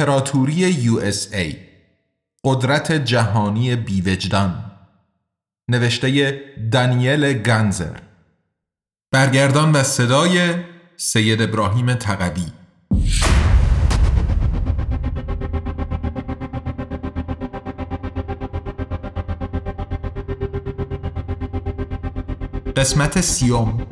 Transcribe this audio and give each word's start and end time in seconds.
امپراتوری 0.00 0.72
USA 0.72 1.56
قدرت 2.44 2.92
جهانی 2.92 3.76
بیوجدان. 3.76 4.64
نوشته 5.68 6.40
دانیل 6.72 7.32
گنزر 7.32 7.96
برگردان 9.12 9.72
و 9.72 9.82
صدای 9.82 10.54
سید 10.96 11.42
ابراهیم 11.42 11.94
تقوی. 11.94 12.46
قسمت 22.76 23.20
سیوم. 23.20 23.86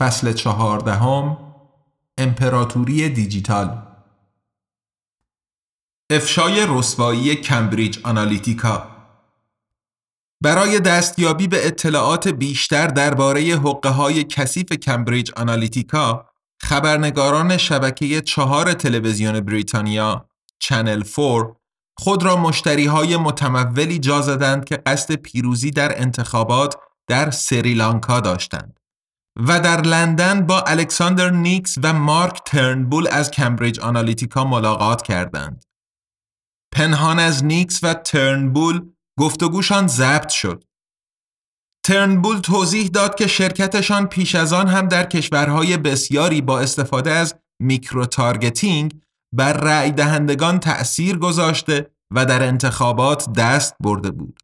فصل 0.00 0.32
چهاردهم 0.32 1.36
امپراتوری 2.18 3.08
دیجیتال 3.08 3.82
افشای 6.10 6.66
رسوایی 6.68 7.34
کمبریج 7.34 7.98
آنالیتیکا 8.04 8.86
برای 10.40 10.80
دستیابی 10.80 11.48
به 11.48 11.66
اطلاعات 11.66 12.28
بیشتر 12.28 12.86
درباره 12.86 13.40
حقه 13.40 13.88
های 13.88 14.24
کثیف 14.24 14.72
کمبریج 14.72 15.30
آنالیتیکا 15.36 16.26
خبرنگاران 16.60 17.56
شبکه 17.56 18.20
چهار 18.20 18.72
تلویزیون 18.72 19.40
بریتانیا 19.40 20.28
Channel 20.58 21.02
4 21.02 21.56
خود 21.98 22.22
را 22.22 22.36
مشتری 22.36 22.86
های 22.86 23.16
متمولی 23.16 23.98
جا 23.98 24.20
زدند 24.20 24.64
که 24.64 24.76
قصد 24.76 25.14
پیروزی 25.14 25.70
در 25.70 26.00
انتخابات 26.00 26.76
در 27.06 27.30
سریلانکا 27.30 28.20
داشتند. 28.20 28.79
و 29.36 29.60
در 29.60 29.80
لندن 29.80 30.46
با 30.46 30.60
الکساندر 30.60 31.30
نیکس 31.30 31.78
و 31.82 31.92
مارک 31.92 32.40
ترنبول 32.46 33.08
از 33.08 33.30
کمبریج 33.30 33.80
آنالیتیکا 33.80 34.44
ملاقات 34.44 35.02
کردند. 35.02 35.64
پنهان 36.72 37.18
از 37.18 37.44
نیکس 37.44 37.84
و 37.84 37.94
ترنبول 37.94 38.90
گفتگوشان 39.18 39.86
ضبط 39.86 40.28
شد. 40.28 40.64
ترنبول 41.84 42.38
توضیح 42.38 42.88
داد 42.88 43.14
که 43.14 43.26
شرکتشان 43.26 44.06
پیش 44.06 44.34
از 44.34 44.52
آن 44.52 44.68
هم 44.68 44.88
در 44.88 45.04
کشورهای 45.04 45.76
بسیاری 45.76 46.40
با 46.40 46.60
استفاده 46.60 47.10
از 47.10 47.34
microtargeting 47.60 49.00
بر 49.32 49.52
رأی 49.52 49.92
دهندگان 49.92 50.60
تأثیر 50.60 51.18
گذاشته 51.18 51.90
و 52.10 52.26
در 52.26 52.42
انتخابات 52.42 53.32
دست 53.32 53.74
برده 53.80 54.10
بود. 54.10 54.40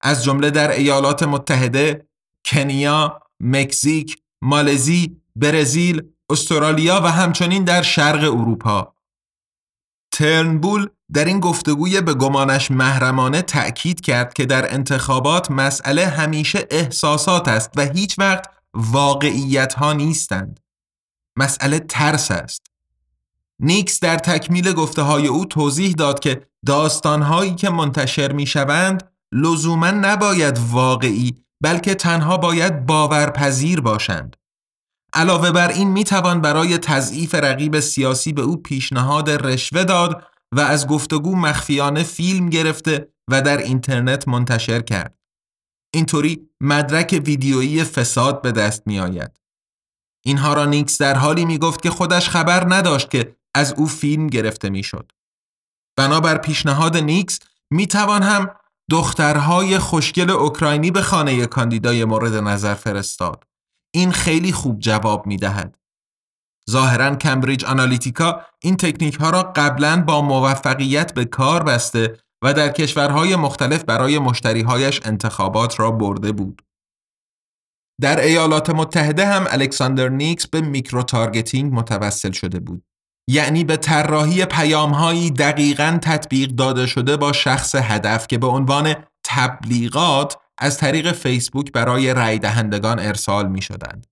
از 0.00 0.24
جمله 0.24 0.50
در 0.50 0.70
ایالات 0.70 1.22
متحده، 1.22 2.08
کنیا، 2.44 3.21
مکزیک، 3.42 4.16
مالزی، 4.42 5.16
برزیل، 5.36 6.02
استرالیا 6.30 7.00
و 7.04 7.06
همچنین 7.06 7.64
در 7.64 7.82
شرق 7.82 8.22
اروپا. 8.22 8.94
ترنبول 10.12 10.88
در 11.12 11.24
این 11.24 11.40
گفتگوی 11.40 12.00
به 12.00 12.14
گمانش 12.14 12.70
محرمانه 12.70 13.42
تأکید 13.42 14.00
کرد 14.00 14.32
که 14.32 14.46
در 14.46 14.74
انتخابات 14.74 15.50
مسئله 15.50 16.06
همیشه 16.06 16.66
احساسات 16.70 17.48
است 17.48 17.70
و 17.76 17.82
هیچ 17.82 18.18
وقت 18.18 18.44
واقعیت 18.74 19.74
ها 19.74 19.92
نیستند. 19.92 20.60
مسئله 21.36 21.78
ترس 21.78 22.30
است. 22.30 22.66
نیکس 23.60 24.00
در 24.00 24.16
تکمیل 24.16 24.72
گفته 24.72 25.02
های 25.02 25.26
او 25.26 25.44
توضیح 25.44 25.92
داد 25.92 26.20
که 26.20 26.46
داستان 26.66 27.22
هایی 27.22 27.54
که 27.54 27.70
منتشر 27.70 28.32
می 28.32 28.46
شوند 28.46 29.12
لزوما 29.32 29.90
نباید 29.90 30.58
واقعی 30.70 31.41
بلکه 31.62 31.94
تنها 31.94 32.36
باید 32.36 32.86
باورپذیر 32.86 33.80
باشند. 33.80 34.36
علاوه 35.12 35.50
بر 35.50 35.68
این 35.68 35.88
می 35.88 36.04
توان 36.04 36.40
برای 36.40 36.78
تضعیف 36.78 37.34
رقیب 37.34 37.80
سیاسی 37.80 38.32
به 38.32 38.42
او 38.42 38.56
پیشنهاد 38.56 39.30
رشوه 39.30 39.84
داد 39.84 40.26
و 40.52 40.60
از 40.60 40.86
گفتگو 40.86 41.36
مخفیانه 41.36 42.02
فیلم 42.02 42.48
گرفته 42.48 43.08
و 43.30 43.42
در 43.42 43.56
اینترنت 43.56 44.28
منتشر 44.28 44.80
کرد. 44.80 45.18
اینطوری 45.94 46.48
مدرک 46.60 47.22
ویدیویی 47.26 47.84
فساد 47.84 48.42
به 48.42 48.52
دست 48.52 48.86
می 48.86 49.00
آید. 49.00 49.40
اینها 50.24 50.54
را 50.54 50.64
نیکس 50.64 50.98
در 50.98 51.14
حالی 51.14 51.44
می 51.44 51.58
گفت 51.58 51.82
که 51.82 51.90
خودش 51.90 52.28
خبر 52.28 52.74
نداشت 52.74 53.10
که 53.10 53.36
از 53.54 53.72
او 53.72 53.86
فیلم 53.86 54.26
گرفته 54.26 54.70
می 54.70 54.82
شد. 54.82 55.12
بنابر 55.96 56.38
پیشنهاد 56.38 56.96
نیکس 56.96 57.38
می 57.70 57.86
توان 57.86 58.22
هم 58.22 58.50
دخترهای 58.90 59.78
خوشگل 59.78 60.30
اوکراینی 60.30 60.90
به 60.90 61.02
خانه 61.02 61.46
کاندیدای 61.46 62.04
مورد 62.04 62.34
نظر 62.34 62.74
فرستاد. 62.74 63.44
این 63.94 64.12
خیلی 64.12 64.52
خوب 64.52 64.78
جواب 64.78 65.26
می 65.26 65.36
دهد. 65.36 65.78
ظاهرا 66.70 67.16
کمبریج 67.16 67.64
آنالیتیکا 67.64 68.40
این 68.62 68.76
تکنیک 68.76 69.14
ها 69.14 69.30
را 69.30 69.42
قبلا 69.42 70.02
با 70.02 70.22
موفقیت 70.22 71.14
به 71.14 71.24
کار 71.24 71.62
بسته 71.62 72.18
و 72.44 72.54
در 72.54 72.68
کشورهای 72.68 73.36
مختلف 73.36 73.84
برای 73.84 74.18
مشتریهایش 74.18 75.00
انتخابات 75.04 75.80
را 75.80 75.90
برده 75.90 76.32
بود. 76.32 76.62
در 78.00 78.20
ایالات 78.20 78.70
متحده 78.70 79.26
هم 79.26 79.44
الکساندر 79.48 80.08
نیکس 80.08 80.46
به 80.46 80.60
microtargeting 80.60 81.72
متوسل 81.72 82.32
شده 82.32 82.60
بود. 82.60 82.84
یعنی 83.28 83.64
به 83.64 83.76
طراحی 83.76 84.44
پیامهایی 84.44 85.30
دقیقا 85.30 85.98
تطبیق 86.02 86.50
داده 86.50 86.86
شده 86.86 87.16
با 87.16 87.32
شخص 87.32 87.74
هدف 87.74 88.26
که 88.26 88.38
به 88.38 88.46
عنوان 88.46 88.94
تبلیغات 89.24 90.36
از 90.58 90.78
طریق 90.78 91.12
فیسبوک 91.12 91.72
برای 91.72 92.14
رای 92.14 92.38
دهندگان 92.38 92.98
ارسال 92.98 93.48
می 93.48 93.62
شدند. 93.62 94.06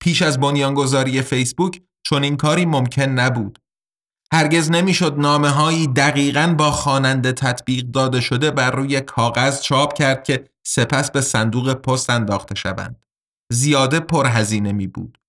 پیش 0.00 0.22
از 0.22 0.40
بنیانگذاری 0.40 1.22
فیسبوک 1.22 1.80
چون 2.02 2.22
این 2.22 2.36
کاری 2.36 2.66
ممکن 2.66 3.02
نبود. 3.02 3.58
هرگز 4.32 4.70
نمی‌شد 4.70 5.14
نامه 5.18 5.48
هایی 5.48 5.86
دقیقا 5.86 6.54
با 6.58 6.70
خواننده 6.70 7.32
تطبیق 7.32 7.84
داده 7.84 8.20
شده 8.20 8.50
بر 8.50 8.70
روی 8.70 9.00
کاغذ 9.00 9.60
چاپ 9.60 9.94
کرد 9.94 10.24
که 10.24 10.44
سپس 10.66 11.10
به 11.10 11.20
صندوق 11.20 11.74
پست 11.74 12.10
انداخته 12.10 12.54
شوند. 12.54 13.04
زیاده 13.52 14.00
پرهزینه 14.00 14.72
می 14.72 14.86
بود. 14.86 15.19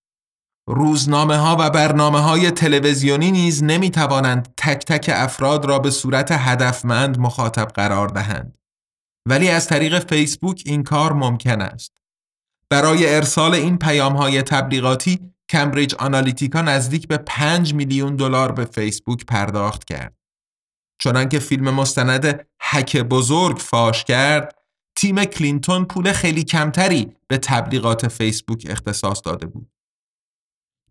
روزنامه 0.68 1.38
ها 1.38 1.58
و 1.60 1.70
برنامه 1.70 2.20
های 2.20 2.52
تلویزیونی 2.52 3.32
نیز 3.32 3.64
نمی 3.64 3.90
توانند 3.90 4.54
تک 4.58 4.86
تک 4.86 5.12
افراد 5.14 5.66
را 5.66 5.80
به 5.80 5.92
صورت 5.92 6.32
هدفمند 6.32 7.20
مخاطب 7.20 7.68
قرار 7.68 8.08
دهند. 8.08 8.58
ولی 9.26 9.50
از 9.50 9.68
طریق 9.68 10.00
فیسبوک 10.00 10.64
این 10.66 10.84
کار 10.84 11.14
ممکن 11.14 11.62
است. 11.62 11.92
برای 12.70 13.16
ارسال 13.16 13.54
این 13.54 13.78
پیام 13.78 14.16
های 14.16 14.42
تبلیغاتی 14.42 15.20
کمبریج 15.50 15.96
آنالیتیکا 15.96 16.62
نزدیک 16.62 17.08
به 17.08 17.18
5 17.18 17.74
میلیون 17.74 18.16
دلار 18.16 18.52
به 18.52 18.66
فیسبوک 18.66 19.26
پرداخت 19.26 19.86
کرد. 19.86 20.16
چنانکه 21.02 21.40
فیلم 21.40 21.70
مستند 21.70 22.48
هک 22.62 22.98
بزرگ 22.98 23.58
فاش 23.58 24.04
کرد، 24.04 24.56
تیم 24.96 25.26
کلینتون 25.26 25.86
پول 25.86 26.12
خیلی 26.12 26.44
کمتری 26.44 27.16
به 27.28 27.38
تبلیغات 27.38 28.08
فیسبوک 28.08 28.68
اختصاص 28.70 29.22
داده 29.26 29.46
بود. 29.48 29.72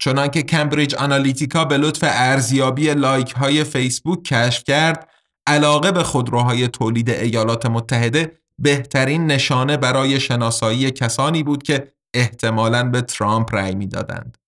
چنانکه 0.02 0.42
کمبریج 0.42 0.94
آنالیتیکا 0.94 1.64
به 1.64 1.76
لطف 1.76 2.00
ارزیابی 2.02 2.94
لایک 2.94 3.32
های 3.32 3.64
فیسبوک 3.64 4.22
کشف 4.22 4.64
کرد 4.64 5.08
علاقه 5.46 5.92
به 5.92 6.02
خودروهای 6.02 6.68
تولید 6.68 7.10
ایالات 7.10 7.66
متحده 7.66 8.40
بهترین 8.58 9.26
نشانه 9.26 9.76
برای 9.76 10.20
شناسایی 10.20 10.90
کسانی 10.90 11.42
بود 11.42 11.62
که 11.62 11.92
احتمالاً 12.14 12.90
به 12.90 13.02
ترامپ 13.02 13.54
رأی 13.54 13.74
می‌دادند. 13.74 14.38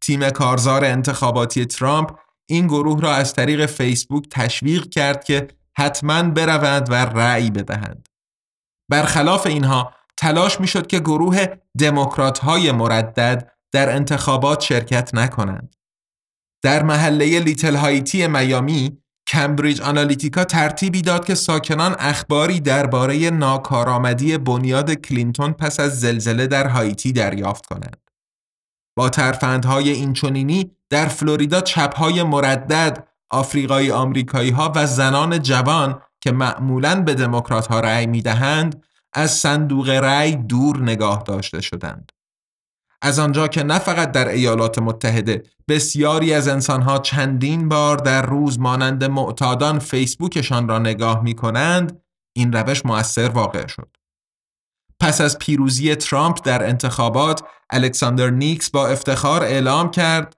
تیم 0.00 0.30
کارزار 0.30 0.84
انتخاباتی 0.84 1.66
ترامپ 1.66 2.18
این 2.46 2.66
گروه 2.66 3.00
را 3.00 3.14
از 3.14 3.34
طریق 3.34 3.66
فیسبوک 3.66 4.24
تشویق 4.30 4.88
کرد 4.88 5.24
که 5.24 5.48
حتما 5.78 6.22
بروند 6.22 6.90
و 6.90 6.94
رأی 6.94 7.50
بدهند. 7.50 8.08
برخلاف 8.90 9.46
اینها 9.46 9.92
تلاش 10.16 10.60
می‌شد 10.60 10.86
که 10.86 11.00
گروه 11.00 11.46
دموکرات 11.78 12.38
های 12.38 12.72
مردد 12.72 13.52
در 13.72 13.94
انتخابات 13.94 14.60
شرکت 14.60 15.14
نکنند. 15.14 15.76
در 16.62 16.82
محله 16.82 17.40
لیتل 17.40 17.76
هایتی 17.76 18.26
میامی 18.26 18.98
کمبریج 19.28 19.80
آنالیتیکا 19.80 20.44
ترتیبی 20.44 21.02
داد 21.02 21.24
که 21.24 21.34
ساکنان 21.34 21.96
اخباری 21.98 22.60
درباره 22.60 23.30
ناکارآمدی 23.30 24.38
بنیاد 24.38 24.94
کلینتون 24.94 25.52
پس 25.52 25.80
از 25.80 26.00
زلزله 26.00 26.46
در 26.46 26.66
هایتی 26.66 27.12
دریافت 27.12 27.66
کنند. 27.66 28.10
با 28.96 29.08
ترفندهای 29.08 29.90
اینچنینی 29.90 30.70
در 30.90 31.06
فلوریدا 31.06 31.60
چپهای 31.60 32.22
مردد 32.22 33.08
آفریقایی 33.30 33.90
آمریکایی 33.90 34.50
ها 34.50 34.72
و 34.76 34.86
زنان 34.86 35.42
جوان 35.42 36.00
که 36.20 36.32
معمولاً 36.32 37.02
به 37.02 37.14
دموکرات 37.14 37.66
ها 37.66 37.80
رأی 37.80 38.06
می 38.06 38.22
دهند 38.22 38.82
از 39.12 39.30
صندوق 39.30 39.88
رأی 39.88 40.36
دور 40.36 40.82
نگاه 40.82 41.22
داشته 41.22 41.60
شدند. 41.60 42.12
از 43.02 43.18
آنجا 43.18 43.48
که 43.48 43.62
نه 43.62 43.78
فقط 43.78 44.12
در 44.12 44.28
ایالات 44.28 44.78
متحده 44.78 45.42
بسیاری 45.68 46.34
از 46.34 46.48
انسانها 46.48 46.98
چندین 46.98 47.68
بار 47.68 47.96
در 47.96 48.26
روز 48.26 48.58
مانند 48.58 49.04
معتادان 49.04 49.78
فیسبوکشان 49.78 50.68
را 50.68 50.78
نگاه 50.78 51.22
می 51.22 51.34
کنند 51.34 52.00
این 52.36 52.52
روش 52.52 52.86
مؤثر 52.86 53.28
واقع 53.28 53.66
شد. 53.66 53.96
پس 55.00 55.20
از 55.20 55.38
پیروزی 55.38 55.94
ترامپ 55.94 56.38
در 56.44 56.66
انتخابات 56.68 57.42
الکساندر 57.70 58.30
نیکس 58.30 58.70
با 58.70 58.88
افتخار 58.88 59.42
اعلام 59.42 59.90
کرد 59.90 60.36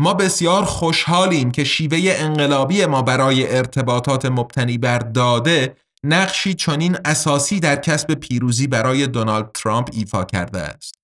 ما 0.00 0.14
بسیار 0.14 0.64
خوشحالیم 0.64 1.50
که 1.50 1.64
شیوه 1.64 1.98
انقلابی 2.04 2.86
ما 2.86 3.02
برای 3.02 3.56
ارتباطات 3.56 4.26
مبتنی 4.26 4.78
بر 4.78 4.98
داده 4.98 5.76
نقشی 6.04 6.54
چنین 6.54 6.96
اساسی 7.04 7.60
در 7.60 7.76
کسب 7.76 8.14
پیروزی 8.14 8.66
برای 8.66 9.06
دونالد 9.06 9.50
ترامپ 9.52 9.88
ایفا 9.92 10.24
کرده 10.24 10.58
است. 10.60 10.99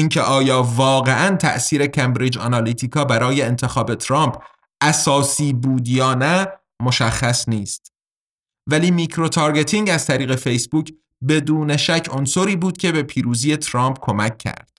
اینکه 0.00 0.20
آیا 0.20 0.62
واقعا 0.62 1.36
تأثیر 1.36 1.86
کمبریج 1.86 2.38
آنالیتیکا 2.38 3.04
برای 3.04 3.42
انتخاب 3.42 3.94
ترامپ 3.94 4.42
اساسی 4.80 5.52
بود 5.52 5.88
یا 5.88 6.14
نه 6.14 6.46
مشخص 6.82 7.48
نیست. 7.48 7.92
ولی 8.70 8.90
microtargeting 8.90 9.90
از 9.90 10.06
طریق 10.06 10.36
فیسبوک 10.36 10.92
بدون 11.28 11.76
شک 11.76 12.08
عنصری 12.12 12.56
بود 12.56 12.76
که 12.78 12.92
به 12.92 13.02
پیروزی 13.02 13.56
ترامپ 13.56 13.98
کمک 14.00 14.38
کرد. 14.38 14.70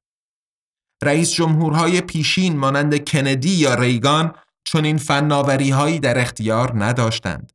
رئیس 1.04 1.32
جمهورهای 1.32 2.02
پیشین 2.02 2.58
مانند 2.58 3.10
کندی 3.10 3.50
یا 3.50 3.76
ریگان 3.76 4.34
چنین 4.64 4.98
فناوری 4.98 5.70
هایی 5.70 6.00
در 6.00 6.20
اختیار 6.20 6.84
نداشتند. 6.84 7.54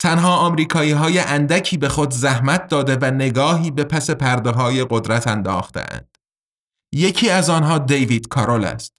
تنها 0.00 0.36
آمریکایی 0.36 0.92
های 0.92 1.18
اندکی 1.18 1.76
به 1.76 1.88
خود 1.88 2.10
زحمت 2.10 2.68
داده 2.68 2.96
و 2.96 3.10
نگاهی 3.10 3.70
به 3.70 3.84
پس 3.84 4.10
پرده 4.10 4.50
های 4.50 4.86
قدرت 4.90 5.28
انداختند. 5.28 6.15
یکی 6.96 7.30
از 7.30 7.50
آنها 7.50 7.78
دیوید 7.78 8.28
کارول 8.28 8.64
است. 8.64 8.94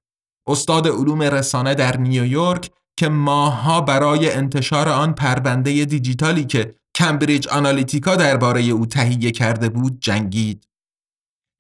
استاد 0.48 0.88
علوم 0.88 1.22
رسانه 1.22 1.76
در 1.76 1.98
نیویورک 1.98 2.72
که 3.00 3.10
ماهها 3.10 3.82
برای 3.82 4.32
انتشار 4.32 4.90
آن 4.90 5.14
پرونده 5.14 5.86
دیجیتالی 5.86 6.46
که 6.46 6.76
کمبریج 6.96 7.48
آنالیتیکا 7.48 8.16
درباره 8.16 8.62
او 8.62 8.86
تهیه 8.86 9.32
کرده 9.32 9.70
بود 9.70 10.00
جنگید. 10.00 10.68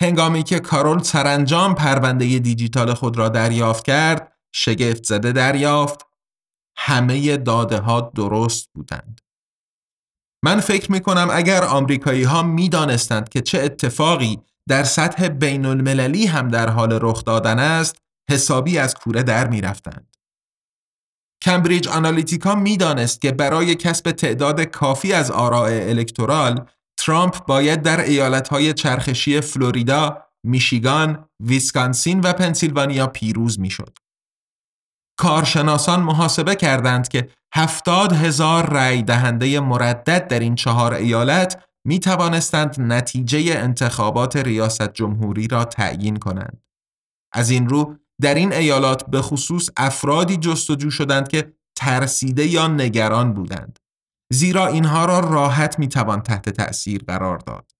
هنگامی 0.01 0.43
که 0.43 0.59
کارول 0.59 1.03
سرانجام 1.03 1.75
پرونده 1.75 2.39
دیجیتال 2.39 2.93
خود 2.93 3.17
را 3.17 3.29
دریافت 3.29 3.85
کرد، 3.85 4.33
شگفت 4.55 5.03
زده 5.03 5.31
دریافت، 5.31 6.05
همه 6.77 7.37
داده 7.37 7.79
ها 7.79 8.01
درست 8.01 8.69
بودند. 8.73 9.21
من 10.43 10.59
فکر 10.59 10.91
می 10.91 10.99
کنم 10.99 11.27
اگر 11.31 11.63
آمریکایی 11.63 12.23
ها 12.23 12.43
می 12.43 12.69
دانستند 12.69 13.29
که 13.29 13.41
چه 13.41 13.59
اتفاقی 13.59 14.39
در 14.67 14.83
سطح 14.83 15.27
بین 15.27 15.65
المللی 15.65 16.25
هم 16.25 16.47
در 16.47 16.69
حال 16.69 16.99
رخ 17.01 17.23
دادن 17.23 17.59
است، 17.59 17.97
حسابی 18.29 18.77
از 18.77 18.95
کوره 18.95 19.23
در 19.23 19.47
می 19.47 19.61
رفتند. 19.61 20.15
کمبریج 21.43 21.87
آنالیتیکا 21.87 22.55
می‌دانست 22.55 23.21
که 23.21 23.31
برای 23.31 23.75
کسب 23.75 24.11
تعداد 24.11 24.61
کافی 24.61 25.13
از 25.13 25.31
آراء 25.31 25.69
electoral 25.69 26.65
ترامپ 26.99 27.45
باید 27.45 27.81
در 27.81 27.99
ایالتهای 27.99 28.73
چرخشی 28.73 29.41
فلوریدا، 29.41 30.23
میشیگان، 30.43 31.29
ویسکانسین 31.39 32.19
و 32.19 32.33
پنسیلوانیا 32.33 33.07
پیروز 33.07 33.59
می‌شد. 33.59 33.97
کارشناسان 35.19 35.99
محاسبه 35.99 36.55
کردند 36.55 37.07
که 37.07 37.29
هفتاد 37.55 38.13
هزار 38.13 38.69
رأی 38.69 39.03
دهنده 39.03 39.59
مردد 39.59 40.27
در 40.27 40.39
این 40.39 40.55
چهار 40.55 40.93
ایالت 40.93 41.66
می 41.85 41.99
توانستند 41.99 42.75
نتیجه 42.81 43.53
انتخابات 43.57 44.35
ریاست 44.35 44.93
جمهوری 44.93 45.47
را 45.47 45.65
تعیین 45.65 46.17
کنند. 46.17 46.63
از 47.33 47.49
این 47.49 47.69
رو 47.69 47.95
در 48.21 48.35
این 48.35 48.53
ایالات 48.53 49.09
به 49.09 49.21
خصوص 49.21 49.69
افرادی 49.77 50.37
جستجو 50.37 50.91
شدند 50.91 51.27
که 51.27 51.53
ترسیده 51.77 52.45
یا 52.45 52.67
نگران 52.67 53.33
بودند. 53.33 53.79
زیرا 54.33 54.67
اینها 54.67 55.05
را 55.05 55.19
راحت 55.19 55.79
می 55.79 55.87
توان 55.87 56.21
تحت 56.21 56.49
تأثیر 56.49 57.03
قرار 57.07 57.37
داد. 57.37 57.71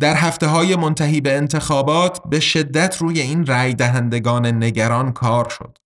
در 0.00 0.14
هفته 0.14 0.46
های 0.46 0.76
منتهی 0.76 1.20
به 1.20 1.36
انتخابات 1.36 2.28
به 2.28 2.40
شدت 2.40 2.96
روی 2.96 3.20
این 3.20 3.46
رأی 3.46 3.74
دهندگان 3.74 4.46
نگران 4.46 5.12
کار 5.12 5.48
شد. 5.48 5.78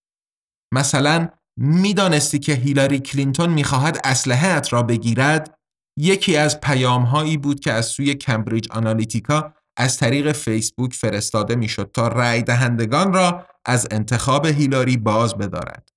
مثلا 0.74 1.28
می‌دانستی 1.56 2.38
که 2.38 2.52
هیلاری 2.52 3.00
کلینتون 3.00 3.50
می‌خواهد 3.50 4.00
اسلحه 4.04 4.60
را 4.70 4.82
بگیرد 4.82 5.58
یکی 5.96 6.36
از 6.36 6.60
پیام 6.60 7.02
هایی 7.02 7.36
بود 7.36 7.60
که 7.60 7.72
از 7.72 7.86
سوی 7.86 8.14
کمبریج 8.14 8.68
آنالیتیکا 8.70 9.54
از 9.76 9.98
طریق 9.98 10.32
فیسبوک 10.32 10.94
فرستاده 10.94 11.54
می‌شد 11.54 11.90
تا 11.94 12.08
رأی 12.08 12.42
دهندگان 12.42 13.12
را 13.12 13.46
از 13.64 13.88
انتخاب 13.90 14.46
هیلاری 14.46 14.96
باز 14.96 15.38
بدارد. 15.38 15.88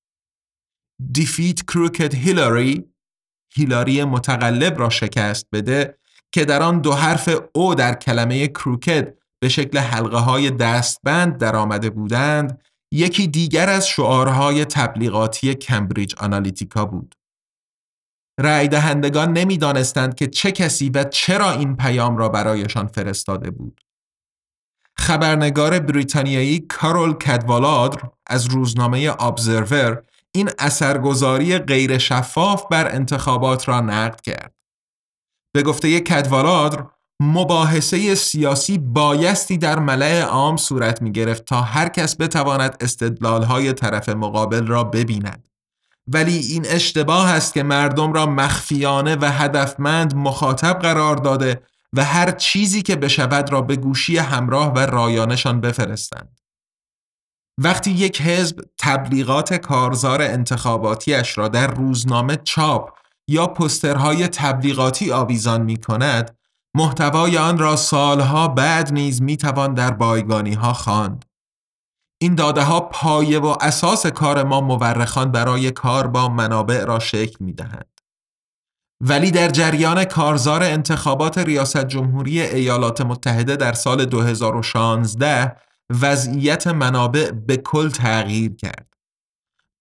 دیفیت 1.12 1.62
کروکت 1.62 2.16
هیلاری 2.16 2.86
هیلاری 3.54 4.04
متقلب 4.04 4.80
را 4.80 4.90
شکست 4.90 5.48
بده 5.54 5.98
که 6.32 6.46
در 6.46 6.64
آن 6.64 6.82
دو 6.82 6.94
حرف 6.94 7.30
او 7.56 7.76
در 7.76 7.94
کلمه 7.94 8.48
کروکت 8.48 9.14
به 9.40 9.50
شکل 9.50 9.78
حلقه 9.78 10.18
های 10.18 10.52
دستبند 10.52 11.38
در 11.38 11.56
آمده 11.56 11.90
بودند 11.90 12.62
یکی 12.92 13.28
دیگر 13.28 13.70
از 13.70 13.88
شعارهای 13.88 14.66
تبلیغاتی 14.66 15.56
کمبریج 15.56 16.16
آنالیتیکا 16.18 16.86
بود. 16.86 17.15
رأی 18.40 18.68
دهندگان 18.68 19.34
نمی‌دانستند 19.34 20.16
که 20.16 20.28
چه 20.28 20.52
کسی 20.52 20.90
و 20.90 21.04
چرا 21.04 21.52
این 21.52 21.76
پیام 21.76 22.18
را 22.18 22.30
برایشان 22.30 22.88
فرستاده 22.88 23.52
بود. 23.52 23.82
خبرنگار 24.98 25.80
بریتانیایی 25.80 26.60
کارول 26.60 27.14
کدوالادر 27.14 28.02
از 28.28 28.46
روزنامه 28.46 29.16
ابزرور 29.20 30.04
این 30.32 30.50
اثرگذاری 30.60 31.58
غیر 31.58 31.98
شفاف 31.98 32.64
بر 32.72 32.96
انتخابات 32.96 33.68
را 33.68 33.82
نقد 33.82 34.22
کرد. 34.22 34.56
به 35.54 35.64
گفته 35.64 36.00
کدوالادر 36.00 36.86
مباحثه 37.22 38.16
سیاسی 38.16 38.78
بایستی 38.78 39.58
در 39.58 39.80
ملع 39.80 40.22
عام 40.22 40.58
صورت 40.58 41.02
می 41.02 41.12
گرفت 41.12 41.46
تا 41.46 41.62
هر 41.62 41.90
کس 41.90 42.22
بتواند 42.22 42.78
استدلالهای 42.80 43.74
طرف 43.74 44.10
مقابل 44.10 44.68
را 44.68 44.84
ببیند. 44.84 45.48
ولی 46.08 46.38
این 46.38 46.66
اشتباه 46.66 47.32
است 47.32 47.54
که 47.54 47.64
مردم 47.64 48.14
را 48.14 48.26
مخفیانه 48.26 49.16
و 49.16 49.26
هدفمند 49.32 50.16
مخاطب 50.16 50.80
قرار 50.80 51.16
داده 51.16 51.62
و 51.94 52.04
هر 52.04 52.32
چیزی 52.32 52.82
که 52.82 52.96
بشود 52.96 53.52
را 53.52 53.62
به 53.62 53.76
گوشی 53.76 54.18
همراه 54.18 54.74
و 54.74 54.80
رایانشان 54.80 55.62
بفرستند. 55.62 56.40
وقتی 57.58 57.92
یک 57.92 58.22
حزب 58.22 58.60
تبلیغات 58.78 59.54
کارزار 59.54 60.22
انتخاباتیش 60.22 61.38
را 61.38 61.48
در 61.48 61.68
روزنامه 61.68 62.36
چاپ 62.36 62.90
یا 63.28 63.48
پسترهای 63.48 64.28
تبلیغاتی 64.28 65.12
آویزان 65.12 65.62
می 65.62 65.78
کند، 65.78 66.38
محتوای 66.76 67.38
آن 67.38 67.58
را 67.58 67.76
سالها 67.76 68.48
بعد 68.48 68.94
نیز 68.94 69.22
می 69.22 69.38
توان 69.38 69.74
در 69.74 69.92
بایگانی 69.92 70.54
ها 70.54 70.74
خواند. 70.74 71.26
این 72.26 72.36
داده 72.36 72.64
ها 72.64 72.80
پایه 72.80 73.40
و 73.40 73.56
اساس 73.62 74.08
کار 74.08 74.44
ما 74.44 74.62
مورخان 74.62 75.32
برای 75.32 75.72
کار 75.72 76.08
با 76.08 76.30
منابع 76.30 76.86
را 76.86 77.00
شکل 77.00 77.36
می 77.40 77.54
دهند. 77.54 78.02
ولی 79.02 79.32
در 79.32 79.50
جریان 79.50 80.06
کارزار 80.06 80.64
انتخابات 80.64 81.38
ریاست 81.38 81.86
جمهوری 81.86 82.42
ایالات 82.42 83.02
متحده 83.02 83.56
در 83.56 83.74
سال 83.74 84.06
2016 84.06 85.56
وضعیت 86.02 86.68
منابع 86.68 87.32
به 87.32 87.58
کل 87.58 87.90
تغییر 87.90 88.56
کرد. 88.56 88.94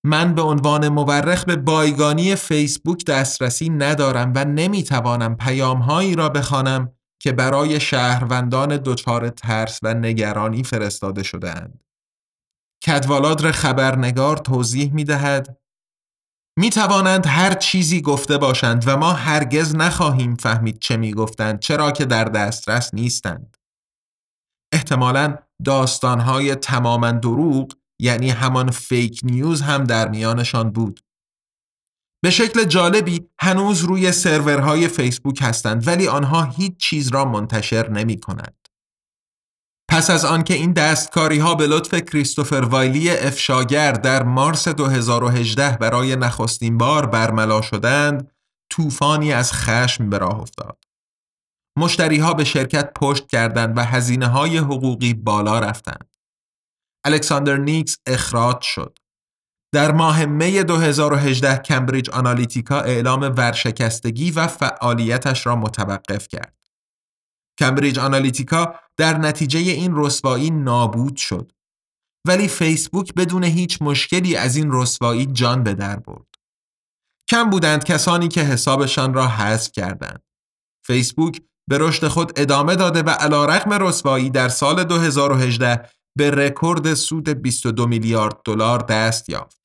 من 0.05 0.35
به 0.35 0.43
عنوان 0.43 0.89
مورخ 0.89 1.45
به 1.45 1.57
بایگانی 1.57 2.37
فیسبوک 2.37 3.05
دسترسی 3.05 3.69
ندارم 3.69 4.33
و 4.37 4.45
نمی‌توانم 4.45 5.37
پیامهایی 5.37 6.15
را 6.17 6.29
بخوانم 6.29 6.93
که 7.21 7.33
برای 7.33 7.81
شهروندان 7.81 8.77
دچار 8.77 9.29
ترس 9.29 9.81
و 9.83 9.95
نگرانی 9.95 10.63
فرستاده 10.63 11.23
شده 11.23 11.51
اند. 11.51 11.85
کدوالادر 12.87 13.53
خبرنگار 13.53 14.37
توضیح 14.37 14.93
می 14.93 15.05
دهد 15.05 15.59
می 16.59 16.71
توانند 16.71 17.27
هر 17.27 17.55
چیزی 17.55 18.03
گفته 18.03 18.39
باشند 18.39 18.85
و 18.87 18.97
ما 18.97 19.13
هرگز 19.13 19.77
نخواهیم 19.77 20.35
فهمید 20.35 20.79
چه 20.79 20.97
می 20.97 21.13
گفتند 21.13 21.59
چرا 21.59 21.91
که 21.91 22.05
در 22.05 22.25
دسترس 22.25 22.95
نیستند. 22.95 23.57
احتمالا 24.73 25.39
داستانهای 25.65 26.55
تماما 26.55 27.13
دروغ 27.13 27.73
یعنی 28.01 28.31
همان 28.31 28.71
فیک 28.71 29.21
نیوز 29.25 29.63
هم 29.63 29.85
در 29.85 30.09
میانشان 30.09 30.71
بود. 30.71 31.01
به 32.25 32.31
شکل 32.31 32.65
جالبی 32.65 33.29
هنوز 33.41 33.81
روی 33.81 34.13
سرورهای 34.13 34.89
فیسبوک 34.89 35.39
هستند 35.43 35.87
ولی 35.89 36.09
آنها 36.09 36.43
هیچ 36.43 36.77
چیز 36.77 37.09
را 37.09 37.25
منتشر 37.25 37.91
نمی 37.91 38.21
کنند. 38.21 38.64
پس 39.95 40.11
از 40.11 40.25
آنکه 40.25 40.55
این 40.55 40.73
دستکاری 40.73 41.39
ها 41.39 41.55
به 41.55 41.67
لطف 41.67 41.95
کریستوفر 41.95 42.65
وایلی 42.71 43.11
افشاگر 43.11 43.93
در 43.93 44.23
مارس 44.23 44.69
2018 44.69 45.77
برای 45.77 46.17
نخستین 46.17 46.79
بار 46.79 47.07
برملا 47.07 47.63
شدند، 47.63 48.31
طوفانی 48.71 49.33
از 49.33 49.53
خشم 49.53 50.11
به 50.11 50.19
راه 50.19 50.41
افتاد. 50.41 50.85
مشتری 51.79 52.19
ها 52.19 52.35
به 52.35 52.45
شرکت 52.45 52.93
پشت 52.95 53.27
کردند 53.27 53.79
و 53.79 53.81
هزینه 53.81 54.27
های 54.27 54.59
حقوقی 54.59 55.15
بالا 55.15 55.59
رفتند. 55.59 56.17
الکساندر 57.05 57.57
نیکس 57.57 57.97
اخراج 58.07 58.61
شد. 58.61 58.99
در 59.75 59.93
ماه 59.93 60.25
می 60.25 60.63
2018 60.63 61.59
کمبریج 61.59 62.11
آنالیتیکا 62.11 62.81
اعلام 62.81 63.21
ورشکستگی 63.21 64.31
و 64.31 64.47
فعالیتش 64.47 65.47
را 65.47 65.57
متوقف 65.57 66.29
کرد. 66.29 66.64
کمبریج 67.59 67.99
آنالیتیکا 67.99 68.75
در 68.97 69.19
نتیجه 69.19 69.59
این 69.59 69.93
رسوایی 69.97 70.51
نابود 70.51 71.17
شد. 71.17 71.53
ولی 72.27 72.49
فیسبوک 72.49 73.15
بدون 73.15 73.45
هیچ 73.45 73.83
مشکلی 73.83 74.37
از 74.37 74.57
این 74.57 74.73
رسوایی 74.73 75.27
جان 75.27 75.63
به 75.63 75.75
در 75.75 75.97
برد. 75.97 76.27
کم 77.31 77.51
بودند 77.51 77.85
کسانی 77.85 78.29
که 78.29 78.41
حسابشان 78.41 79.15
را 79.15 79.29
حذف 79.29 79.73
کردند. 79.73 80.23
فیسبوک 80.87 81.43
به 81.69 81.79
رشد 81.79 82.09
خود 82.09 82.41
ادامه 82.41 82.77
داده 82.77 83.03
و 83.03 83.11
علا 83.11 83.45
رقم 83.45 83.73
رسوایی 83.73 84.31
در 84.31 84.49
سال 84.49 84.85
2018 84.85 85.91
به 86.19 86.31
رکورد 86.31 86.95
سود 86.95 87.29
22 87.29 87.87
میلیارد 87.87 88.37
دلار 88.45 88.79
دست 88.79 89.29
یافت. 89.29 89.64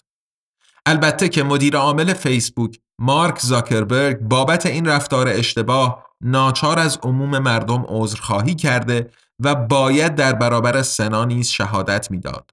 البته 0.89 1.29
که 1.29 1.43
مدیر 1.43 1.77
عامل 1.77 2.13
فیسبوک 2.13 2.79
مارک 3.00 3.39
زاکربرگ 3.39 4.19
بابت 4.19 4.65
این 4.65 4.86
رفتار 4.86 5.27
اشتباه 5.27 6.05
ناچار 6.22 6.79
از 6.79 7.00
عموم 7.03 7.39
مردم 7.39 7.86
عذرخواهی 7.88 8.55
کرده 8.55 9.12
و 9.39 9.55
باید 9.55 10.15
در 10.15 10.34
برابر 10.34 10.81
سنا 10.81 11.25
نیز 11.25 11.48
شهادت 11.48 12.12
می‌داد. 12.12 12.51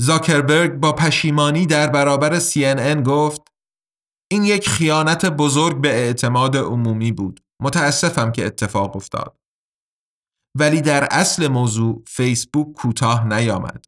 زاکربرگ 0.00 0.72
با 0.72 0.92
پشیمانی 0.92 1.66
در 1.66 1.86
برابر 1.86 2.40
CNN 2.40 3.02
گفت 3.06 3.42
این 4.32 4.44
یک 4.44 4.68
خیانت 4.68 5.26
بزرگ 5.26 5.80
به 5.80 5.88
اعتماد 5.88 6.56
عمومی 6.56 7.12
بود. 7.12 7.40
متاسفم 7.62 8.32
که 8.32 8.46
اتفاق 8.46 8.96
افتاد. 8.96 9.38
ولی 10.58 10.80
در 10.80 11.08
اصل 11.10 11.48
موضوع 11.48 12.02
فیسبوک 12.06 12.72
کوتاه 12.72 13.26
نیامد. 13.26 13.84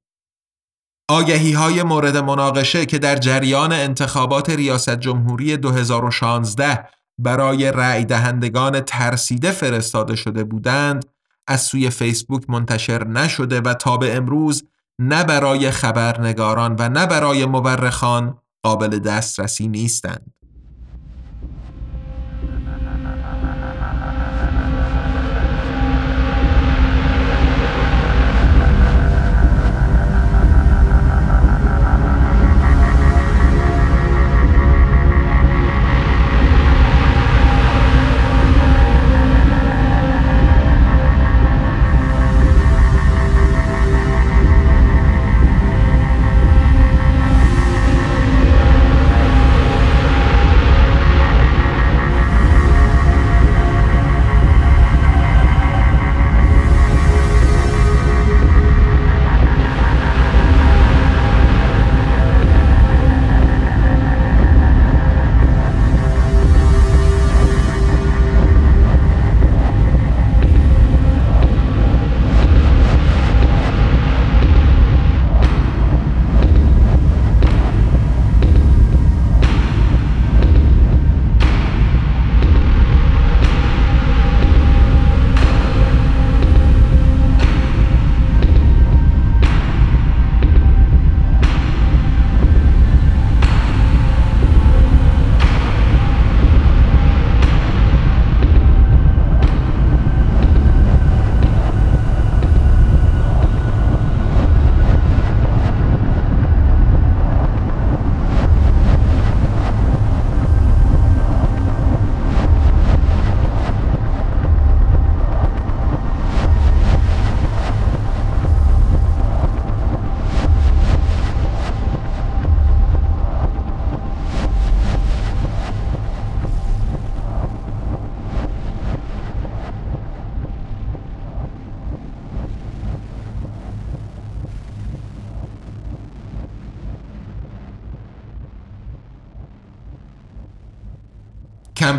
آگهی 1.09 1.53
های 1.53 1.83
مورد 1.83 2.17
مناقشه 2.17 2.87
که 2.87 2.99
در 2.99 3.17
جریان 3.17 3.73
انتخابات 3.73 4.51
ریاست 4.51 4.97
جمهوری 4.97 5.57
2016 5.57 6.89
برای 7.19 7.73
رأی 7.73 8.05
دهندگان 8.05 8.81
ترسیده 8.81 9.51
فرستاده 9.51 10.17
شده 10.17 10.45
بودند 10.45 11.05
از 11.47 11.63
سوی 11.63 11.91
فیسبوک 11.91 12.51
منتشر 12.51 13.07
نشده 13.07 13.61
و 13.61 13.75
تا 13.75 13.97
به 13.97 14.17
امروز 14.17 14.65
نه 14.99 15.25
برای 15.25 15.71
خبرنگاران 15.71 16.77
و 16.79 16.89
نه 16.89 17.07
برای 17.07 17.45
مورخان 17.45 18.39
قابل 18.63 18.99
دسترسی 18.99 19.69
نیستند. 19.69 20.35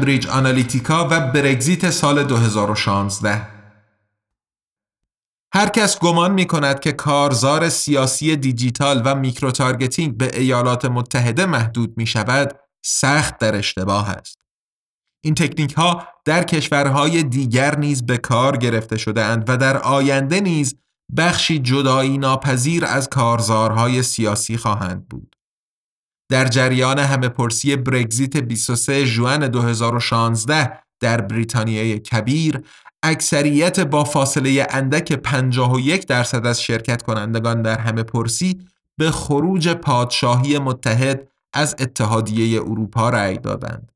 کمبریج 0.08 0.28
آنالیتیکا 0.28 1.08
و 1.12 1.32
برگزیت 1.32 1.90
سال 1.90 2.24
2016 2.24 3.48
هر 5.54 5.70
کس 5.70 6.00
گمان 6.00 6.32
می 6.32 6.46
کند 6.46 6.80
که 6.80 6.92
کارزار 6.92 7.70
سیاسی 7.70 8.36
دیجیتال 8.36 9.02
و 9.06 9.16
microtargeting 9.16 10.18
به 10.18 10.40
ایالات 10.40 10.86
متحده 10.86 11.46
محدود 11.46 11.98
می 11.98 12.08
شود 12.08 12.60
سخت 12.86 13.38
در 13.38 13.56
اشتباه 13.56 14.10
است. 14.10 14.40
این 15.24 15.36
تکنیک 15.36 15.74
ها 15.74 16.08
در 16.26 16.44
کشورهای 16.44 17.24
دیگر 17.24 17.78
نیز 17.78 18.06
به 18.06 18.18
کار 18.18 18.58
گرفته 18.58 18.98
شده 18.98 19.24
اند 19.24 19.50
و 19.50 19.58
در 19.58 19.78
آینده 19.78 20.40
نیز 20.40 20.76
بخشی 21.18 21.60
جدایی 21.60 22.18
ناپذیر 22.18 22.86
از 22.86 23.10
کارزارهای 23.10 24.04
سیاسی 24.04 24.58
خواهند 24.58 25.08
بود. 25.08 25.37
در 26.30 26.46
جریان 26.46 27.00
همه 27.00 27.30
پرسی 27.30 27.76
برگزیت 27.76 28.38
23 28.38 29.06
ژوئن 29.06 29.48
2016 29.48 30.80
در 31.00 31.22
بریتانیای 31.22 32.00
کبیر 32.00 32.62
اکثریت 33.04 33.80
با 33.80 34.04
فاصله 34.04 34.68
اندک 34.70 35.14
51 35.14 36.08
درصد 36.08 36.46
از 36.46 36.62
شرکت 36.62 37.02
کنندگان 37.02 37.62
در 37.62 37.80
همه 37.80 38.04
پرسی 38.04 38.60
به 38.98 39.12
خروج 39.12 39.70
پادشاهی 39.70 40.60
متحد 40.60 41.28
از 41.54 41.76
اتحادیه 41.80 42.62
اروپا 42.62 43.10
رأی 43.10 43.38
دادند. 43.38 43.92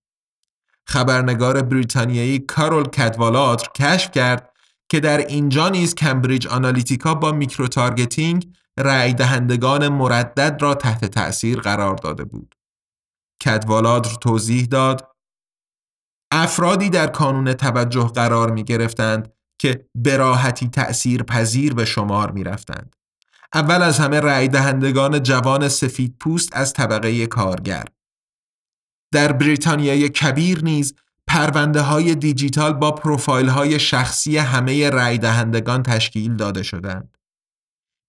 خبرنگار 0.88 1.62
بریتانیایی 1.62 2.40
کارول 2.40 2.84
کدوالادر 2.84 3.68
کشف 3.76 4.12
کرد 4.12 4.52
که 4.90 5.00
در 5.00 5.18
اینجا 5.18 5.70
نیز 5.70 5.96
کمبریج 5.96 6.48
آنالیتیکا 6.48 7.16
با 7.16 7.32
micro 7.32 7.68
targeting 7.68 8.48
رأی 8.82 9.14
دهندگان 9.14 9.88
مردد 9.88 10.58
را 10.62 10.74
تحت 10.74 11.06
تأثیر 11.06 11.60
قرار 11.60 11.96
داده 11.96 12.24
بود. 12.24 12.56
کدوالادر 13.44 14.10
توضیح 14.22 14.66
داد 14.66 15.12
افرادی 16.32 16.90
در 16.90 17.08
کانون 17.08 17.54
توجه 17.54 18.08
قرار 18.08 18.52
می 18.52 18.64
گرفتند 18.64 19.34
که 19.60 19.86
براحتی 19.96 20.68
تأثیر 20.68 21.24
پذیر 21.24 21.74
به 21.74 21.86
شمار 21.86 22.32
می 22.32 22.44
رفتند. 22.44 22.96
اول 23.54 23.82
از 23.82 24.00
همه 24.00 24.20
رأی 24.20 24.48
دهندگان 24.48 25.24
جوان 25.24 25.70
سفید 25.70 26.16
پوست 26.20 26.50
از 26.56 26.74
طبقه 26.74 27.28
کارگر. 27.28 27.86
در 29.14 29.32
بریتانیای 29.32 30.10
کبیر 30.10 30.64
نیز 30.64 30.96
پرونده 31.28 31.82
های 31.82 32.16
دیجیتال 32.16 32.74
با 32.74 32.92
پروفایل 32.92 33.48
های 33.48 33.80
شخصی 33.80 34.38
همه 34.38 34.90
رای 34.90 35.18
دهندگان 35.18 35.84
تشکیل 35.84 36.36
داده 36.36 36.64
شدند. 36.64 37.11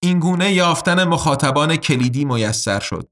این 0.03 0.19
گونه 0.19 0.53
یافتن 0.53 1.03
مخاطبان 1.03 1.75
کلیدی 1.75 2.25
میسر 2.25 2.79
شد 2.79 3.09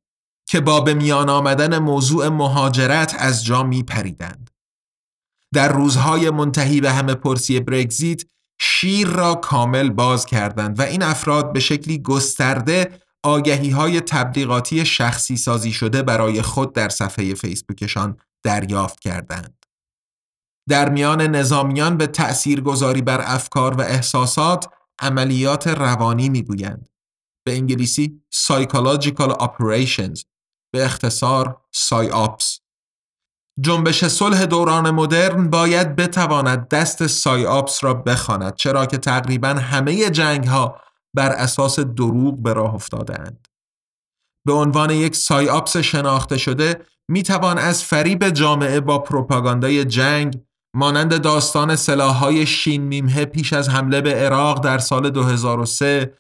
که 0.48 0.62
با 0.62 0.82
به 0.82 0.94
میان 0.94 1.30
آمدن 1.30 1.78
موضوع 1.78 2.28
مهاجرت 2.28 3.16
از 3.20 3.46
جا 3.46 3.64
می 3.64 3.84
پریدند. 3.84 4.50
در 5.54 5.72
روزهای 5.72 6.30
منتهی 6.30 6.82
به 6.82 6.92
همه 6.92 7.16
پرسی 7.16 7.60
برگزیت 7.60 8.22
شیر 8.62 9.08
را 9.08 9.36
کامل 9.36 9.90
باز 9.90 10.26
کردند 10.26 10.80
و 10.80 10.82
این 10.82 11.04
افراد 11.04 11.54
به 11.54 11.60
شکلی 11.60 12.02
گسترده 12.02 13.00
آگهی 13.24 13.70
های 13.70 14.02
تبلیغاتی 14.02 14.86
شخصی 14.86 15.38
سازی 15.38 15.72
شده 15.72 16.02
برای 16.02 16.42
خود 16.42 16.74
در 16.74 16.90
صفحه 16.90 17.34
فیسبوکشان 17.34 18.18
دریافت 18.44 19.00
کردند. 19.00 19.66
در 20.70 20.90
میان 20.90 21.22
نظامیان 21.22 21.98
به 21.98 22.08
تأثیر 22.08 22.62
گذاری 22.62 23.02
بر 23.02 23.22
افکار 23.26 23.74
و 23.74 23.82
احساسات 23.82 24.68
عملیات 25.02 25.68
روانی 25.68 26.30
می‌گویند. 26.30 26.90
به 27.46 27.54
انگلیسی 27.54 28.22
Psychological 28.36 29.32
Operations 29.32 30.24
به 30.74 30.86
اختصار 30.86 31.62
سایآپس 31.72 32.60
جنبش 33.60 34.06
صلح 34.06 34.46
دوران 34.46 34.92
مدرن 34.92 35.50
باید 35.50 35.96
بتواند 35.96 36.68
دست 36.68 37.08
سایآپس 37.08 37.84
را 37.84 37.94
بخواند 37.94 38.56
چرا 38.56 38.86
که 38.86 38.98
تقریبا 38.98 39.50
همه 39.50 40.10
جنگ 40.10 40.48
ها 40.48 40.82
بر 41.14 41.30
اساس 41.30 41.80
دروغ 41.80 42.42
به 42.42 42.54
راه 42.54 42.74
افتادهاند. 42.74 43.48
به 44.46 44.54
عنوان 44.54 44.90
یک 44.90 45.16
سایآپس 45.16 45.78
شناخته 45.78 46.38
شده 46.38 46.86
می 47.10 47.24
توان 47.24 47.58
از 47.58 47.84
فریب 47.84 48.30
جامعه 48.30 48.80
با 48.80 49.00
پروپاگاندای 49.00 49.86
جنگ 49.86 50.42
مانند 50.74 51.22
داستان 51.22 51.76
سلاحهای 51.76 52.46
شین 52.46 52.82
میمه 52.82 53.26
پیش 53.26 53.54
از 53.54 53.70
حمله 53.70 54.02
به 54.02 54.14
عراق 54.14 54.64
در 54.64 54.78
سال 54.78 55.10
2003 55.10 56.14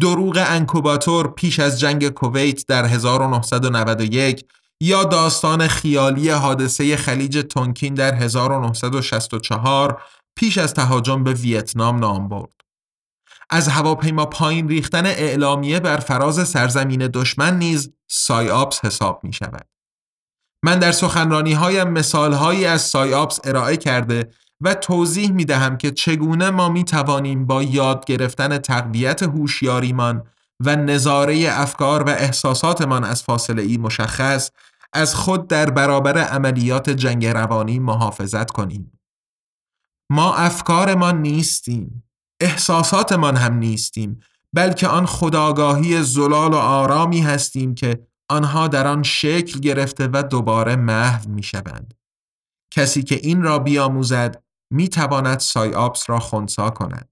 دروغ 0.00 0.44
انکوباتور 0.46 1.28
پیش 1.28 1.60
از 1.60 1.80
جنگ 1.80 2.08
کویت 2.08 2.66
در 2.66 2.84
1991 2.84 4.44
یا 4.80 5.04
داستان 5.04 5.68
خیالی 5.68 6.30
حادثه 6.30 6.96
خلیج 6.96 7.38
تونکین 7.38 7.94
در 7.94 8.14
1964 8.14 10.02
پیش 10.36 10.58
از 10.58 10.74
تهاجم 10.74 11.24
به 11.24 11.32
ویتنام 11.32 11.98
نام 11.98 12.28
برد. 12.28 12.52
از 13.50 13.68
هواپیما 13.68 14.26
پایین 14.26 14.68
ریختن 14.68 15.06
اعلامیه 15.06 15.80
بر 15.80 15.96
فراز 15.96 16.48
سرزمین 16.48 17.06
دشمن 17.06 17.58
نیز 17.58 17.92
سایآپس 18.08 18.84
حساب 18.84 19.20
می 19.24 19.32
شود. 19.32 19.77
من 20.62 20.78
در 20.78 20.92
سخنرانی 20.92 21.52
هایم 21.52 21.88
مثال 21.88 22.32
هایی 22.32 22.64
از 22.64 22.82
سایآپس 22.82 23.40
ارائه 23.44 23.76
کرده 23.76 24.30
و 24.60 24.74
توضیح 24.74 25.32
می 25.32 25.44
دهم 25.44 25.76
که 25.76 25.90
چگونه 25.90 26.50
ما 26.50 26.68
می 26.68 26.84
توانیم 26.84 27.46
با 27.46 27.62
یاد 27.62 28.04
گرفتن 28.04 28.58
تقویت 28.58 29.22
هوشیاریمان 29.22 30.26
و 30.60 30.76
نظاره 30.76 31.46
افکار 31.50 32.02
و 32.02 32.08
احساساتمان 32.08 33.04
از 33.04 33.22
فاصله 33.22 33.62
ای 33.62 33.76
مشخص 33.76 34.50
از 34.92 35.14
خود 35.14 35.48
در 35.48 35.70
برابر 35.70 36.18
عملیات 36.18 36.90
جنگ 36.90 37.26
روانی 37.26 37.78
محافظت 37.78 38.50
کنیم. 38.50 39.00
ما 40.10 40.34
افکارمان 40.34 41.22
نیستیم. 41.22 42.04
احساساتمان 42.40 43.36
هم 43.36 43.54
نیستیم 43.54 44.20
بلکه 44.52 44.88
آن 44.88 45.06
خداگاهی 45.06 46.02
زلال 46.02 46.52
و 46.52 46.56
آرامی 46.56 47.20
هستیم 47.20 47.74
که 47.74 48.07
آنها 48.30 48.68
در 48.68 48.86
آن 48.86 49.02
شکل 49.02 49.60
گرفته 49.60 50.08
و 50.12 50.22
دوباره 50.22 50.76
محو 50.76 51.28
می 51.30 51.42
شوند. 51.42 51.94
کسی 52.74 53.02
که 53.02 53.14
این 53.14 53.42
را 53.42 53.58
بیاموزد 53.58 54.42
می 54.72 54.88
تواند 54.88 55.38
سایآپس 55.38 56.10
را 56.10 56.18
خونسا 56.18 56.70
کند. 56.70 57.08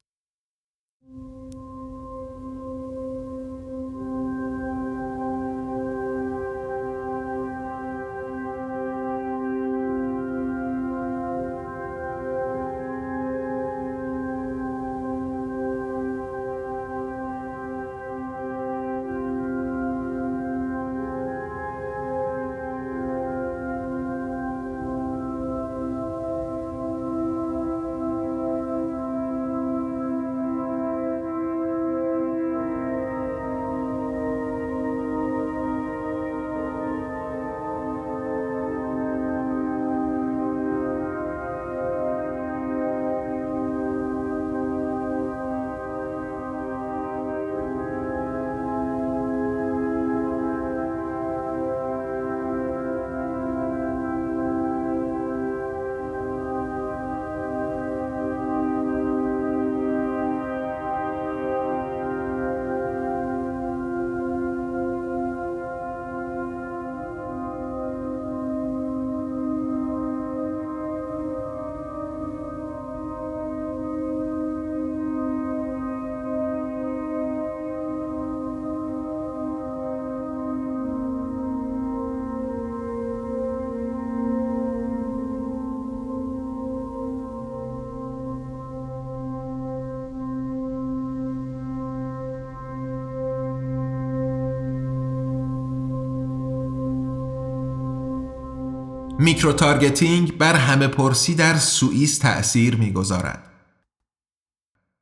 micro 99.27 99.53
targeting 99.53 100.39
بر 100.39 100.55
همه 100.55 100.89
پرسی 100.89 101.35
در 101.35 101.59
سوئیس 101.59 102.19
تأثیر 102.19 102.77
می‌گذارد. 102.77 103.53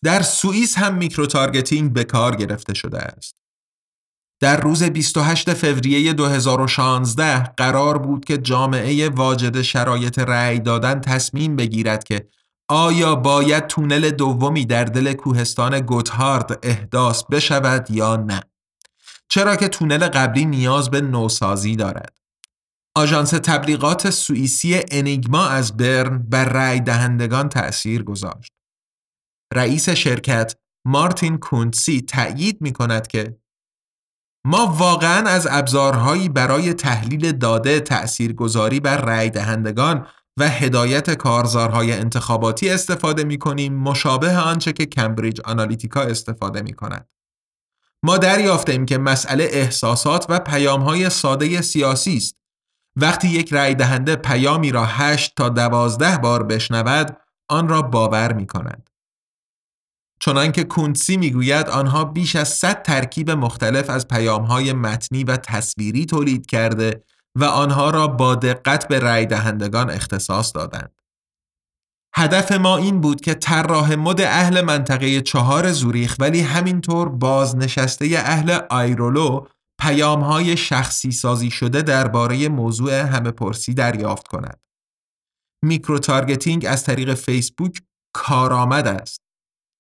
در 0.05 0.23
سوئیس 0.23 0.79
هم 0.79 0.95
micro 0.95 1.27
targeting 1.27 1.93
به 1.93 2.05
کار 2.05 2.37
گرفته 2.37 2.75
شده 2.75 2.99
است. 2.99 3.37
در 4.41 4.61
روز 4.61 4.83
28 4.83 5.55
فوریه 5.55 6.13
2016 6.13 7.43
قرار 7.43 7.99
بود 7.99 8.25
که 8.25 8.39
جامعه 8.39 9.09
واجد 9.09 9.63
شرایط 9.63 10.19
رأی 10.19 10.59
دادن 10.59 11.01
تصمیم 11.01 11.57
بگیرد 11.57 12.05
که 12.05 12.29
آیا 12.69 13.15
باید 13.15 13.67
تونل 13.67 14.11
دومی 14.11 14.67
در 14.67 14.85
دل 14.85 15.13
کوهستان 15.13 15.81
گوتهارد 15.81 16.59
احداث 16.63 17.25
بشود 17.25 17.91
یا 17.91 18.17
نه 18.17 18.43
چرا 19.29 19.57
که 19.57 19.69
تونل 19.69 20.09
قبلی 20.09 20.45
نیاز 20.45 20.91
به 20.91 21.01
نوسازی 21.01 21.77
دارد 21.77 22.24
آژانس 22.97 23.31
تبلیغات 23.31 24.11
سوئیسی 24.11 24.81
انیگما 24.91 25.47
از 25.47 25.77
برن 25.77 26.19
بر 26.19 26.45
رأی 26.45 26.81
دهندگان 26.81 27.49
تأثیر 27.49 28.03
گذاشت. 28.03 28.53
رئیس 29.55 29.89
شرکت 29.89 30.55
مارتین 30.87 31.39
کونسی 31.39 32.01
تأیید 32.01 32.61
می 32.61 32.73
کند 32.73 33.07
که 33.07 33.39
ما 34.47 34.67
واقعا 34.67 35.29
از 35.29 35.47
ابزارهایی 35.51 36.29
برای 36.29 36.75
تحلیل 36.75 37.33
داده 37.33 37.81
تأثیرگذاری 37.81 38.81
بر 38.81 38.97
رأی 38.97 39.31
دهندگان 39.31 40.07
و 40.39 40.49
هدایت 40.49 41.11
کارزارهای 41.11 41.93
انتخاباتی 41.93 42.71
استفاده 42.71 43.25
می 43.25 43.39
کنیم 43.39 43.75
مشابه 43.75 44.37
آنچه 44.37 44.73
که 44.73 44.87
کمبریج 44.87 45.41
آنالیتیکا 45.41 46.03
استفاده 46.03 46.63
می 46.63 46.73
کند. 46.73 47.09
ما 48.03 48.19
دریافتیم 48.19 48.87
که 48.87 48.99
مسئله 48.99 49.45
احساسات 49.45 50.27
و 50.29 50.39
پیامهای 50.39 51.11
ساده 51.11 51.63
سیاسی 51.63 52.17
است 52.17 52.44
وقتی 52.97 53.29
یک 53.29 53.53
رای 53.53 53.75
دهنده 53.75 54.17
پیامی 54.17 54.73
را 54.73 54.85
هشت 54.85 55.33
تا 55.37 55.49
دوازده 55.49 56.19
بار 56.19 56.43
بشنود 56.43 57.17
آن 57.49 57.69
را 57.69 57.83
باور 57.83 58.33
می 58.33 58.47
کند. 58.47 58.91
چنانکه 60.21 60.65
کونسی 60.65 61.17
می‌گوید 61.17 61.69
آنها 61.69 62.05
بیش 62.05 62.37
از 62.37 62.49
100 62.49 62.83
ترکیب 62.83 63.31
مختلف 63.31 63.91
از 63.91 64.09
پیامهای 64.09 64.73
متنی 64.73 65.25
و 65.25 65.37
تصویری 65.37 66.07
تولید 66.07 66.47
کرده 66.47 67.05
و 67.35 67.45
آنها 67.45 67.91
را 67.91 68.09
با 68.09 68.35
دقت 68.35 68.89
به 68.89 68.99
رای 68.99 69.27
دهندگان 69.27 69.91
اختصاص 69.91 70.53
دادند. 70.55 71.01
هدف 72.17 72.53
ما 72.53 72.77
این 72.77 73.01
بود 73.01 73.21
که 73.21 73.35
طراح 73.35 73.95
مد 73.95 74.21
اهل 74.21 74.61
منطقه 74.61 75.21
چهار 75.21 75.73
زوریخ 75.73 76.17
ولی 76.19 76.41
همینطور 76.41 77.09
بازنشسته 77.09 78.07
اهل 78.17 78.59
آیرولو 78.71 79.47
پیام 79.81 80.21
های 80.21 80.57
شخصی 80.57 81.13
سازی 81.13 81.51
شده 81.51 81.83
درباره 81.83 82.49
موضوع 82.49 82.93
همه 82.93 83.31
پرسی 83.31 83.75
دریافت 83.75 84.29
کند. 84.29 84.61
micro 85.65 85.99
targeting 85.99 86.67
از 86.67 86.85
طریق 86.85 87.15
فیسبوک 87.15 87.83
کارآمد 88.15 88.87
است. 88.87 89.21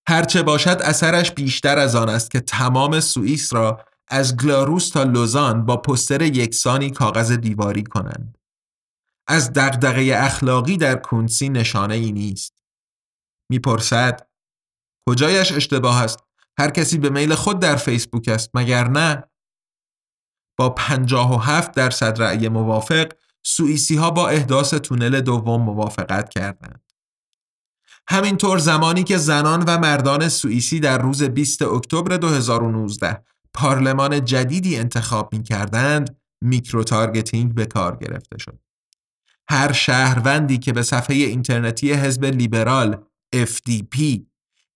هرچه 0.08 0.42
باشد 0.42 0.78
اثرش 0.84 1.30
بیشتر 1.30 1.78
از 1.78 1.94
آن 1.94 2.08
است 2.08 2.30
که 2.30 2.40
تمام 2.40 3.00
سوئیس 3.00 3.52
را 3.52 3.84
از 4.08 4.36
گلاروس 4.36 4.90
تا 4.90 5.02
لوزان 5.02 5.66
با 5.66 5.76
پستر 5.76 6.22
یکسانی 6.22 6.90
کاغذ 6.90 7.32
دیواری 7.32 7.82
کنند. 7.82 8.38
از 9.28 9.52
دغدغه 9.52 10.12
اخلاقی 10.16 10.76
در 10.76 10.94
کونسی 10.94 11.48
نشانه 11.48 11.94
ای 11.94 12.12
نیست. 12.12 12.62
می‌پرسد 13.50 14.28
کجایش 15.08 15.52
اشتباه 15.52 16.02
است؟ 16.02 16.18
هر 16.58 16.70
کسی 16.70 16.98
به 16.98 17.10
میل 17.10 17.34
خود 17.34 17.60
در 17.60 17.76
فیسبوک 17.76 18.28
است 18.28 18.50
مگر 18.54 18.88
نه؟ 18.88 19.24
با 20.56 20.70
57 20.70 21.72
درصد 21.74 22.22
رأی 22.22 22.48
موافق 22.48 23.12
سوئیسی 23.42 23.96
ها 23.96 24.10
با 24.10 24.28
احداث 24.28 24.74
تونل 24.74 25.20
دوم 25.20 25.62
موافقت 25.62 26.28
کردند. 26.28 26.80
همینطور 28.08 28.58
زمانی 28.58 29.04
که 29.04 29.16
زنان 29.16 29.62
و 29.62 29.78
مردان 29.78 30.28
سوئیسی 30.28 30.80
در 30.80 30.98
روز 30.98 31.22
20 31.22 31.62
اکتبر 31.62 32.16
2019 32.16 33.22
پارلمان 33.54 34.24
جدیدی 34.24 34.76
انتخاب 34.76 35.32
می 35.32 35.42
کردند، 35.42 36.16
micro 36.40 36.84
targeting 36.84 37.54
به 37.54 37.66
کار 37.66 37.96
گرفته 37.96 38.38
شد. 38.38 38.58
هر 39.48 39.72
شهروندی 39.72 40.58
که 40.58 40.72
به 40.72 40.82
صفحه 40.82 41.16
اینترنتی 41.16 41.92
حزب 41.92 42.24
لیبرال 42.24 43.04
FDP، 43.36 44.20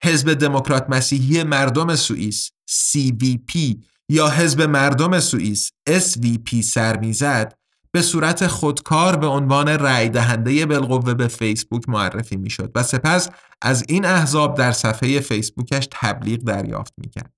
حزب 0.04 0.34
دموکرات 0.34 0.90
مسیحی 0.90 1.42
مردم 1.42 1.96
سوئیس 1.96 2.50
CVP 2.70 3.76
یا 4.09 4.29
حزب 4.29 4.62
مردم 4.62 5.21
سوئیس 5.21 5.71
SVP 5.90 6.61
سر 6.61 6.99
می‌زد 6.99 7.59
به 7.92 8.03
صورت 8.03 8.47
خودکار 8.47 9.16
به 9.16 9.27
عنوان 9.27 9.68
رأی 9.68 10.09
دهنده 10.09 10.66
بالقوه 10.66 11.14
به 11.14 11.29
فیسبوک 11.29 11.88
معرفی 11.88 12.37
می‌شد 12.37 12.73
و 12.75 12.83
سپس 12.83 13.29
از 13.62 13.85
این 13.88 14.05
احزاب 14.05 14.57
در 14.57 14.73
صفحه 14.73 15.21
فیسبوکش 15.21 15.88
تبلیغ 15.90 16.40
دریافت 16.40 16.94
می‌کرد. 16.97 17.33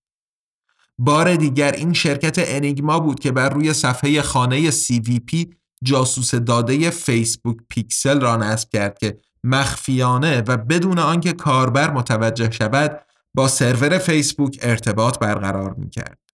بار 0.98 1.36
دیگر 1.36 1.72
این 1.72 1.92
شرکت 1.92 2.34
انیگما 2.38 3.00
بود 3.00 3.20
که 3.20 3.32
بر 3.32 3.48
روی 3.48 3.72
صفحه 3.72 4.22
خانه 4.22 4.70
CVP 4.70 5.46
جاسوس 5.84 6.34
داده 6.34 6.90
فیسبوک 6.90 7.56
پیکسل 7.68 8.20
را 8.20 8.36
نصب 8.36 8.68
کرد 8.68 8.98
که 8.98 9.18
مخفیانه 9.44 10.40
و 10.40 10.56
بدون 10.56 10.98
آنکه 10.98 11.32
کاربر 11.32 11.90
متوجه 11.90 12.50
شود 12.50 13.00
با 13.34 13.48
سرور 13.48 13.98
فیسبوک 13.98 14.58
ارتباط 14.62 15.18
برقرار 15.18 15.74
می 15.74 15.90
کرد. 15.90 16.29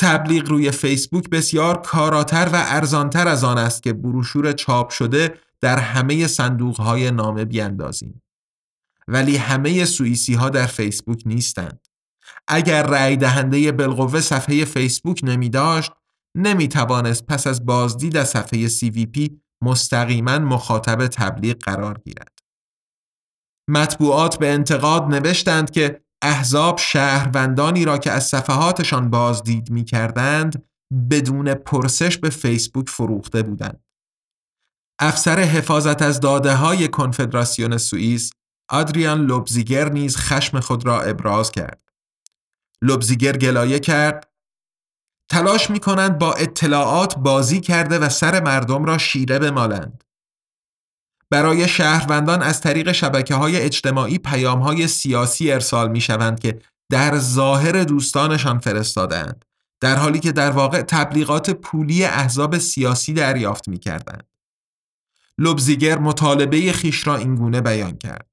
تبلیغ 0.00 0.48
روی 0.48 0.70
فیسبوک 0.70 1.30
بسیار 1.30 1.80
کاراتر 1.80 2.48
و 2.52 2.64
ارزانتر 2.66 3.28
از 3.28 3.44
آن 3.44 3.58
است 3.58 3.82
که 3.82 3.92
بروشور 3.92 4.52
چاپ 4.52 4.90
شده 4.90 5.34
در 5.60 5.78
همه 5.78 6.26
صندوق 6.26 6.80
های 6.80 7.10
نامه 7.10 7.44
بیاندازیم. 7.44 8.22
ولی 9.08 9.36
همه 9.36 9.84
سوئیسی 9.84 10.34
ها 10.34 10.48
در 10.48 10.66
فیسبوک 10.66 11.22
نیستند. 11.26 11.86
اگر 12.48 12.82
رأی 12.82 13.16
دهنده 13.16 13.72
بالقوه 13.72 14.20
صفحه 14.20 14.64
فیسبوک 14.64 15.20
نمی 15.22 15.48
داشت 15.48 15.92
نمی 16.34 16.68
توانست 16.68 17.26
پس 17.26 17.46
از 17.46 17.66
بازدید 17.66 18.16
از 18.16 18.28
صفحه 18.28 18.68
CVP 18.68 19.30
مستقیما 19.62 20.38
مخاطب 20.38 21.06
تبلیغ 21.06 21.56
قرار 21.56 21.98
گیرد. 22.04 22.38
مطبوعات 23.68 24.38
به 24.38 24.52
انتقاد 24.52 25.02
نوشتند 25.02 25.70
که 25.70 26.00
احزاب 26.22 26.78
شهروندانی 26.78 27.84
را 27.84 27.98
که 27.98 28.10
از 28.10 28.26
صفحاتشان 28.26 29.10
بازدید 29.10 29.70
می 29.70 29.84
کردند 29.84 30.64
بدون 31.10 31.54
پرسش 31.54 32.18
به 32.18 32.30
فیسبوک 32.30 32.88
فروخته 32.88 33.42
بودند. 33.42 33.84
افسر 34.98 35.40
حفاظت 35.40 36.02
از 36.02 36.20
داده 36.20 36.54
های 36.54 36.88
کنفدراسیون 36.88 37.78
سوئیس 37.78 38.32
آدریان 38.70 39.26
لوبزیگر 39.26 39.88
نیز 39.88 40.16
خشم 40.16 40.60
خود 40.60 40.86
را 40.86 41.02
ابراز 41.02 41.50
کرد. 41.50 41.92
لوبزیگر 42.82 43.36
گلایه 43.36 43.78
کرد 43.78 44.30
تلاش 45.28 45.70
می 45.70 45.80
کنند 45.80 46.18
با 46.18 46.32
اطلاعات 46.32 47.18
بازی 47.18 47.60
کرده 47.60 47.98
و 47.98 48.08
سر 48.08 48.42
مردم 48.42 48.84
را 48.84 48.98
شیره 48.98 49.38
بمالند. 49.38 50.04
برای 51.30 51.68
شهروندان 51.68 52.42
از 52.42 52.60
طریق 52.60 52.92
شبکه 52.92 53.34
های 53.34 53.56
اجتماعی 53.56 54.18
پیام 54.18 54.60
های 54.60 54.88
سیاسی 54.88 55.52
ارسال 55.52 55.90
می 55.90 56.00
شوند 56.00 56.40
که 56.40 56.60
در 56.90 57.18
ظاهر 57.18 57.84
دوستانشان 57.84 58.58
فرستادند 58.58 59.44
در 59.80 59.96
حالی 59.96 60.20
که 60.20 60.32
در 60.32 60.50
واقع 60.50 60.82
تبلیغات 60.82 61.50
پولی 61.50 62.04
احزاب 62.04 62.58
سیاسی 62.58 63.12
دریافت 63.12 63.68
می 63.68 63.78
کردند. 63.78 64.26
لبزیگر 65.38 65.98
مطالبه 65.98 66.72
خیش 66.72 67.06
را 67.06 67.16
اینگونه 67.16 67.60
بیان 67.60 67.96
کرد. 67.96 68.26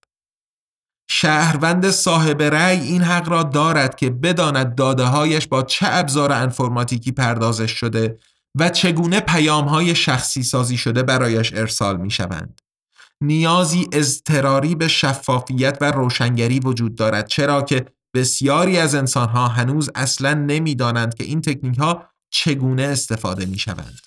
شهروند 1.10 1.90
صاحب 1.90 2.42
رأی 2.42 2.80
این 2.80 3.02
حق 3.02 3.30
را 3.30 3.44
دارد 3.44 3.96
که 3.96 4.10
بداند 4.10 4.76
داده 4.76 5.04
هایش 5.04 5.48
با 5.48 5.64
چه 5.64 5.88
ابزار 5.90 6.32
انفرماتیکی 6.32 7.12
پردازش 7.12 7.72
شده 7.72 8.20
و 8.56 8.70
چگونه 8.70 9.20
پیام 9.20 9.66
های 9.66 9.96
شخصی 9.96 10.44
سازی 10.44 10.78
شده 10.78 11.04
برایش 11.04 11.54
ارسال 11.54 11.98
می 11.98 12.12
شوند. 12.12 12.62
نیازی 13.22 13.88
اضطراری 13.92 14.76
به 14.76 14.88
شفافیت 14.88 15.78
و 15.82 15.92
روشنگری 15.92 16.60
وجود 16.60 16.96
دارد 16.96 17.28
چرا 17.28 17.62
که 17.62 17.86
بسیاری 18.14 18.78
از 18.78 18.96
انسانها 18.96 19.48
هنوز 19.48 19.90
اصلا 19.96 20.34
نمی‌دانند 20.34 21.16
که 21.16 21.24
این 21.24 21.42
تکنیک 21.42 21.78
ها 21.78 22.10
چگونه 22.30 22.84
استفاده 22.84 23.46
می 23.46 23.58
شوند. 23.58 24.00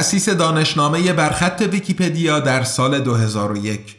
تأسیس 0.00 0.28
دانشنامه 0.28 1.12
برخط 1.12 1.68
ویکیپدیا 1.72 2.40
در 2.40 2.62
سال 2.62 3.00
2001 3.00 3.96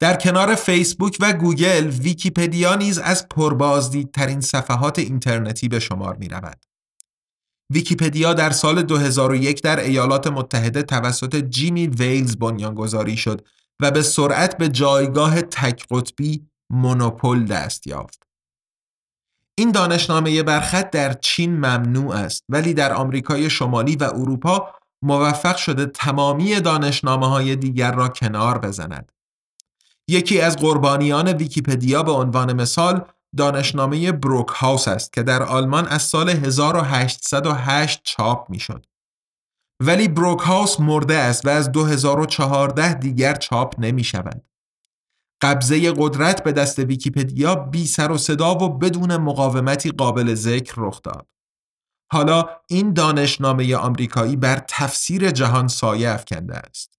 در 0.00 0.16
کنار 0.16 0.54
فیسبوک 0.54 1.16
و 1.20 1.32
گوگل 1.32 1.86
ویکیپدیا 1.86 2.74
نیز 2.74 2.98
از 2.98 3.28
پربازدیدترین 3.28 4.40
صفحات 4.40 4.98
اینترنتی 4.98 5.68
به 5.68 5.78
شمار 5.78 6.16
می 6.16 6.28
رود. 6.28 6.64
ویکیپدیا 7.70 8.34
در 8.34 8.50
سال 8.50 8.82
2001 8.82 9.62
در 9.62 9.80
ایالات 9.80 10.26
متحده 10.26 10.82
توسط 10.82 11.36
جیمی 11.36 11.86
ویلز 11.86 12.36
بنیانگذاری 12.36 13.16
شد 13.16 13.46
و 13.80 13.90
به 13.90 14.02
سرعت 14.02 14.58
به 14.58 14.68
جایگاه 14.68 15.42
تک 15.42 15.86
قطبی 15.90 16.46
مونوپول 16.70 17.44
دست 17.44 17.86
یافت. 17.86 18.29
این 19.58 19.72
دانشنامه 19.72 20.42
برخط 20.42 20.90
در 20.90 21.12
چین 21.12 21.56
ممنوع 21.56 22.14
است 22.14 22.44
ولی 22.48 22.74
در 22.74 22.92
آمریکای 22.92 23.50
شمالی 23.50 23.96
و 23.96 24.04
اروپا 24.04 24.74
موفق 25.02 25.56
شده 25.56 25.86
تمامی 25.86 26.60
دانشنامه 26.60 27.28
های 27.28 27.56
دیگر 27.56 27.92
را 27.92 28.08
کنار 28.08 28.58
بزند. 28.58 29.12
یکی 30.08 30.40
از 30.40 30.56
قربانیان 30.56 31.28
ویکیپدیا 31.28 32.02
به 32.02 32.12
عنوان 32.12 32.52
مثال 32.52 33.04
دانشنامه 33.36 34.12
بروک 34.12 34.48
هاوس 34.48 34.88
است 34.88 35.12
که 35.12 35.22
در 35.22 35.42
آلمان 35.42 35.86
از 35.86 36.02
سال 36.02 36.28
1808 36.28 38.00
چاپ 38.02 38.50
می 38.50 38.60
شد. 38.60 38.86
ولی 39.82 40.08
بروک 40.08 40.40
هاوس 40.40 40.80
مرده 40.80 41.14
است 41.14 41.46
و 41.46 41.48
از 41.48 41.72
2014 41.72 42.94
دیگر 42.94 43.34
چاپ 43.34 43.74
نمی 43.78 44.04
شود. 44.04 44.49
قبضه 45.42 45.92
قدرت 45.96 46.44
به 46.44 46.52
دست 46.52 46.78
ویکیپدیا 46.78 47.54
بی 47.54 47.86
سر 47.86 48.10
و 48.10 48.18
صدا 48.18 48.54
و 48.54 48.78
بدون 48.78 49.16
مقاومتی 49.16 49.90
قابل 49.90 50.34
ذکر 50.34 50.74
رخ 50.76 51.02
داد. 51.02 51.26
حالا 52.12 52.48
این 52.68 52.92
دانشنامه 52.92 53.76
آمریکایی 53.76 54.36
بر 54.36 54.64
تفسیر 54.68 55.30
جهان 55.30 55.68
سایه 55.68 56.10
افکنده 56.10 56.56
است. 56.56 56.98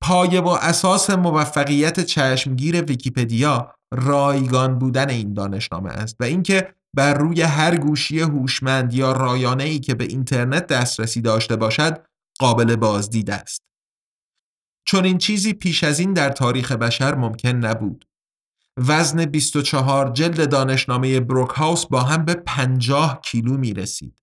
پایه 0.00 0.40
و 0.40 0.48
اساس 0.48 1.10
موفقیت 1.10 2.00
چشمگیر 2.00 2.82
ویکیپدیا 2.82 3.74
رایگان 3.94 4.78
بودن 4.78 5.10
این 5.10 5.34
دانشنامه 5.34 5.90
است 5.90 6.16
و 6.20 6.24
اینکه 6.24 6.74
بر 6.96 7.14
روی 7.14 7.42
هر 7.42 7.76
گوشی 7.76 8.20
هوشمند 8.20 8.94
یا 8.94 9.12
رایانه 9.12 9.64
ای 9.64 9.78
که 9.78 9.94
به 9.94 10.04
اینترنت 10.04 10.66
دسترسی 10.66 11.20
داشته 11.20 11.56
باشد 11.56 12.02
قابل 12.38 12.76
بازدید 12.76 13.30
است. 13.30 13.69
چون 14.90 15.04
این 15.04 15.18
چیزی 15.18 15.52
پیش 15.52 15.84
از 15.84 15.98
این 15.98 16.12
در 16.12 16.30
تاریخ 16.30 16.72
بشر 16.72 17.14
ممکن 17.14 17.48
نبود. 17.48 18.08
وزن 18.76 19.24
24 19.24 20.12
جلد 20.12 20.50
دانشنامه 20.50 21.20
بروکهاوس 21.20 21.86
با 21.86 22.02
هم 22.02 22.24
به 22.24 22.34
50 22.34 23.20
کیلو 23.20 23.56
می 23.56 23.74
رسید. 23.74 24.22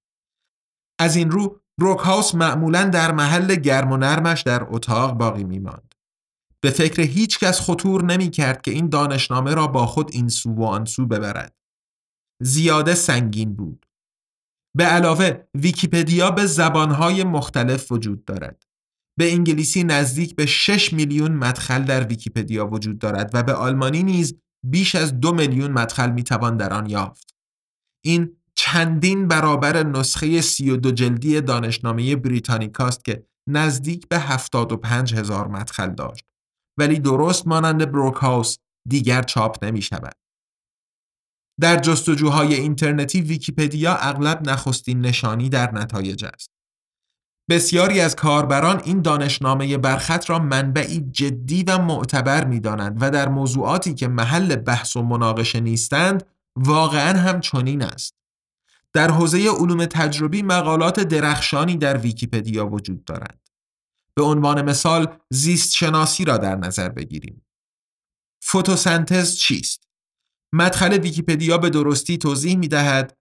از 1.00 1.16
این 1.16 1.32
رو 1.32 1.62
بروکهاوس 1.78 2.36
معمولا 2.36 2.84
در 2.84 3.12
محل 3.12 3.56
گرم 3.56 3.92
و 3.92 3.98
نرمش 3.98 4.42
در 4.42 4.68
اتاق 4.70 5.14
باقی 5.14 5.44
می 5.44 5.60
ماند. 5.60 5.96
به 6.62 6.70
فکر 6.70 7.02
هیچ 7.02 7.40
کس 7.40 7.60
خطور 7.62 8.04
نمی 8.04 8.30
کرد 8.30 8.62
که 8.62 8.72
این 8.72 8.90
دانشنامه 8.90 9.54
را 9.54 9.68
با 9.68 9.86
خود 9.86 10.10
این 10.14 10.30
سو 10.30 10.54
و 10.54 10.64
آن 10.64 10.88
ببرد. 11.10 11.56
زیاده 12.42 12.96
سنگین 12.96 13.56
بود. 13.56 13.86
به 14.76 14.84
علاوه 14.84 15.44
ویکیپدیا 15.56 16.32
به 16.32 16.46
زبانهای 16.46 17.24
مختلف 17.24 17.92
وجود 17.92 18.26
دارد. 18.26 18.67
به 19.18 19.32
انگلیسی 19.32 19.84
نزدیک 19.84 20.36
به 20.36 20.46
6 20.46 20.94
میلیون 20.94 21.32
مدخل 21.32 21.84
در 21.84 22.08
ویکیپدیا 22.08 22.68
وجود 22.68 23.00
دارد 23.00 23.32
و 23.34 23.44
به 23.44 23.54
آلمانی 23.54 24.04
نیز 24.04 24.36
بیش 24.66 24.96
از 24.96 25.20
دو 25.20 25.34
میلیون 25.34 25.72
مدخل 25.72 26.12
می‌توان 26.12 26.58
در 26.58 26.74
آن 26.74 26.90
یافت. 26.90 27.36
این 28.06 28.38
چندین 28.56 29.28
برابر 29.28 29.84
نسخه 29.84 30.42
32 30.42 30.92
جلدی 30.92 31.42
دانشنامه 31.42 32.16
بریتانیکاست 32.16 33.06
که 33.06 33.28
نزدیک 33.50 34.08
به 34.08 34.20
75 34.20 35.16
هزار 35.16 35.48
مدخل 35.48 35.90
داشت 35.90 36.24
ولی 36.78 37.00
درست 37.00 37.48
مانند 37.48 37.92
بروکهاوس 37.92 38.58
دیگر 38.90 39.22
چاپ 39.22 39.64
نمی 39.64 39.82
شود. 39.82 40.16
در 41.60 41.80
جستجوهای 41.80 42.54
اینترنتی 42.54 43.22
ویکیپدیا 43.22 43.96
اغلب 43.96 44.50
نخستین 44.50 45.02
نشانی 45.02 45.50
در 45.50 45.72
نتایج 45.72 46.26
است. 46.26 46.57
بسیاری 47.50 48.00
از 48.00 48.16
کاربران 48.16 48.82
این 48.84 49.02
دانشنامه 49.02 49.78
برخط 49.78 50.30
را 50.30 50.40
منبعی 50.40 51.00
جدی 51.00 51.64
و 51.64 51.78
معتبر 51.78 52.46
می 52.46 52.60
دانند 52.60 52.98
و 53.02 53.12
در 53.12 53.30
موضوعاتی 53.30 53.94
که 53.94 54.08
محل 54.08 54.56
بحث 54.56 54.96
و 54.96 55.02
مناقشه 55.02 55.60
نیستند 55.60 56.26
واقعا 56.56 57.20
هم 57.20 57.40
چنین 57.40 57.82
است. 57.82 58.16
در 58.94 59.12
حوزه 59.12 59.50
علوم 59.50 59.86
تجربی 59.86 60.42
مقالات 60.42 61.00
درخشانی 61.00 61.78
در 61.78 61.98
ویکیپدیا 61.98 62.68
وجود 62.68 63.04
دارند. 63.06 63.50
به 64.16 64.24
عنوان 64.24 64.62
مثال 64.62 65.18
زیست 65.30 65.76
شناسی 65.76 66.26
را 66.26 66.38
در 66.38 66.56
نظر 66.56 66.90
بگیریم. 66.90 67.46
فتوسنتز 68.46 69.36
چیست؟ 69.36 69.88
مدخل 70.54 70.94
ویکیپدیا 70.94 71.58
به 71.58 71.70
درستی 71.70 72.18
توضیح 72.18 72.58
می 72.58 72.68
دهد 72.68 73.17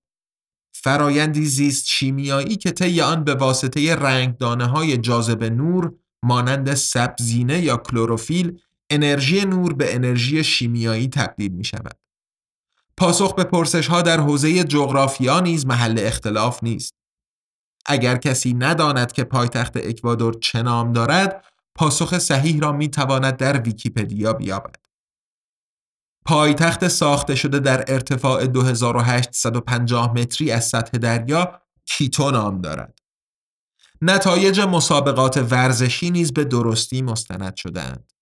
فرایندی 0.82 1.44
زیست 1.44 1.86
شیمیایی 1.86 2.56
که 2.56 2.70
طی 2.70 3.00
آن 3.00 3.24
به 3.24 3.34
واسطه 3.34 3.94
رنگدانه 3.94 4.66
های 4.66 4.96
جاذب 4.98 5.44
نور 5.44 5.92
مانند 6.22 6.74
سبزینه 6.74 7.60
یا 7.60 7.76
کلروفیل 7.76 8.60
انرژی 8.90 9.44
نور 9.44 9.74
به 9.74 9.94
انرژی 9.94 10.44
شیمیایی 10.44 11.08
تبدیل 11.08 11.52
می 11.52 11.64
شود. 11.64 11.98
پاسخ 12.96 13.34
به 13.34 13.44
پرسش 13.44 13.86
ها 13.86 14.02
در 14.02 14.20
حوزه 14.20 14.64
جغرافیا 14.64 15.40
نیز 15.40 15.66
محل 15.66 15.98
اختلاف 15.98 16.62
نیست. 16.62 16.94
اگر 17.86 18.16
کسی 18.16 18.54
نداند 18.54 19.12
که 19.12 19.24
پایتخت 19.24 19.76
اکوادور 19.76 20.34
چه 20.40 20.62
نام 20.62 20.92
دارد، 20.92 21.44
پاسخ 21.74 22.18
صحیح 22.18 22.60
را 22.60 22.72
می 22.72 22.88
تواند 22.88 23.36
در 23.36 23.60
ویکیپدیا 23.60 24.32
بیابد. 24.32 24.85
پایتخت 26.26 26.88
ساخته 26.88 27.34
شده 27.34 27.58
در 27.58 27.84
ارتفاع 27.88 28.46
2850 28.46 30.12
متری 30.12 30.50
از 30.50 30.68
سطح 30.68 30.98
دریا 30.98 31.60
کیتو 31.84 32.30
نام 32.30 32.60
دارد. 32.60 32.98
نتایج 34.02 34.60
مسابقات 34.60 35.36
ورزشی 35.50 36.10
نیز 36.10 36.32
به 36.32 36.44
درستی 36.44 37.02
مستند 37.02 37.56
شدهاند. 37.56 38.12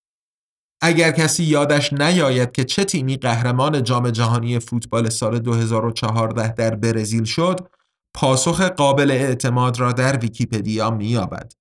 اگر 0.81 1.11
کسی 1.11 1.45
یادش 1.45 1.93
نیاید 1.93 2.53
که 2.53 2.65
چه 2.65 2.85
تیمی 2.85 3.17
قهرمان 3.17 3.83
جام 3.83 4.11
جهانی 4.11 4.59
فوتبال 4.59 5.09
سال 5.09 5.39
2014 5.39 6.53
در 6.53 6.75
برزیل 6.75 7.25
شد، 7.25 7.69
پاسخ 8.15 8.61
قابل 8.61 9.11
اعتماد 9.11 9.81
را 9.81 9.93
در 9.93 10.17
ویکیپدیا 10.17 10.91
می‌یابد. 10.91 11.53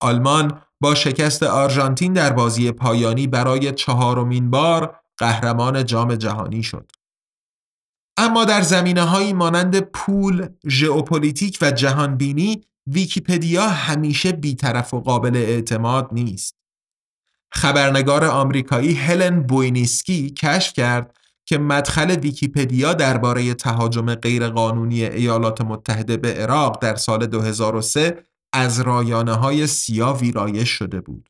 آلمان 0.00 0.60
با 0.80 0.94
شکست 0.94 1.42
آرژانتین 1.42 2.12
در 2.12 2.32
بازی 2.32 2.72
پایانی 2.72 3.26
برای 3.26 3.72
چهارمین 3.72 4.50
بار 4.50 5.00
قهرمان 5.18 5.84
جام 5.84 6.14
جهانی 6.14 6.62
شد. 6.62 6.92
اما 8.16 8.44
در 8.44 8.62
زمینه 8.62 9.02
هایی 9.02 9.32
مانند 9.32 9.80
پول، 9.80 10.48
ژئوپلیتیک 10.68 11.58
و 11.62 11.70
جهانبینی 11.70 12.64
ویکیپدیا 12.86 13.68
همیشه 13.68 14.32
بیطرف 14.32 14.94
و 14.94 15.00
قابل 15.00 15.36
اعتماد 15.36 16.08
نیست. 16.12 16.56
خبرنگار 17.52 18.24
آمریکایی 18.24 18.94
هلن 18.94 19.42
بوینیسکی 19.42 20.30
کشف 20.30 20.72
کرد 20.72 21.16
که 21.46 21.58
مدخل 21.58 22.10
ویکیپدیا 22.10 22.92
درباره 22.94 23.54
تهاجم 23.54 24.14
غیرقانونی 24.14 25.04
ایالات 25.04 25.60
متحده 25.60 26.16
به 26.16 26.34
عراق 26.34 26.82
در 26.82 26.94
سال 26.94 27.26
2003 27.26 28.24
از 28.52 28.80
رایانه 28.80 29.32
های 29.32 29.66
سیاه 29.66 30.18
ویرایش 30.18 30.68
شده 30.70 31.00
بود. 31.00 31.28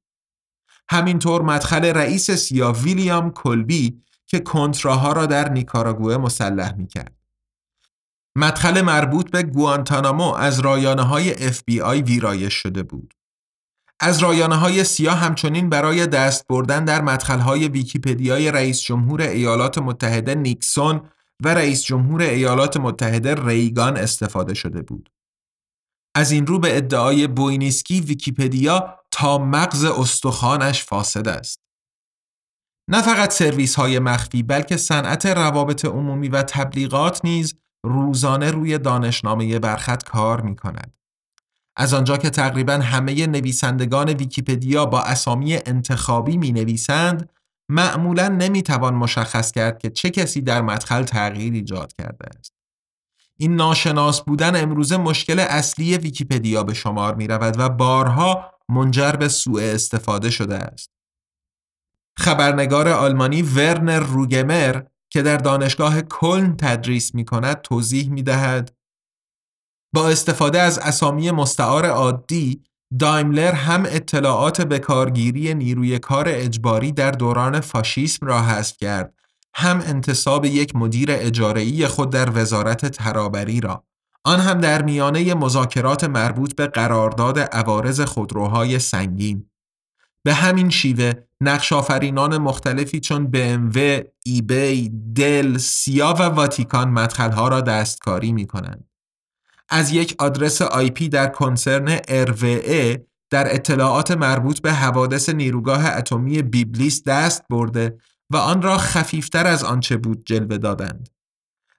همینطور 0.90 1.42
مدخل 1.42 1.84
رئیس 1.84 2.30
سیا 2.30 2.72
ویلیام 2.72 3.30
کلبی 3.30 4.02
که 4.26 4.40
کنتراها 4.40 5.12
را 5.12 5.26
در 5.26 5.48
نیکاراگوه 5.48 6.16
مسلح 6.16 6.76
می 6.76 6.86
کرد. 6.86 7.16
مدخل 8.36 8.80
مربوط 8.82 9.30
به 9.30 9.42
گوانتانامو 9.42 10.32
از 10.34 10.60
رایانه 10.60 11.02
های 11.02 11.52
FBI 11.52 12.02
ویرایش 12.06 12.54
شده 12.54 12.82
بود. 12.82 13.14
از 14.00 14.18
رایانه 14.18 14.56
های 14.56 14.84
سیاه 14.84 15.16
همچنین 15.16 15.68
برای 15.68 16.06
دست 16.06 16.46
بردن 16.48 16.84
در 16.84 17.02
مدخل 17.02 17.38
های 17.38 17.68
ویکیپدیای 17.68 18.50
رئیس 18.50 18.80
جمهور 18.80 19.22
ایالات 19.22 19.78
متحده 19.78 20.34
نیکسون 20.34 21.10
و 21.44 21.54
رئیس 21.54 21.82
جمهور 21.82 22.22
ایالات 22.22 22.76
متحده 22.76 23.34
ریگان 23.46 23.96
استفاده 23.96 24.54
شده 24.54 24.82
بود. 24.82 25.10
از 26.14 26.30
این 26.30 26.46
رو 26.46 26.58
به 26.58 26.76
ادعای 26.76 27.26
بوینیسکی 27.26 28.00
ویکیپدیا 28.00 28.98
تا 29.14 29.38
مغز 29.38 29.84
استخوانش 29.84 30.84
فاسد 30.84 31.28
است. 31.28 31.60
نه 32.88 33.02
فقط 33.02 33.32
سرویس 33.32 33.74
های 33.74 33.98
مخفی 33.98 34.42
بلکه 34.42 34.76
صنعت 34.76 35.26
روابط 35.26 35.84
عمومی 35.84 36.28
و 36.28 36.42
تبلیغات 36.42 37.24
نیز 37.24 37.54
روزانه 37.84 38.50
روی 38.50 38.78
دانشنامه 38.78 39.58
برخط 39.58 40.04
کار 40.04 40.40
می 40.40 40.56
کند. 40.56 40.92
از 41.76 41.94
آنجا 41.94 42.16
که 42.16 42.30
تقریبا 42.30 42.72
همه 42.72 43.26
نویسندگان 43.26 44.08
ویکیپدیا 44.08 44.86
با 44.86 45.00
اسامی 45.00 45.54
انتخابی 45.54 46.36
می 46.36 46.52
نویسند، 46.52 47.30
معمولا 47.68 48.28
نمی 48.28 48.62
توان 48.62 48.94
مشخص 48.94 49.52
کرد 49.52 49.78
که 49.78 49.90
چه 49.90 50.10
کسی 50.10 50.40
در 50.40 50.62
مدخل 50.62 51.02
تغییر 51.02 51.52
ایجاد 51.52 51.92
کرده 51.92 52.38
است. 52.38 52.52
این 53.36 53.56
ناشناس 53.56 54.20
بودن 54.20 54.62
امروزه 54.62 54.96
مشکل 54.96 55.40
اصلی 55.40 55.98
ویکیپدیا 55.98 56.62
به 56.62 56.74
شمار 56.74 57.14
می 57.14 57.26
رود 57.26 57.58
و 57.58 57.68
بارها 57.68 58.53
منجر 58.68 59.12
به 59.12 59.28
سوء 59.28 59.62
استفاده 59.62 60.30
شده 60.30 60.54
است. 60.54 60.90
خبرنگار 62.18 62.88
آلمانی 62.88 63.42
ورنر 63.42 64.00
روگمر 64.00 64.82
که 65.10 65.22
در 65.22 65.36
دانشگاه 65.36 66.02
کلن 66.02 66.56
تدریس 66.56 67.14
می 67.14 67.24
کند 67.24 67.60
توضیح 67.60 68.10
می 68.10 68.22
دهد 68.22 68.76
با 69.94 70.08
استفاده 70.08 70.60
از 70.60 70.78
اسامی 70.78 71.30
مستعار 71.30 71.86
عادی 71.86 72.62
دایملر 72.98 73.52
هم 73.52 73.82
اطلاعات 73.86 74.62
به 74.62 74.78
کارگیری 74.78 75.54
نیروی 75.54 75.98
کار 75.98 76.24
اجباری 76.28 76.92
در 76.92 77.10
دوران 77.10 77.60
فاشیسم 77.60 78.26
را 78.26 78.42
حذف 78.42 78.76
کرد 78.76 79.14
هم 79.54 79.82
انتصاب 79.86 80.44
یک 80.44 80.76
مدیر 80.76 81.08
اجاره‌ای 81.10 81.86
خود 81.86 82.10
در 82.10 82.30
وزارت 82.34 82.86
ترابری 82.86 83.60
را 83.60 83.84
آن 84.24 84.40
هم 84.40 84.60
در 84.60 84.82
میانه 84.82 85.34
مذاکرات 85.34 86.04
مربوط 86.04 86.54
به 86.54 86.66
قرارداد 86.66 87.38
عوارض 87.38 88.00
خودروهای 88.00 88.78
سنگین 88.78 89.50
به 90.24 90.34
همین 90.34 90.70
شیوه 90.70 91.12
نقش 91.40 91.72
آفرینان 91.72 92.38
مختلفی 92.38 93.00
چون 93.00 93.30
BMW، 93.34 94.04
ایبی، 94.24 94.88
دل، 95.14 95.58
سیا 95.58 96.14
و 96.18 96.22
واتیکان 96.22 96.90
مدخلها 96.90 97.48
را 97.48 97.60
دستکاری 97.60 98.32
می 98.32 98.46
کنند. 98.46 98.88
از 99.68 99.92
یک 99.92 100.14
آدرس 100.18 100.62
آی 100.62 100.90
در 100.90 101.26
کنسرن 101.26 101.96
RWE 101.96 102.98
در 103.30 103.54
اطلاعات 103.54 104.10
مربوط 104.10 104.60
به 104.60 104.72
حوادث 104.72 105.28
نیروگاه 105.28 105.86
اتمی 105.86 106.42
بیبلیس 106.42 107.04
دست 107.04 107.44
برده 107.50 107.98
و 108.30 108.36
آن 108.36 108.62
را 108.62 108.78
خفیفتر 108.78 109.46
از 109.46 109.64
آنچه 109.64 109.96
بود 109.96 110.26
جلوه 110.26 110.58
دادند. 110.58 111.13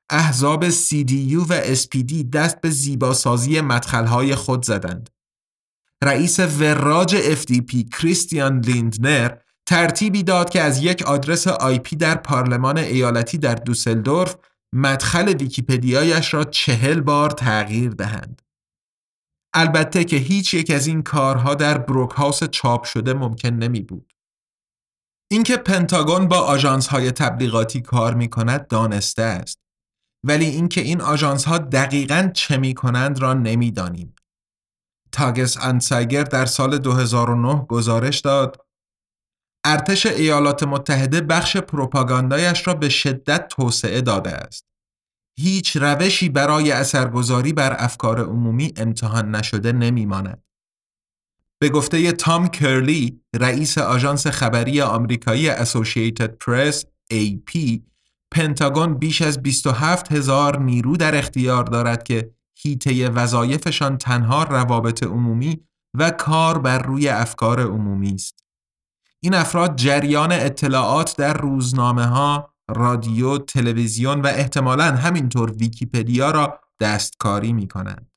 احزاب 0.10 0.70
CDU 0.70 1.50
و 1.50 1.76
SPD 1.76 2.24
دست 2.34 2.62
به 2.62 2.70
زیباسازی 2.70 3.62
مدخلهای 3.62 4.36
خود 4.36 4.66
زدند. 4.66 5.10
رئیس 6.04 6.40
وراج 6.40 7.36
FDP 7.36 7.90
کریستیان 7.90 8.60
لیندنر 8.60 9.38
ترتیبی 9.66 10.24
داد 10.24 10.50
که 10.50 10.62
از 10.62 10.84
یک 10.84 11.02
آدرس 11.02 11.48
آیپی 11.48 11.96
در 11.96 12.16
پارلمان 12.16 12.78
ایالتی 12.78 13.38
در 13.38 13.56
دوسلدورف 13.56 14.36
مدخل 14.76 15.28
ویکیپدیایش 15.28 16.34
را 16.34 16.44
چهل 16.44 17.02
بار 17.02 17.30
تغییر 17.30 17.90
دهند. 17.90 18.42
البته 19.54 20.04
که 20.04 20.16
هیچ 20.16 20.54
یک 20.54 20.72
از 20.72 20.88
این 20.88 21.02
کارها 21.04 21.56
در 21.56 21.78
بروکهاوس 21.78 22.44
چاپ 22.44 22.84
شده 22.84 23.14
ممکن 23.14 23.50
نمی 23.50 23.82
بود. 23.82 24.14
اینکه 25.32 25.58
پنتاگون 25.58 26.28
با 26.28 26.38
آژانس 26.38 26.88
های 26.88 27.12
تبلیغاتی 27.12 27.82
کار 27.82 28.14
می 28.14 28.30
کند 28.30 28.68
دانسته 28.68 29.22
است. 29.22 29.65
ولی 30.26 30.46
اینکه 30.46 30.82
این 30.82 31.02
آژانس 31.02 31.46
ها 31.46 31.58
دقیقا 31.58 32.32
چه 32.34 32.58
می 32.58 32.74
کنند 32.74 33.20
را 33.20 33.34
نمی‌دانیم. 33.34 34.16
تاگس 35.12 35.58
انسایگر 35.62 36.24
در 36.24 36.46
سال 36.46 36.78
2009 36.78 37.66
گزارش 37.70 38.20
داد 38.20 38.66
ارتش 39.66 40.06
ایالات 40.06 40.64
متحده 40.64 41.22
بخش 41.22 41.58
پروپاگاندایش 41.58 42.68
را 42.68 42.74
به 42.74 42.90
شدت 42.90 43.48
توسعه 43.48 44.02
داده 44.02 44.32
است. 44.32 44.66
هیچ 45.40 45.78
روشی 45.78 46.30
برای 46.30 46.72
اثرگذاری 46.72 47.54
بر 47.54 47.76
افکار 47.80 48.22
عمومی 48.22 48.74
امتحان 48.78 49.36
نشده 49.36 49.72
نمیماند. 49.72 50.44
به 51.60 51.70
گفته 51.70 52.12
تام 52.12 52.48
کرلی 52.48 53.22
رئیس 53.36 53.78
آژانس 53.78 54.28
خبری 54.28 54.82
آمریکایی 54.82 55.50
اسوسییتد 55.50 56.38
پرس 56.38 56.86
AP 57.14 57.80
پنتاگون 58.36 58.94
بیش 58.94 59.22
از 59.22 59.44
27 59.44 60.12
هزار 60.12 60.60
نیرو 60.60 60.98
در 60.98 61.18
اختیار 61.18 61.64
دارد 61.64 62.04
که 62.04 62.32
هیته 62.58 63.10
وظایفشان 63.10 63.98
تنها 63.98 64.44
روابط 64.44 65.04
عمومی 65.04 65.60
و 65.94 66.12
کار 66.12 66.58
بر 66.58 66.80
روی 66.80 67.10
افکار 67.10 67.62
عمومی 67.62 68.14
است. 68.14 68.44
این 69.20 69.34
افراد 69.34 69.76
جریان 69.76 70.32
اطلاعات 70.32 71.18
در 71.18 71.34
روزنامه 71.34 72.06
ها، 72.06 72.54
رادیو، 72.70 73.38
تلویزیون 73.38 74.22
و 74.22 74.28
احتمالاً 74.28 74.96
همینطور 74.96 75.52
ویکیپدیا 75.52 76.32
را 76.32 76.60
دستکاری 76.80 77.54
می 77.54 77.68
کنند. 77.68 78.15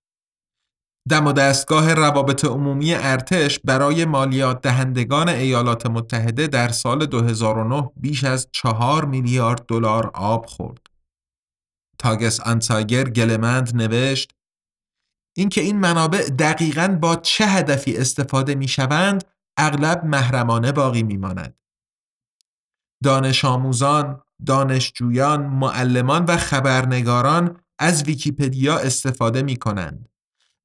دم 1.10 1.26
و 1.26 1.32
دستگاه 1.32 1.94
روابط 1.94 2.44
عمومی 2.44 2.94
ارتش 2.94 3.58
برای 3.58 4.04
مالیات 4.04 4.60
دهندگان 4.60 5.28
ایالات 5.28 5.86
متحده 5.86 6.46
در 6.46 6.68
سال 6.68 7.06
2009 7.06 7.90
بیش 7.96 8.24
از 8.24 8.48
چهار 8.52 9.04
میلیارد 9.04 9.66
دلار 9.66 10.10
آب 10.14 10.46
خورد. 10.46 10.86
تاگس 11.98 12.40
انسایگر 12.46 13.04
گلمند 13.04 13.76
نوشت 13.76 14.32
اینکه 15.36 15.60
این 15.60 15.80
منابع 15.80 16.22
دقیقاً 16.22 16.98
با 17.02 17.16
چه 17.16 17.46
هدفی 17.46 17.96
استفاده 17.96 18.54
می 18.54 18.68
شوند 18.68 19.24
اغلب 19.58 20.04
محرمانه 20.04 20.72
باقی 20.72 21.02
می 21.02 21.16
ماند. 21.16 21.58
دانش 23.04 23.44
آموزان، 23.44 24.22
دانشجویان، 24.46 25.46
معلمان 25.46 26.24
و 26.24 26.36
خبرنگاران 26.36 27.60
از 27.78 28.02
ویکیپدیا 28.02 28.78
استفاده 28.78 29.42
می 29.42 29.56
کنند. 29.56 30.08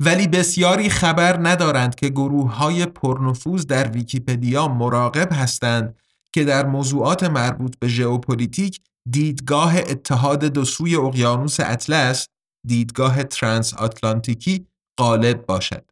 ولی 0.05 0.27
بسیاری 0.27 0.89
خبر 0.89 1.39
ندارند 1.47 1.95
که 1.95 2.09
گروه 2.09 2.55
های 2.55 2.85
پرنفوذ 2.85 3.65
در 3.65 3.87
ویکیپدیا 3.91 4.67
مراقب 4.67 5.33
هستند 5.33 5.95
که 6.33 6.43
در 6.43 6.65
موضوعات 6.65 7.23
مربوط 7.23 7.75
به 7.79 7.87
ژئوپلیتیک 7.87 8.81
دیدگاه 9.09 9.77
اتحاد 9.77 10.45
دو 10.45 10.65
سوی 10.65 10.95
اقیانوس 10.95 11.59
اطلس 11.59 12.27
دیدگاه 12.67 13.23
ترانس 13.23 13.73
آتلانتیکی 13.73 14.67
غالب 14.99 15.45
باشد. 15.45 15.91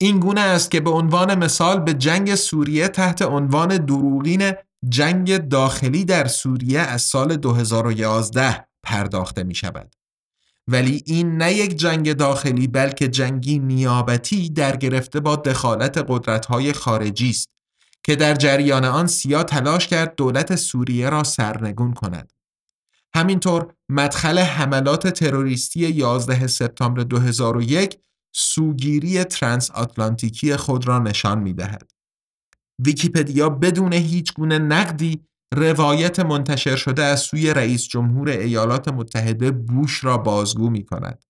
این 0.00 0.20
گونه 0.20 0.40
است 0.40 0.70
که 0.70 0.80
به 0.80 0.90
عنوان 0.90 1.34
مثال 1.34 1.80
به 1.80 1.94
جنگ 1.94 2.34
سوریه 2.34 2.88
تحت 2.88 3.22
عنوان 3.22 3.76
دروغین 3.76 4.52
جنگ 4.88 5.36
داخلی 5.36 6.04
در 6.04 6.26
سوریه 6.26 6.80
از 6.80 7.02
سال 7.02 7.36
2011 7.36 8.68
پرداخته 8.82 9.42
می 9.42 9.54
شود. 9.54 9.97
ولی 10.68 11.02
این 11.06 11.36
نه 11.36 11.54
یک 11.54 11.76
جنگ 11.76 12.12
داخلی 12.12 12.66
بلکه 12.66 13.08
جنگی 13.08 13.58
نیابتی 13.58 14.48
در 14.48 14.76
گرفته 14.76 15.20
با 15.20 15.36
دخالت 15.36 16.04
قدرت‌های 16.08 16.72
خارجی 16.72 17.30
است 17.30 17.48
که 18.04 18.16
در 18.16 18.34
جریان 18.34 18.84
آن 18.84 19.06
سیا 19.06 19.42
تلاش 19.42 19.86
کرد 19.86 20.14
دولت 20.16 20.56
سوریه 20.56 21.10
را 21.10 21.24
سرنگون 21.24 21.94
کند. 21.94 22.32
همینطور 23.14 23.74
مدخل 23.88 24.38
حملات 24.38 25.08
تروریستی 25.08 25.80
11 25.80 26.46
سپتامبر 26.46 27.02
2001 27.02 27.98
سوگیری 28.34 29.24
ترانس 29.24 29.70
آتلانتیکی 29.70 30.56
خود 30.56 30.88
را 30.88 30.98
نشان 30.98 31.38
می 31.38 31.52
دهد. 31.52 31.90
ویکیپدیا 32.78 33.48
بدون 33.48 33.92
هیچ 33.92 34.34
گونه 34.34 34.58
نقدی 34.58 35.27
روایت 35.54 36.20
منتشر 36.20 36.76
شده 36.76 37.02
از 37.02 37.20
سوی 37.20 37.54
رئیس 37.54 37.88
جمهور 37.88 38.28
ایالات 38.28 38.88
متحده 38.88 39.50
بوش 39.50 40.04
را 40.04 40.18
بازگو 40.18 40.70
می 40.70 40.84
کند. 40.84 41.24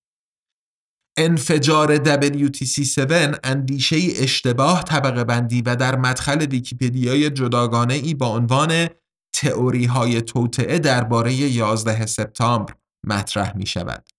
انفجار 1.17 1.97
WTC7 1.97 3.39
اندیشه 3.43 3.97
اشتباه 4.15 4.83
طبقه 4.83 5.23
بندی 5.23 5.61
و 5.61 5.75
در 5.75 5.95
مدخل 5.95 6.45
ویکیپدیای 6.45 7.29
جداگانه 7.29 7.93
ای 7.93 8.13
با 8.13 8.27
عنوان 8.27 8.87
تئوری 9.33 9.85
های 9.85 10.21
توطئه 10.21 10.79
درباره 10.79 11.33
11 11.33 12.05
سپتامبر 12.05 12.73
مطرح 13.03 13.57
می 13.57 13.65
شود. 13.65 14.09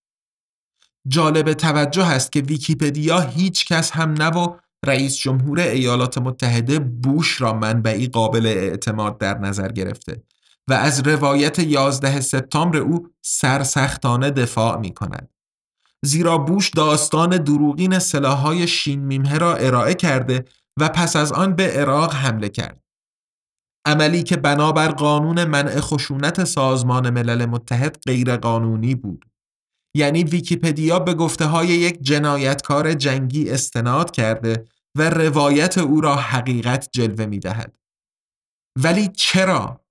جالب 1.08 1.52
توجه 1.52 2.06
است 2.06 2.32
که 2.32 2.40
ویکیپدیا 2.40 3.20
هیچ 3.20 3.66
کس 3.66 3.90
هم 3.90 4.12
نه 4.12 4.26
و 4.26 4.56
رئیس 4.86 5.16
جمهور 5.16 5.60
ایالات 5.60 6.18
متحده 6.18 6.78
بوش 6.78 7.40
را 7.40 7.52
منبعی 7.52 8.06
قابل 8.06 8.46
اعتماد 8.46 9.18
در 9.18 9.38
نظر 9.38 9.72
گرفته 9.72 10.22
و 10.68 10.72
از 10.72 11.06
روایت 11.06 11.58
11 11.58 12.20
سپتامبر 12.20 12.78
او 12.78 13.08
سرسختانه 13.22 14.30
دفاع 14.30 14.78
می 14.78 14.94
کند. 14.94 15.28
زیرا 16.04 16.38
بوش 16.38 16.70
داستان 16.70 17.30
دروغین 17.36 17.98
سلاحهای 17.98 18.68
شین 18.68 19.00
میمه 19.00 19.38
را 19.38 19.54
ارائه 19.54 19.94
کرده 19.94 20.44
و 20.80 20.88
پس 20.88 21.16
از 21.16 21.32
آن 21.32 21.54
به 21.54 21.72
عراق 21.72 22.14
حمله 22.14 22.48
کرد. 22.48 22.80
عملی 23.86 24.22
که 24.22 24.36
بنابر 24.36 24.88
قانون 24.88 25.44
منع 25.44 25.80
خشونت 25.80 26.44
سازمان 26.44 27.10
ملل 27.10 27.46
متحد 27.46 27.98
غیرقانونی 28.06 28.94
بود. 28.94 29.29
یعنی 29.94 30.24
ویکیپدیا 30.24 30.98
به 30.98 31.14
گفته 31.14 31.44
های 31.44 31.68
یک 31.68 32.00
جنایتکار 32.02 32.94
جنگی 32.94 33.50
استناد 33.50 34.10
کرده 34.10 34.68
و 34.96 35.10
روایت 35.10 35.78
او 35.78 36.00
را 36.00 36.16
حقیقت 36.16 36.88
جلوه 36.92 37.26
می 37.26 37.38
دهد. 37.38 37.78
ولی 38.78 39.08
چرا؟ 39.08 39.84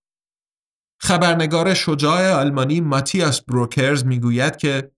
خبرنگار 1.02 1.74
شجاع 1.74 2.32
آلمانی 2.32 2.82
ماتیاس 2.82 3.42
بروکرز 3.42 4.06
می‌گوید 4.06 4.58
که 4.58 4.92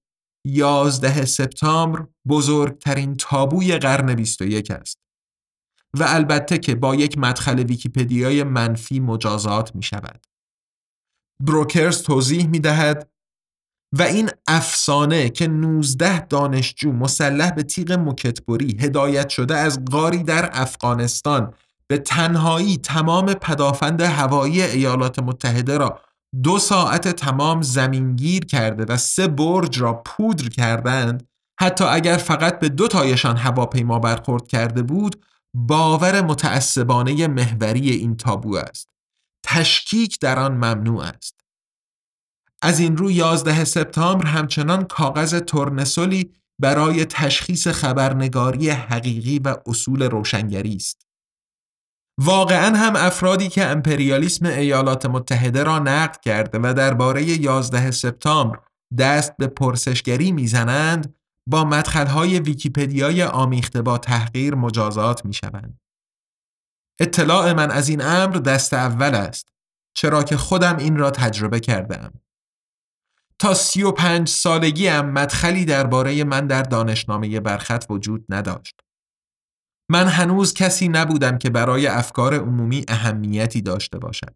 11 0.46 1.26
سپتامبر 1.26 2.08
بزرگترین 2.28 3.16
تابوی 3.16 3.78
قرن 3.78 4.16
21 4.16 4.72
است 4.72 4.98
و 6.00 6.04
البته 6.08 6.58
که 6.58 6.76
با 6.76 6.96
یک 6.96 7.18
مدخل 7.18 7.60
ویکیپدیای 7.60 8.44
منفی 8.44 9.00
مجازات 9.00 9.76
می 9.76 9.84
شود. 9.84 10.28
بروکرز 11.44 12.04
توضیح 12.04 12.48
می 12.48 12.60
دهد 12.60 13.12
و 13.94 14.02
این 14.04 14.30
افسانه 14.48 15.30
که 15.30 15.48
19 15.48 16.20
دانشجو 16.20 16.92
مسلح 16.92 17.52
به 17.52 17.64
تیغ 17.64 17.92
مکتبری 17.92 18.78
هدایت 18.80 19.30
شده 19.30 19.58
از 19.58 19.86
غاری 19.92 20.24
در 20.24 20.50
افغانستان 20.54 21.54
به 21.88 21.98
تنهایی 21.98 22.78
تمام 22.78 23.34
پدافند 23.34 24.02
هوایی 24.02 24.62
ایالات 24.62 25.20
متحده 25.20 25.78
را 25.78 26.00
دو 26.44 26.60
ساعت 26.60 27.08
تمام 27.08 27.62
زمینگیر 27.62 28.46
کرده 28.46 28.86
و 28.94 28.98
سه 28.98 29.28
برج 29.28 29.80
را 29.80 29.94
پودر 29.94 30.50
کردند 30.50 31.28
حتی 31.60 31.84
اگر 31.84 32.18
فقط 32.18 32.60
به 32.60 32.70
دو 32.70 32.88
تایشان 32.88 33.38
هواپیما 33.38 34.00
برخورد 34.00 34.48
کرده 34.48 34.82
بود 34.82 35.26
باور 35.54 36.22
متعصبانه 36.22 37.28
محوری 37.28 37.90
این 37.90 38.18
تابو 38.18 38.56
است. 38.56 38.90
تشکیک 39.46 40.20
در 40.20 40.40
آن 40.40 40.52
ممنوع 40.52 41.04
است. 41.04 41.41
از 42.64 42.80
این 42.80 42.98
رو 42.98 43.12
11 43.12 43.64
سپتامبر 43.64 44.26
همچنان 44.26 44.84
کاغذ 44.84 45.36
تورنسولی 45.36 46.34
برای 46.62 47.06
تشخیص 47.06 47.68
خبرنگاری 47.68 48.70
حقیقی 48.70 49.40
و 49.40 49.56
اصول 49.66 50.04
روشنگری 50.04 50.76
است. 50.76 51.08
واقعا 52.20 52.78
هم 52.78 52.96
افرادی 52.96 53.50
که 53.50 53.66
امپریالیسم 53.66 54.46
ایالات 54.46 55.06
متحده 55.06 55.64
را 55.64 55.80
نقد 55.80 56.20
کرده 56.20 56.60
و 56.60 56.74
درباره 56.74 57.24
11 57.24 57.92
سپتامبر 57.92 58.60
دست 58.98 59.38
به 59.38 59.48
پرسشگری 59.48 60.32
می‌زنند 60.32 61.16
با 61.50 61.64
مدخلهای 61.64 62.40
ویکیپدیای 62.40 63.24
آمیخته 63.24 63.82
با 63.82 63.98
تحقیر 63.98 64.56
مجازات 64.56 65.26
می‌شوند. 65.26 65.80
اطلاع 67.00 67.54
من 67.54 67.72
از 67.72 67.90
این 67.90 68.02
امر 68.02 68.36
دست 68.36 68.74
اول 68.74 69.16
است 69.16 69.50
چرا 69.98 70.24
که 70.24 70.38
خودم 70.38 70.78
این 70.78 70.98
را 70.98 71.12
تجربه 71.12 71.60
کردم. 71.60 72.14
تا 73.42 73.54
سی 73.54 73.84
و 73.84 73.92
پنج 73.92 74.28
سالگی 74.28 74.88
هم 74.88 75.10
مدخلی 75.10 75.66
درباره 75.66 76.24
من 76.24 76.48
در 76.48 76.64
دانشنامه 76.64 77.40
برخط 77.40 77.86
وجود 77.90 78.26
نداشت. 78.30 78.80
من 79.92 80.08
هنوز 80.08 80.54
کسی 80.54 80.88
نبودم 80.88 81.38
که 81.38 81.50
برای 81.50 81.88
افکار 81.88 82.36
عمومی 82.36 82.86
اهمیتی 82.88 83.62
داشته 83.62 84.00
باشد. 84.00 84.36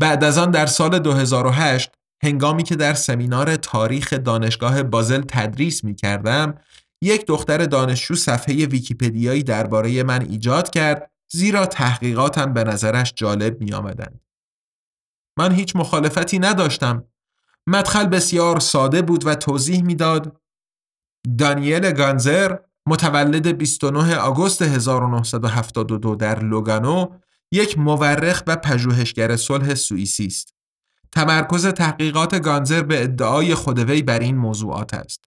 بعد 0.00 0.24
از 0.24 0.38
آن 0.38 0.50
در 0.50 0.66
سال 0.66 0.98
2008 0.98 1.90
هنگامی 2.22 2.62
که 2.62 2.76
در 2.76 2.94
سمینار 2.94 3.56
تاریخ 3.56 4.12
دانشگاه 4.12 4.82
بازل 4.82 5.22
تدریس 5.28 5.84
می 5.84 5.94
کردم 5.94 6.54
یک 7.02 7.26
دختر 7.26 7.64
دانشجو 7.66 8.14
صفحه 8.14 8.66
ویکیپدیایی 8.66 9.42
درباره 9.42 10.02
من 10.02 10.22
ایجاد 10.22 10.70
کرد 10.70 11.10
زیرا 11.32 11.66
تحقیقاتم 11.66 12.52
به 12.52 12.64
نظرش 12.64 13.12
جالب 13.16 13.60
می 13.60 13.72
آمدن. 13.72 14.20
من 15.38 15.52
هیچ 15.52 15.76
مخالفتی 15.76 16.38
نداشتم 16.38 17.04
مدخل 17.66 18.06
بسیار 18.06 18.60
ساده 18.60 19.02
بود 19.02 19.26
و 19.26 19.34
توضیح 19.34 19.82
می‌داد 19.82 20.40
دانیل 21.38 21.90
گانزر 21.90 22.56
متولد 22.86 23.58
29 23.58 24.16
آگوست 24.16 24.62
1972 24.62 26.16
در 26.16 26.44
لوگانو 26.44 27.06
یک 27.52 27.78
مورخ 27.78 28.42
و 28.46 28.56
پژوهشگر 28.56 29.36
صلح 29.36 29.74
سوئیسی 29.74 30.26
است. 30.26 30.54
تمرکز 31.12 31.66
تحقیقات 31.66 32.42
گانزر 32.42 32.82
به 32.82 33.02
ادعای 33.02 33.54
خودوی 33.54 34.02
بر 34.02 34.18
این 34.18 34.36
موضوعات 34.36 34.94
است. 34.94 35.24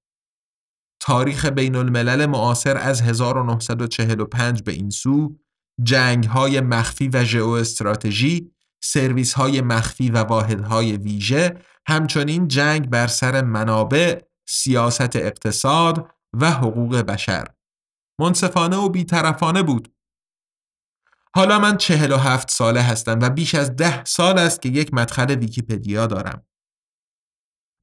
تاریخ 1.00 1.46
بین 1.46 1.76
الملل 1.76 2.26
معاصر 2.26 2.78
از 2.78 3.02
1945 3.02 4.64
به 4.64 4.72
این 4.72 4.90
سو، 4.90 5.36
جنگ 5.84 6.24
های 6.24 6.62
مخفی 6.62 7.08
و 7.08 7.24
ژئواستراتژی، 7.24 8.52
سرویس 8.84 9.34
های 9.34 9.62
مخفی 9.62 10.10
و 10.10 10.18
واحدهای 10.18 10.98
ویژه 10.98 11.58
همچنین 11.88 12.48
جنگ 12.48 12.90
بر 12.90 13.08
سر 13.08 13.42
منابع، 13.42 14.22
سیاست 14.48 15.16
اقتصاد 15.16 16.10
و 16.34 16.52
حقوق 16.52 16.96
بشر. 16.96 17.48
منصفانه 18.20 18.78
و 18.78 18.90
بیطرفانه 18.90 19.64
بود. 19.64 19.94
حالا 21.36 21.60
من 21.60 21.78
چهل 21.78 22.12
و 22.12 22.18
هفت 22.18 22.52
ساله 22.52 22.82
هستم 22.82 23.20
و 23.22 23.30
بیش 23.30 23.56
از 23.56 23.76
ده 23.76 24.06
سال 24.06 24.40
است 24.40 24.62
که 24.62 24.70
یک 24.70 24.94
مدخل 24.94 25.36
ویکیپدیا 25.36 26.08
دارم. 26.08 26.46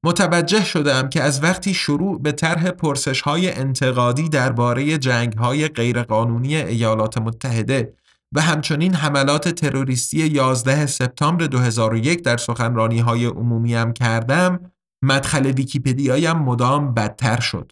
متوجه 0.05 0.65
شدم 0.65 1.09
که 1.09 1.21
از 1.23 1.43
وقتی 1.43 1.73
شروع 1.73 2.21
به 2.21 2.31
طرح 2.31 2.71
پرسش 2.71 3.21
های 3.21 3.51
انتقادی 3.51 4.29
درباره 4.29 4.97
جنگ 4.97 5.33
های 5.33 5.67
غیرقانونی 5.67 6.55
ایالات 6.55 7.17
متحده 7.17 7.97
و 8.35 8.41
همچنین 8.41 8.95
حملات 8.95 9.49
تروریستی 9.49 10.17
11 10.17 10.85
سپتامبر 10.85 11.45
2001 11.45 12.23
در 12.23 12.37
سخنرانی 12.37 12.99
های 12.99 13.25
عمومی 13.25 13.73
هم 13.73 13.93
کردم 13.93 14.71
مدخل 15.03 15.45
ویکیپدیایم 15.45 16.37
مدام 16.37 16.93
بدتر 16.93 17.39
شد. 17.39 17.71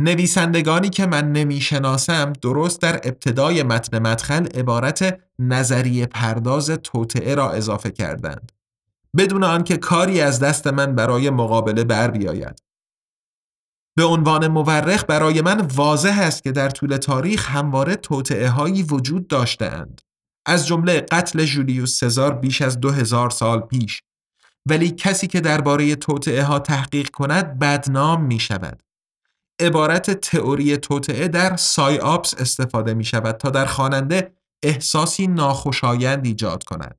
نویسندگانی 0.00 0.90
که 0.90 1.06
من 1.06 1.32
نمی‌شناسم 1.32 2.32
درست 2.32 2.82
در 2.82 2.94
ابتدای 2.94 3.62
متن 3.62 3.98
مدخل 3.98 4.46
عبارت 4.46 5.20
نظریه 5.38 6.06
پرداز 6.06 6.70
توطعه 6.70 7.34
را 7.34 7.50
اضافه 7.50 7.90
کردند 7.90 8.52
بدون 9.16 9.44
آنکه 9.44 9.76
کاری 9.76 10.20
از 10.20 10.40
دست 10.40 10.66
من 10.66 10.94
برای 10.94 11.30
مقابله 11.30 11.84
بر 11.84 12.10
بیاید 12.10 12.65
به 13.96 14.04
عنوان 14.04 14.48
مورخ 14.48 15.04
برای 15.04 15.40
من 15.40 15.60
واضح 15.60 16.18
است 16.20 16.42
که 16.42 16.52
در 16.52 16.70
طول 16.70 16.96
تاریخ 16.96 17.50
همواره 17.50 17.96
توطعه 17.96 18.48
هایی 18.48 18.82
وجود 18.82 19.28
داشتهاند. 19.28 20.00
از 20.46 20.66
جمله 20.66 21.00
قتل 21.00 21.44
جولیوس 21.44 21.98
سزار 21.98 22.34
بیش 22.34 22.62
از 22.62 22.80
دو 22.80 22.90
هزار 22.90 23.30
سال 23.30 23.60
پیش. 23.60 24.02
ولی 24.66 24.90
کسی 24.90 25.26
که 25.26 25.40
درباره 25.40 25.96
توطعه 25.96 26.42
ها 26.42 26.58
تحقیق 26.58 27.10
کند 27.10 27.58
بدنام 27.58 28.24
می 28.24 28.40
شود 28.40 28.82
عبارت 29.60 30.10
تئوری 30.10 30.76
توطعه 30.76 31.28
در 31.28 31.56
سای 31.56 31.98
آپس 31.98 32.34
استفاده 32.34 32.94
می 32.94 33.04
شود 33.04 33.36
تا 33.36 33.50
در 33.50 33.66
خواننده 33.66 34.32
احساسی 34.62 35.26
ناخوشایند 35.26 36.26
ایجاد 36.26 36.64
کند. 36.64 36.98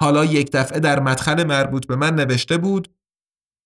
حالا 0.00 0.24
یک 0.24 0.50
دفعه 0.52 0.80
در 0.80 1.00
مدخل 1.00 1.44
مربوط 1.44 1.86
به 1.86 1.96
من 1.96 2.14
نوشته 2.14 2.58
بود 2.58 2.94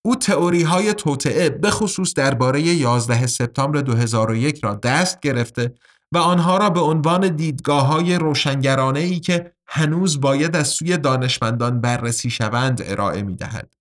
او 0.05 0.15
تئوری 0.15 0.63
های 0.63 0.93
توطعه 0.93 1.49
به 1.49 1.69
خصوص 1.69 2.13
درباره 2.13 2.61
11 2.61 3.27
سپتامبر 3.27 3.81
2001 3.81 4.59
را 4.63 4.75
دست 4.75 5.19
گرفته 5.19 5.73
و 6.11 6.17
آنها 6.17 6.57
را 6.57 6.69
به 6.69 6.79
عنوان 6.79 7.35
دیدگاه 7.35 7.87
های 7.87 8.15
روشنگرانه 8.15 8.99
ای 8.99 9.19
که 9.19 9.53
هنوز 9.67 10.21
باید 10.21 10.55
از 10.55 10.67
سوی 10.67 10.97
دانشمندان 10.97 11.81
بررسی 11.81 12.29
شوند 12.29 12.81
ارائه 12.85 13.21
می 13.21 13.35
دهد. 13.35 13.75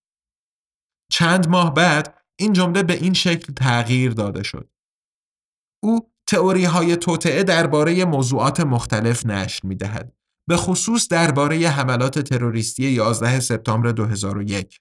چند 1.11 1.49
ماه 1.49 1.75
بعد 1.75 2.15
این 2.37 2.53
جمله 2.53 2.83
به 2.83 2.95
این 2.95 3.13
شکل 3.13 3.53
تغییر 3.53 4.13
داده 4.13 4.43
شد. 4.43 4.69
او 5.83 6.11
تئوری 6.27 6.65
های 6.65 6.97
توطعه 6.97 7.43
درباره 7.43 8.05
موضوعات 8.05 8.61
مختلف 8.61 9.27
نشر 9.27 9.61
می 9.67 9.75
دهد. 9.75 10.13
به 10.49 10.57
خصوص 10.57 11.09
درباره 11.09 11.69
حملات 11.69 12.19
تروریستی 12.19 12.85
11 12.85 13.41
سپتامبر 13.41 13.93
2001. 13.93 14.81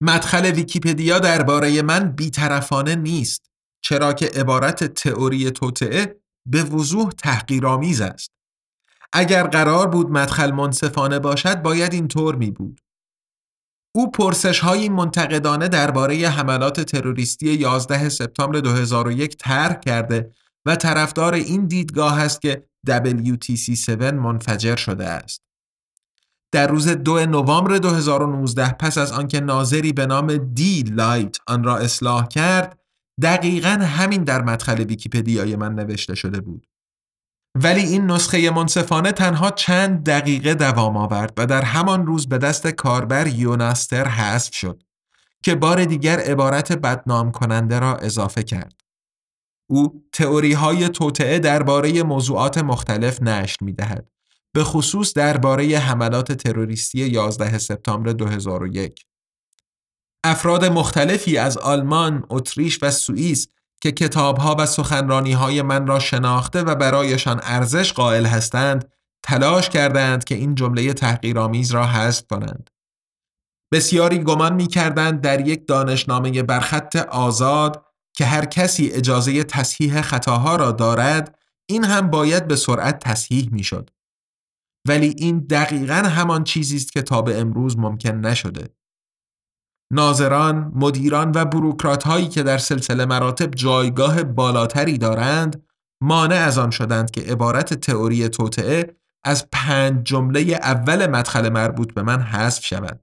مدخل 0.00 0.46
ویکیپدیا 0.46 1.18
درباره 1.18 1.82
من 1.82 2.12
بیطرفانه 2.12 2.94
نیست 2.94 3.50
چرا 3.82 4.12
که 4.12 4.26
عبارت 4.26 4.84
تئوری 4.84 5.50
توطعه 5.50 6.20
به 6.46 6.62
وضوح 6.62 7.10
تحقیرآمیز 7.10 8.00
است 8.00 8.30
اگر 9.12 9.42
قرار 9.42 9.86
بود 9.88 10.10
مدخل 10.10 10.50
منصفانه 10.50 11.18
باشد 11.18 11.62
باید 11.62 11.92
اینطور 11.92 12.34
می 12.34 12.50
بود 12.50 12.80
او 13.94 14.10
پرسش 14.10 14.60
های 14.60 14.88
منتقدانه 14.88 15.68
درباره 15.68 16.28
حملات 16.28 16.80
تروریستی 16.80 17.54
11 17.54 18.08
سپتامبر 18.08 18.60
2001 18.60 19.36
طرح 19.36 19.74
کرده 19.80 20.34
و 20.66 20.76
طرفدار 20.76 21.34
این 21.34 21.66
دیدگاه 21.66 22.20
است 22.20 22.42
که 22.42 22.66
WTC7 22.88 24.02
منفجر 24.02 24.76
شده 24.76 25.06
است. 25.06 25.45
در 26.56 26.66
روز 26.66 26.88
دو 26.88 27.26
نوامبر 27.26 27.78
2019 27.78 28.72
پس 28.72 28.98
از 28.98 29.12
آنکه 29.12 29.40
ناظری 29.40 29.92
به 29.92 30.06
نام 30.06 30.36
دی 30.36 30.82
لایت 30.82 31.36
آن 31.46 31.64
را 31.64 31.76
اصلاح 31.76 32.28
کرد 32.28 32.80
دقیقا 33.22 33.68
همین 33.68 34.24
در 34.24 34.42
مدخل 34.42 34.80
ویکیپدیای 34.80 35.56
من 35.56 35.74
نوشته 35.74 36.14
شده 36.14 36.40
بود 36.40 36.66
ولی 37.62 37.80
این 37.80 38.10
نسخه 38.10 38.50
منصفانه 38.50 39.12
تنها 39.12 39.50
چند 39.50 40.04
دقیقه 40.04 40.54
دوام 40.54 40.96
آورد 40.96 41.32
و 41.36 41.46
در 41.46 41.62
همان 41.62 42.06
روز 42.06 42.28
به 42.28 42.38
دست 42.38 42.66
کاربر 42.66 43.26
یوناستر 43.26 44.08
حذف 44.08 44.54
شد 44.54 44.82
که 45.44 45.54
بار 45.54 45.84
دیگر 45.84 46.18
عبارت 46.18 46.72
بدنام 46.72 47.32
کننده 47.32 47.78
را 47.78 47.96
اضافه 47.96 48.42
کرد. 48.42 48.80
او 49.70 50.08
تئوری 50.12 50.52
های 50.52 50.88
توطعه 50.88 51.38
درباره 51.38 52.02
موضوعات 52.02 52.58
مختلف 52.58 53.22
نشر 53.22 53.56
می 53.60 53.72
دهد. 53.72 54.15
به 54.56 54.64
خصوص 54.64 55.12
درباره 55.14 55.78
حملات 55.78 56.32
تروریستی 56.32 56.98
11 56.98 57.58
سپتامبر 57.58 58.12
2001. 58.12 59.06
افراد 60.24 60.64
مختلفی 60.64 61.38
از 61.38 61.58
آلمان، 61.58 62.26
اتریش 62.30 62.78
و 62.82 62.90
سوئیس 62.90 63.48
که 63.80 63.92
کتابها 63.92 64.56
و 64.58 64.66
سخنرانیهای 64.66 65.62
من 65.62 65.86
را 65.86 65.98
شناخته 65.98 66.62
و 66.62 66.74
برایشان 66.74 67.40
ارزش 67.42 67.92
قائل 67.92 68.26
هستند، 68.26 68.92
تلاش 69.22 69.68
کردند 69.68 70.24
که 70.24 70.34
این 70.34 70.54
جمله 70.54 70.92
تحقیرآمیز 70.92 71.72
را 71.72 71.86
حذف 71.86 72.26
کنند. 72.30 72.70
بسیاری 73.72 74.18
گمان 74.18 74.54
می 74.54 74.66
کردند 74.66 75.20
در 75.20 75.48
یک 75.48 75.66
دانشنامه 75.66 76.42
برخط 76.42 76.96
آزاد 76.96 77.84
که 78.14 78.24
هر 78.24 78.44
کسی 78.44 78.90
اجازه 78.90 79.44
تصحیح 79.44 80.00
خطاها 80.00 80.56
را 80.56 80.72
دارد 80.72 81.38
این 81.66 81.84
هم 81.84 82.10
باید 82.10 82.48
به 82.48 82.56
سرعت 82.56 82.98
تصحیح 82.98 83.48
می 83.52 83.64
شد. 83.64 83.95
ولی 84.88 85.14
این 85.18 85.38
دقیقا 85.38 85.94
همان 85.94 86.44
چیزی 86.44 86.76
است 86.76 86.92
که 86.92 87.02
تا 87.02 87.22
به 87.22 87.40
امروز 87.40 87.78
ممکن 87.78 88.10
نشده. 88.10 88.68
ناظران، 89.92 90.72
مدیران 90.74 91.32
و 91.34 91.44
بروکرات 91.44 92.04
هایی 92.04 92.28
که 92.28 92.42
در 92.42 92.58
سلسله 92.58 93.04
مراتب 93.04 93.50
جایگاه 93.50 94.22
بالاتری 94.22 94.98
دارند 94.98 95.62
مانع 96.00 96.36
از 96.36 96.58
آن 96.58 96.70
شدند 96.70 97.10
که 97.10 97.20
عبارت 97.20 97.74
تئوری 97.74 98.28
توطعه 98.28 98.96
از 99.24 99.50
پنج 99.52 100.06
جمله 100.06 100.40
اول 100.40 101.06
مدخل 101.06 101.48
مربوط 101.48 101.94
به 101.94 102.02
من 102.02 102.22
حذف 102.22 102.64
شود 102.64 103.00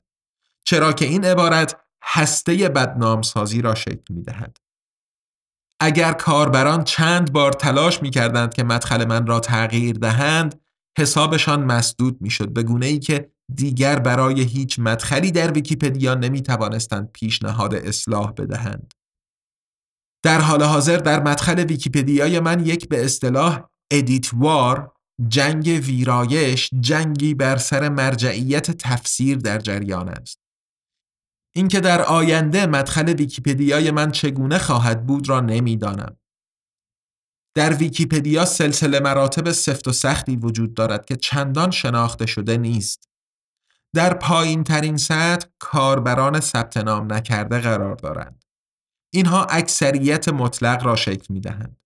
چرا 0.66 0.94
که 0.94 1.06
این 1.06 1.26
عبارت 1.26 1.80
هسته 2.04 2.70
بدنامسازی 2.70 3.62
را 3.62 3.76
شکل 3.76 4.14
می 4.14 4.24
دهد. 4.24 4.58
اگر 5.80 6.14
کاربران 6.14 6.84
چند 6.84 7.32
بار 7.32 7.52
تلاش 7.52 8.02
می 8.02 8.10
کردند 8.10 8.54
که 8.54 8.64
مدخل 8.64 9.06
من 9.06 9.28
را 9.28 9.40
تغییر 9.40 9.96
دهند 9.98 10.63
حسابشان 10.98 11.64
مسدود 11.64 12.22
می 12.22 12.30
شد 12.30 12.50
به 12.50 12.64
گونه 12.64 12.86
ای 12.86 13.00
که 13.00 13.32
دیگر 13.56 14.00
برای 14.00 14.42
هیچ 14.42 14.80
مدخلی 14.80 15.32
در 15.32 15.52
ویکیپدیا 15.52 16.16
نمی 16.16 16.42
توانستند 16.42 17.12
پیشنهاد 17.14 17.76
اصلاح 17.76 18.32
بدهند. 18.32 18.94
در 20.24 20.42
حال 20.42 20.64
حاضر 20.64 20.98
در 20.98 21.24
مدخل 21.24 21.60
ویکیپدیای 21.60 22.40
من 22.40 22.66
یک 22.66 22.90
به 22.90 23.06
اصطلاح 23.06 23.64
Edit 23.92 24.50
War 24.50 24.94
جنگ 25.28 25.82
ویرایش 25.86 26.70
جنگی 26.80 27.34
بر 27.34 27.58
سر 27.58 27.90
مرجعیت 27.90 28.72
تفسیر 28.72 29.38
در 29.38 29.60
جریان 29.60 30.10
است. 30.10 30.40
اینکه 31.56 31.80
در 31.80 32.02
آینده 32.02 32.66
مدخل 32.66 33.10
ویکیپدیای 33.10 33.92
من 33.92 34.12
چگونه 34.12 34.58
خواهد 34.58 35.06
بود 35.06 35.30
را 35.30 35.40
نمی‌دانم. 35.40 36.18
در 37.56 37.74
ویکیپدیا 37.74 38.46
سلسله 38.46 39.00
مراتب 39.00 39.52
سفت 39.52 39.88
و 39.88 39.92
سختی 39.92 40.36
وجود 40.36 40.74
دارد 40.74 41.06
که 41.06 41.16
چندان 41.16 41.72
شناخته 41.72 42.26
شده 42.26 42.58
نیست. 42.58 43.10
در 43.96 44.14
پایین 44.14 44.64
ترین 44.64 44.98
سطح 44.98 45.48
کاربران 45.60 46.40
ثبت 46.40 46.78
نام 46.78 47.14
نکرده 47.14 47.60
قرار 47.60 47.96
دارند. 47.96 48.46
اینها 49.14 49.46
اکثریت 49.46 50.30
مطلق 50.30 50.86
را 50.86 50.96
شکل 50.96 51.34
می 51.34 51.40
دهند. 51.40 51.78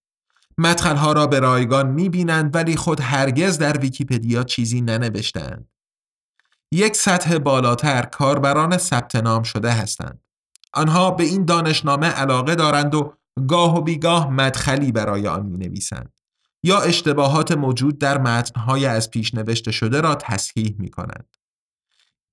مدخلها 0.57 1.13
را 1.13 1.27
به 1.27 1.39
رایگان 1.39 1.87
می 1.87 2.09
بینند 2.09 2.55
ولی 2.55 2.75
خود 2.75 2.99
هرگز 2.99 3.57
در 3.57 3.77
ویکیپدیا 3.77 4.43
چیزی 4.43 4.81
ننوشتند. 4.81 5.69
یک 6.71 6.95
سطح 6.95 7.37
بالاتر 7.37 8.01
کاربران 8.01 8.77
ثبت 8.77 9.15
نام 9.15 9.43
شده 9.43 9.71
هستند. 9.71 10.21
آنها 10.73 11.11
به 11.11 11.23
این 11.23 11.45
دانشنامه 11.45 12.07
علاقه 12.07 12.55
دارند 12.55 12.95
و 12.95 13.16
گاه 13.45 13.77
و 13.77 13.81
بیگاه 13.81 14.29
مدخلی 14.29 14.91
برای 14.91 15.27
آن 15.27 15.45
می 15.45 15.57
نویسند 15.57 16.13
یا 16.63 16.81
اشتباهات 16.81 17.51
موجود 17.51 17.97
در 17.97 18.17
متنهای 18.17 18.85
از 18.85 19.11
پیش 19.11 19.33
نوشته 19.33 19.71
شده 19.71 20.01
را 20.01 20.15
تصحیح 20.15 20.75
می 20.79 20.89
کنند. 20.89 21.37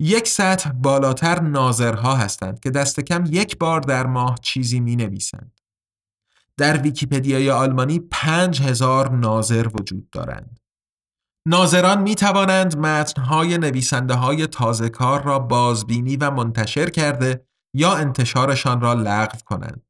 یک 0.00 0.28
سطح 0.28 0.70
بالاتر 0.70 1.40
ناظرها 1.40 2.16
هستند 2.16 2.60
که 2.60 2.70
دست 2.70 3.00
کم 3.00 3.24
یک 3.26 3.58
بار 3.58 3.80
در 3.80 4.06
ماه 4.06 4.38
چیزی 4.42 4.80
می 4.80 4.96
نویسند. 4.96 5.60
در 6.56 6.76
ویکیپدیای 6.76 7.50
آلمانی 7.50 7.98
پنج 7.98 8.62
هزار 8.62 9.10
ناظر 9.10 9.68
وجود 9.74 10.10
دارند. 10.10 10.60
ناظران 11.46 12.02
می 12.02 12.14
توانند 12.14 12.78
متنهای 12.78 13.58
نویسنده 13.58 14.14
های 14.14 14.46
تازه 14.46 14.88
کار 14.88 15.22
را 15.22 15.38
بازبینی 15.38 16.16
و 16.16 16.30
منتشر 16.30 16.90
کرده 16.90 17.46
یا 17.74 17.94
انتشارشان 17.94 18.80
را 18.80 18.94
لغو 18.94 19.38
کنند. 19.44 19.83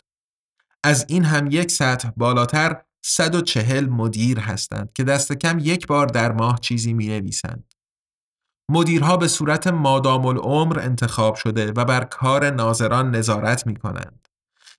از 0.85 1.07
این 1.09 1.25
هم 1.25 1.49
یک 1.51 1.71
سطح 1.71 2.11
بالاتر 2.17 2.83
140 3.05 3.87
مدیر 3.87 4.41
هستند 4.41 4.93
که 4.93 5.05
دست 5.05 5.33
کم 5.33 5.59
یک 5.59 5.87
بار 5.87 6.07
در 6.07 6.33
ماه 6.33 6.61
چیزی 6.61 6.93
می 6.93 7.07
نویسند. 7.07 7.75
مدیرها 8.71 9.17
به 9.17 9.29
صورت 9.29 9.67
مادام 9.67 10.27
العمر 10.27 10.81
انتخاب 10.81 11.35
شده 11.35 11.73
و 11.73 11.85
بر 11.85 12.05
کار 12.05 12.51
ناظران 12.51 13.11
نظارت 13.11 13.67
می 13.67 13.77
کنند. 13.77 14.29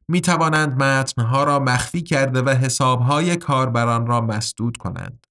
می 0.08 0.22
توانند 0.22 0.84
متنها 0.84 1.44
را 1.44 1.60
مخفی 1.60 2.02
کرده 2.02 2.42
و 2.42 2.50
حسابهای 2.50 3.36
کاربران 3.36 4.08
را 4.08 4.22
مسدود 4.22 4.78
کنند. 4.78 5.28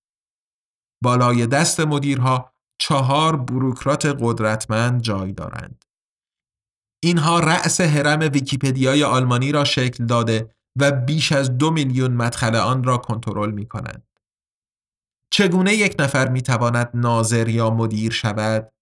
بالای 1.03 1.47
دست 1.47 1.81
مدیرها 1.81 2.53
چهار 2.79 3.37
بروکرات 3.37 4.17
قدرتمند 4.21 5.03
جای 5.03 5.33
دارند. 5.33 5.85
اینها 7.03 7.41
رأس 7.41 7.81
حرم 7.81 8.21
ویکیپدیای 8.21 9.05
آلمانی 9.05 9.53
را 9.53 9.65
شکل 9.65 10.07
داده 10.07 10.55
و 10.77 10.93
بیش 10.93 11.33
از 11.33 11.59
دو 11.59 11.71
میلیون 11.71 12.13
مدخل 12.13 12.57
آن 12.57 12.85
را 12.85 12.97
کنترل 12.97 13.51
می 13.51 13.67
کنند. 13.67 14.07
چگونه 15.31 15.75
یک 15.75 15.97
نفر 15.99 16.29
می 16.29 16.43
تواند 16.43 16.91
ناظر 16.95 17.49
یا 17.49 17.71
مدیر 17.71 18.13
شود؟ 18.13 18.73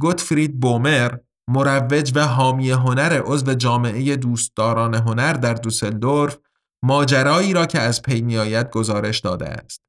گوتفرید 0.00 0.60
بومر 0.60 1.16
مروج 1.48 2.12
و 2.14 2.26
حامی 2.26 2.70
هنر 2.70 3.22
عضو 3.24 3.54
جامعه 3.54 4.16
دوستداران 4.16 4.94
هنر 4.94 5.32
در 5.32 5.54
دوسلدورف 5.54 6.38
ماجرایی 6.82 7.52
را 7.52 7.66
که 7.66 7.80
از 7.80 8.02
پی 8.02 8.22
میآید 8.22 8.70
گزارش 8.70 9.20
داده 9.20 9.48
است. 9.48 9.80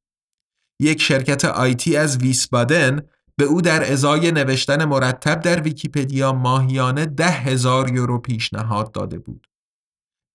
یک 0.79 1.01
شرکت 1.01 1.45
آیتی 1.45 1.97
از 1.97 2.17
ویسبادن 2.17 3.01
به 3.37 3.45
او 3.45 3.61
در 3.61 3.91
ازای 3.91 4.31
نوشتن 4.31 4.85
مرتب 4.85 5.41
در 5.41 5.61
ویکیپدیا 5.61 6.33
ماهیانه 6.33 7.05
ده 7.05 7.29
هزار 7.29 7.93
یورو 7.93 8.19
پیشنهاد 8.19 8.91
داده 8.91 9.19
بود. 9.19 9.47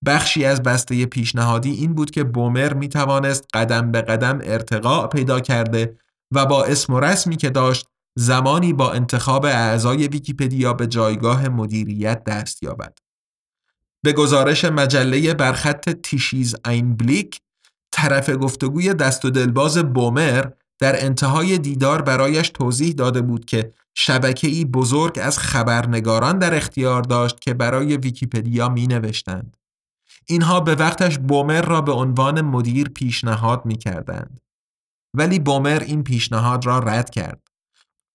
بخشی 0.06 0.44
از 0.44 0.62
بسته 0.62 1.06
پیشنهادی 1.06 1.70
این 1.70 1.94
بود 1.94 2.10
که 2.10 2.24
بومر 2.24 2.72
می 2.72 2.88
توانست 2.88 3.44
قدم 3.54 3.92
به 3.92 4.02
قدم 4.02 4.38
ارتقاء 4.42 5.06
پیدا 5.06 5.40
کرده 5.40 5.96
و 6.32 6.46
با 6.46 6.64
اسم 6.64 6.92
و 6.92 7.00
رسمی 7.00 7.36
که 7.36 7.50
داشت 7.50 7.86
زمانی 8.18 8.72
با 8.72 8.92
انتخاب 8.92 9.44
اعضای 9.44 10.08
ویکیپدیا 10.08 10.72
به 10.72 10.86
جایگاه 10.86 11.48
مدیریت 11.48 12.24
دست 12.24 12.62
یابد. 12.62 12.98
به 14.02 14.12
گزارش 14.12 14.64
مجله 14.64 15.34
برخط 15.34 15.90
Tichys 15.90 16.54
Einblick 16.66 17.40
طرف 17.92 18.30
گفتگوی 18.30 18.94
دست 18.94 19.24
و 19.24 19.30
دلباز 19.30 19.78
بومر 19.78 20.44
در 20.78 21.04
انتهای 21.04 21.58
دیدار 21.58 22.02
برایش 22.02 22.48
توضیح 22.48 22.92
داده 22.92 23.20
بود 23.20 23.44
که 23.44 23.72
شبکه‌ای 23.94 24.64
بزرگ 24.64 25.18
از 25.22 25.38
خبرنگاران 25.38 26.38
در 26.38 26.54
اختیار 26.54 27.02
داشت 27.02 27.40
که 27.40 27.54
برای 27.54 27.96
ویکیپدیا 27.96 28.68
می 28.68 28.86
نوشتند. 28.86 29.56
اینها 30.30 30.60
به 30.60 30.74
وقتش 30.74 31.18
بومر 31.18 31.62
را 31.62 31.80
به 31.80 31.92
عنوان 31.92 32.40
مدیر 32.40 32.88
پیشنهاد 32.88 33.66
می 33.66 33.76
کردند. 33.76 34.40
ولی 35.16 35.38
بومر 35.38 35.82
این 35.86 36.04
پیشنهاد 36.04 36.66
را 36.66 36.78
رد 36.78 37.10
کرد. 37.10 37.48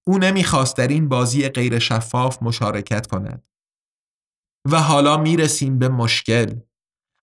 او 0.07 0.17
نمی‌خواست 0.17 0.77
در 0.77 0.87
این 0.87 1.09
بازی 1.09 1.49
غیر 1.49 1.79
شفاف 1.79 2.43
مشارکت 2.43 3.07
کند. 3.07 3.43
و 4.71 4.81
حالا 4.81 5.17
می 5.17 5.37
رسیم 5.37 5.79
به 5.79 5.89
مشکل. 5.89 6.59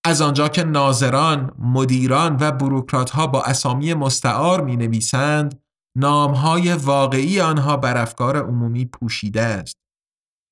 از 0.05 0.21
آنجا 0.21 0.49
که 0.49 0.65
ناظران، 0.65 1.55
مدیران 1.59 2.37
و 2.41 2.53
بروکرات 2.53 3.11
ها 3.11 3.27
با 3.27 3.43
اسامی 3.43 3.95
مستعار 3.95 4.65
می 4.65 4.77
نویسند، 4.77 5.63
نام 5.97 6.35
های 6.35 6.73
واقعی 6.73 7.41
آنها 7.41 7.77
بر 7.77 7.97
افکار 7.97 8.37
عمومی 8.37 8.85
پوشیده 8.85 9.43
است. 9.43 9.77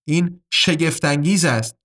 این 0.08 0.40
شگفتانگیز 0.52 1.44
است 1.44 1.79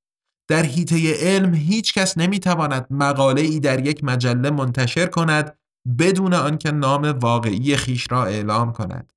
در 0.48 0.64
حیطه 0.64 1.14
علم 1.14 1.54
هیچ 1.54 1.94
کس 1.94 2.18
نمی‌تواند 2.18 2.88
مقاله 2.90 3.42
ای 3.42 3.60
در 3.60 3.88
یک 3.88 4.04
مجله 4.04 4.50
منتشر 4.50 5.06
کند 5.06 5.58
بدون 6.00 6.34
آنکه 6.34 6.72
نام 6.72 7.04
واقعی 7.04 7.76
خیش 7.76 8.12
را 8.12 8.26
اعلام 8.26 8.74
کند. 8.74 9.14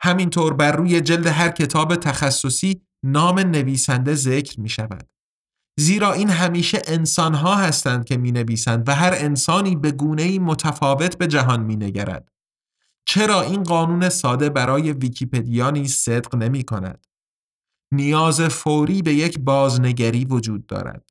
همینطور 0.00 0.54
بر 0.54 0.72
روی 0.72 1.00
جلد 1.00 1.26
هر 1.26 1.48
کتاب 1.48 1.96
تخصصی 1.96 2.80
نام 3.02 3.38
نویسنده 3.38 4.14
ذکر 4.14 4.60
می 4.60 4.68
شود. 4.68 5.08
زیرا 5.78 6.12
این 6.12 6.30
همیشه 6.30 6.82
انسانها 6.86 7.56
هستند 7.56 8.04
که 8.04 8.16
می 8.16 8.32
نویسند 8.32 8.88
و 8.88 8.94
هر 8.94 9.12
انسانی 9.16 9.76
به 9.76 9.92
گونه 9.92 10.38
متفاوت 10.38 11.18
به 11.18 11.26
جهان 11.26 11.62
می 11.62 11.76
نگرد. 11.76 12.32
چرا 13.08 13.42
این 13.42 13.62
قانون 13.62 14.08
ساده 14.08 14.48
برای 14.48 14.92
ویکیپدیا 14.92 15.70
نیز 15.70 15.94
صدق 15.94 16.34
نمی 16.34 16.62
کند؟ 16.62 17.06
نیاز 17.92 18.40
فوری 18.40 19.02
به 19.02 19.14
یک 19.14 19.38
بازنگری 19.38 20.24
وجود 20.24 20.66
دارد. 20.66 21.10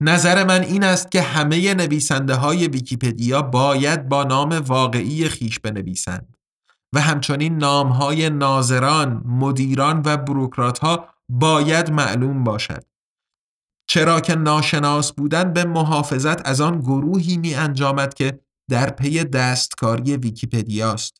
نظر 0.00 0.44
من 0.44 0.62
این 0.62 0.84
است 0.84 1.10
که 1.10 1.22
همه 1.22 1.74
نویسنده 1.74 2.34
های 2.34 2.68
ویکیپدیا 2.68 3.42
باید 3.42 4.08
با 4.08 4.24
نام 4.24 4.50
واقعی 4.52 5.28
خیش 5.28 5.60
بنویسند 5.60 6.36
و 6.92 7.00
همچنین 7.00 7.58
نام 7.58 7.88
های 7.88 8.30
ناظران، 8.30 9.22
مدیران 9.26 10.02
و 10.04 10.16
بروکرات 10.16 10.78
ها 10.78 11.08
باید 11.28 11.90
معلوم 11.90 12.44
باشد. 12.44 12.84
چرا 13.88 14.20
که 14.20 14.34
ناشناس 14.34 15.12
بودن 15.12 15.52
به 15.52 15.64
محافظت 15.64 16.48
از 16.48 16.60
آن 16.60 16.80
گروهی 16.80 17.36
می 17.36 17.54
انجامد 17.54 18.14
که 18.14 18.40
در 18.70 18.90
پی 18.90 19.24
دستکاری 19.24 20.16
ویکیپدیاست. 20.16 21.14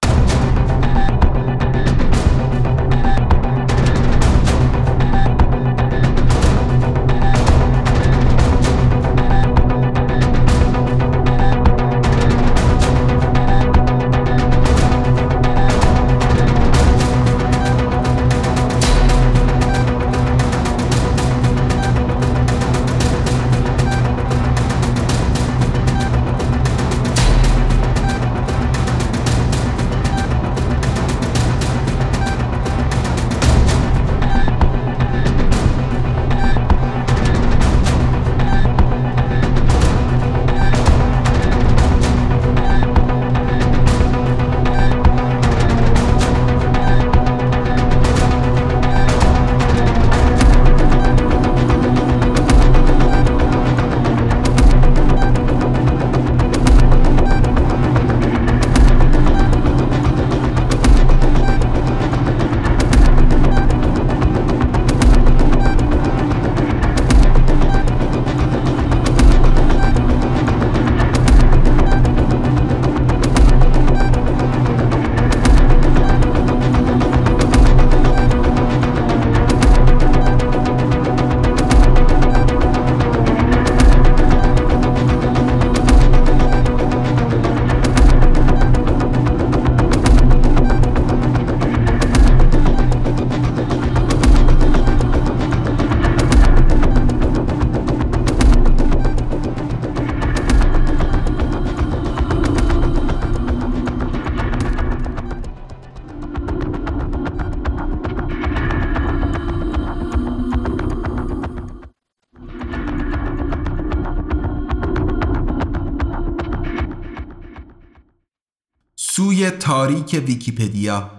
تاریک 120.12 120.28
ویکیپدیا 120.28 121.10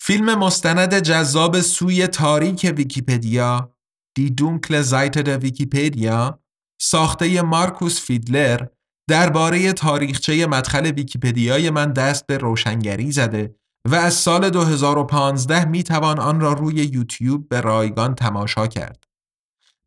فیلم 0.00 0.34
مستند 0.34 0.94
جذاب 0.94 1.60
سوی 1.60 2.06
تاریک 2.06 2.72
ویکیپدیا 2.76 3.72
Die 4.14 4.30
dunkle 4.30 4.82
Seite 4.82 5.11
der 5.11 5.28
Wikipedia 5.28 6.40
ساخته 6.80 7.42
مارکوس 7.42 8.00
فیدلر 8.00 8.66
درباره 9.08 9.72
تاریخچه 9.72 10.46
مدخل 10.46 10.86
ویکیپدیای 10.86 11.70
من 11.70 11.92
دست 11.92 12.26
به 12.26 12.38
روشنگری 12.38 13.12
زده 13.12 13.54
و 13.88 13.94
از 13.94 14.14
سال 14.14 14.50
2015 14.50 15.64
می 15.64 15.82
توان 15.82 16.18
آن 16.18 16.40
را 16.40 16.52
روی 16.52 16.74
یوتیوب 16.74 17.48
به 17.48 17.60
رایگان 17.60 18.14
تماشا 18.14 18.66
کرد. 18.66 19.04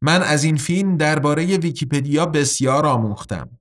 من 0.02 0.22
از 0.22 0.44
این 0.44 0.58
فیلم 0.58 0.98
درباره 0.98 1.58
ویکیپدیا 1.58 2.26
بسیار 2.26 2.86
آموختم. 2.86 3.59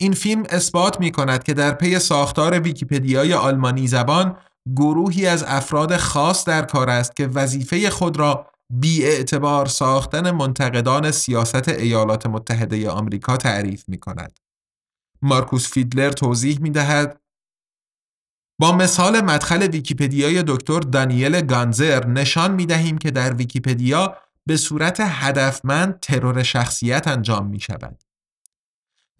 این 0.00 0.12
فیلم 0.12 0.42
اثبات 0.50 1.00
می 1.00 1.12
کند 1.12 1.44
که 1.44 1.54
در 1.54 1.72
پس 1.72 1.98
ساختار 1.98 2.60
ویکیپدیای 2.60 3.34
آلمانی 3.34 3.86
زبان 3.86 4.36
گروهی 4.76 5.26
از 5.26 5.42
افراد 5.42 5.96
خاص 5.96 6.44
در 6.44 6.62
کار 6.62 6.90
است 6.90 7.16
که 7.16 7.26
وظیفه 7.26 7.90
خود 7.90 8.16
را 8.16 8.46
بی 8.70 9.04
اعتبار 9.04 9.66
ساختن 9.66 10.30
منتقدان 10.30 11.10
سیاست 11.10 11.68
ایالات 11.68 12.26
متحده 12.26 12.90
آمریکا 12.90 13.36
تعریف 13.36 13.88
می 13.88 13.98
کند. 13.98 14.38
مارکوس 15.22 15.72
فیدلر 15.72 16.10
توضیح 16.10 16.60
می 16.60 16.70
دهد 16.70 17.20
با 18.60 18.72
مثال 18.72 19.20
مدخل 19.20 19.62
ویکیپدیای 19.62 20.42
دکتر 20.46 20.80
دانیل 20.80 21.40
گانزر 21.40 22.06
نشان 22.06 22.54
می 22.54 22.66
دهیم 22.66 22.98
که 22.98 23.10
در 23.10 23.34
ویکیپدیا 23.34 24.16
به 24.46 24.56
صورت 24.56 25.00
هدفمند 25.00 26.00
ترور 26.00 26.42
شخصیت 26.42 27.08
انجام 27.08 27.46
می 27.46 27.60
شود. 27.60 28.09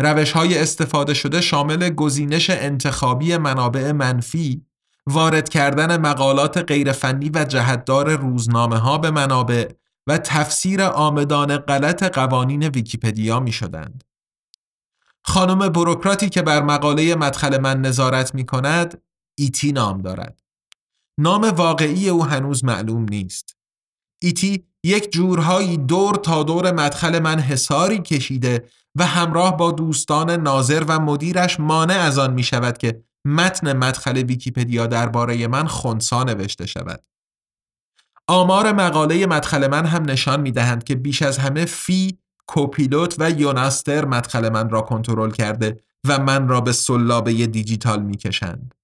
روش 0.00 0.32
های 0.32 0.58
استفاده 0.58 1.14
شده 1.14 1.40
شامل 1.40 1.90
گزینش 1.90 2.50
انتخابی 2.50 3.36
منابع 3.36 3.92
منفی، 3.92 4.66
وارد 5.06 5.48
کردن 5.48 6.00
مقالات 6.00 6.58
غیرفنی 6.58 7.30
و 7.34 7.44
جهتدار 7.44 8.16
روزنامه 8.16 8.78
ها 8.78 8.98
به 8.98 9.10
منابع 9.10 9.68
و 10.06 10.18
تفسیر 10.18 10.82
آمدان 10.82 11.56
غلط 11.56 12.02
قوانین 12.02 12.68
ویکیپدیا 12.68 13.40
می 13.40 13.52
شدند. 13.52 14.04
خانم 15.22 15.68
بروکراتی 15.68 16.28
که 16.28 16.42
بر 16.42 16.62
مقاله 16.62 17.14
مدخل 17.14 17.60
من 17.60 17.80
نظارت 17.80 18.34
می 18.34 18.46
کند 18.46 19.02
ایتی 19.38 19.72
نام 19.72 19.98
دارد. 19.98 20.42
نام 21.18 21.42
واقعی 21.44 22.08
او 22.08 22.24
هنوز 22.24 22.64
معلوم 22.64 23.06
نیست. 23.10 23.56
ایتی 24.22 24.64
یک 24.84 25.12
جورهایی 25.12 25.76
دور 25.76 26.14
تا 26.14 26.42
دور 26.42 26.72
مدخل 26.72 27.18
من 27.18 27.40
حساری 27.40 27.98
کشیده 27.98 28.64
و 28.98 29.06
همراه 29.06 29.56
با 29.56 29.72
دوستان 29.72 30.30
ناظر 30.30 30.84
و 30.88 31.00
مدیرش 31.00 31.60
مانع 31.60 31.94
از 31.94 32.18
آن 32.18 32.32
می 32.32 32.42
شود 32.42 32.78
که 32.78 33.04
متن 33.24 33.72
مدخل 33.72 34.16
ویکیپدیا 34.16 34.86
درباره 34.86 35.46
من 35.46 35.66
خونسا 35.66 36.24
نوشته 36.24 36.66
شود. 36.66 37.04
آمار 38.28 38.72
مقاله 38.72 39.26
مدخل 39.26 39.66
من 39.66 39.86
هم 39.86 40.10
نشان 40.10 40.40
می 40.40 40.52
دهند 40.52 40.84
که 40.84 40.94
بیش 40.94 41.22
از 41.22 41.38
همه 41.38 41.64
فی، 41.64 42.18
کوپیلوت 42.46 43.16
و 43.18 43.30
یوناستر 43.30 44.04
مدخل 44.04 44.48
من 44.48 44.70
را 44.70 44.80
کنترل 44.80 45.30
کرده 45.30 45.80
و 46.08 46.18
من 46.18 46.48
را 46.48 46.60
به 46.60 46.72
سلابه 46.72 47.46
دیجیتال 47.46 48.02
می 48.02 48.16
کشند. 48.16 48.74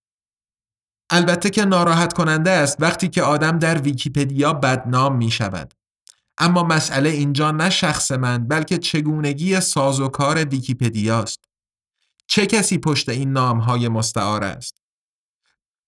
البته 1.11 1.51
که 1.51 1.65
ناراحت 1.65 2.13
کننده 2.13 2.51
است 2.51 2.77
وقتی 2.81 3.09
که 3.09 3.23
آدم 3.23 3.59
در 3.59 3.79
ویکیپدیا 3.79 4.53
بدنام 4.53 5.17
می 5.17 5.31
شود. 5.31 5.75
اما 6.39 6.63
مسئله 6.63 7.09
اینجا 7.09 7.51
نه 7.51 7.71
شخص 7.71 8.13
من 8.13 8.49
بلکه 8.49 8.79
چگونگی 8.79 9.61
سازوکار 9.61 10.45
ویکیپدیاست. 10.45 11.45
چه 12.27 12.47
کسی 12.47 12.79
پشت 12.79 13.09
این 13.09 13.33
نام 13.33 13.59
های 13.59 13.89
مستعار 13.89 14.45
است؟ 14.45 14.83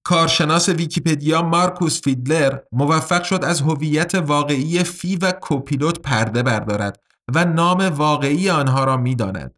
کارشناس 0.05 0.69
ویکیپدیا 0.69 1.43
مارکوس 1.43 2.03
فیدلر 2.03 2.59
موفق 2.73 3.23
شد 3.23 3.45
از 3.45 3.61
هویت 3.61 4.15
واقعی 4.15 4.85
فی 4.85 5.17
و 5.17 5.33
کوپیلوت 5.33 6.01
پرده 6.01 6.43
بردارد 6.43 7.01
و 7.35 7.45
نام 7.45 7.81
واقعی 7.81 8.51
آنها 8.51 8.85
را 8.85 8.97
می‌داند. 8.97 9.55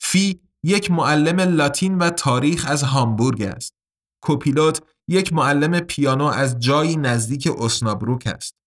فی 0.00 0.40
یک 0.62 0.90
معلم 0.90 1.40
لاتین 1.40 1.98
و 1.98 2.10
تاریخ 2.10 2.66
از 2.68 2.82
هامبورگ 2.82 3.42
است. 3.42 3.74
کوپیلوت 4.22 4.82
یک 5.08 5.32
معلم 5.32 5.80
پیانو 5.80 6.24
از 6.24 6.58
جایی 6.58 6.96
نزدیک 6.96 7.48
اسنابروک 7.58 8.26
است. 8.26 8.63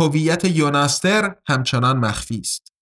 هویت 0.00 0.44
یوناستر 0.44 1.34
همچنان 1.48 1.96
مخفی 1.96 2.40
است. 2.40 2.72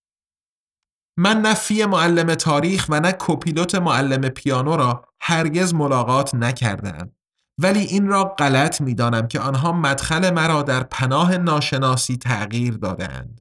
من 1.19 1.41
نه 1.41 1.55
فی 1.55 1.85
معلم 1.85 2.35
تاریخ 2.35 2.87
و 2.89 3.01
نه 3.01 3.13
کوپیلوت 3.13 3.75
معلم 3.75 4.29
پیانو 4.29 4.77
را 4.77 5.09
هرگز 5.21 5.75
ملاقات 5.75 6.35
نکردم. 6.35 7.13
ولی 7.59 7.81
این 7.81 8.09
را 8.09 8.25
غلط 8.25 8.81
می 8.81 8.95
دانم 8.95 9.29
که 9.29 9.41
آنها 9.41 9.73
مدخل 9.73 10.31
مرا 10.31 10.63
در 10.63 10.83
پناه 10.83 11.37
ناشناسی 11.37 12.17
تغییر 12.17 12.75
دادند. 12.75 13.41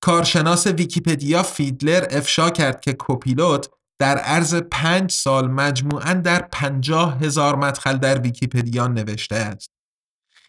کارشناس 0.00 0.66
ویکیپدیا 0.66 1.42
فیدلر 1.42 2.06
افشا 2.10 2.50
کرد 2.50 2.80
که 2.80 2.92
کوپیلوت 2.92 3.68
در 3.98 4.18
عرض 4.18 4.54
پنج 4.54 5.12
سال 5.12 5.50
مجموعاً 5.50 6.14
در 6.14 6.48
پنجاه 6.52 7.18
هزار 7.18 7.56
مدخل 7.56 7.96
در 7.96 8.18
ویکیپدیا 8.18 8.86
نوشته 8.86 9.36
است. 9.36 9.73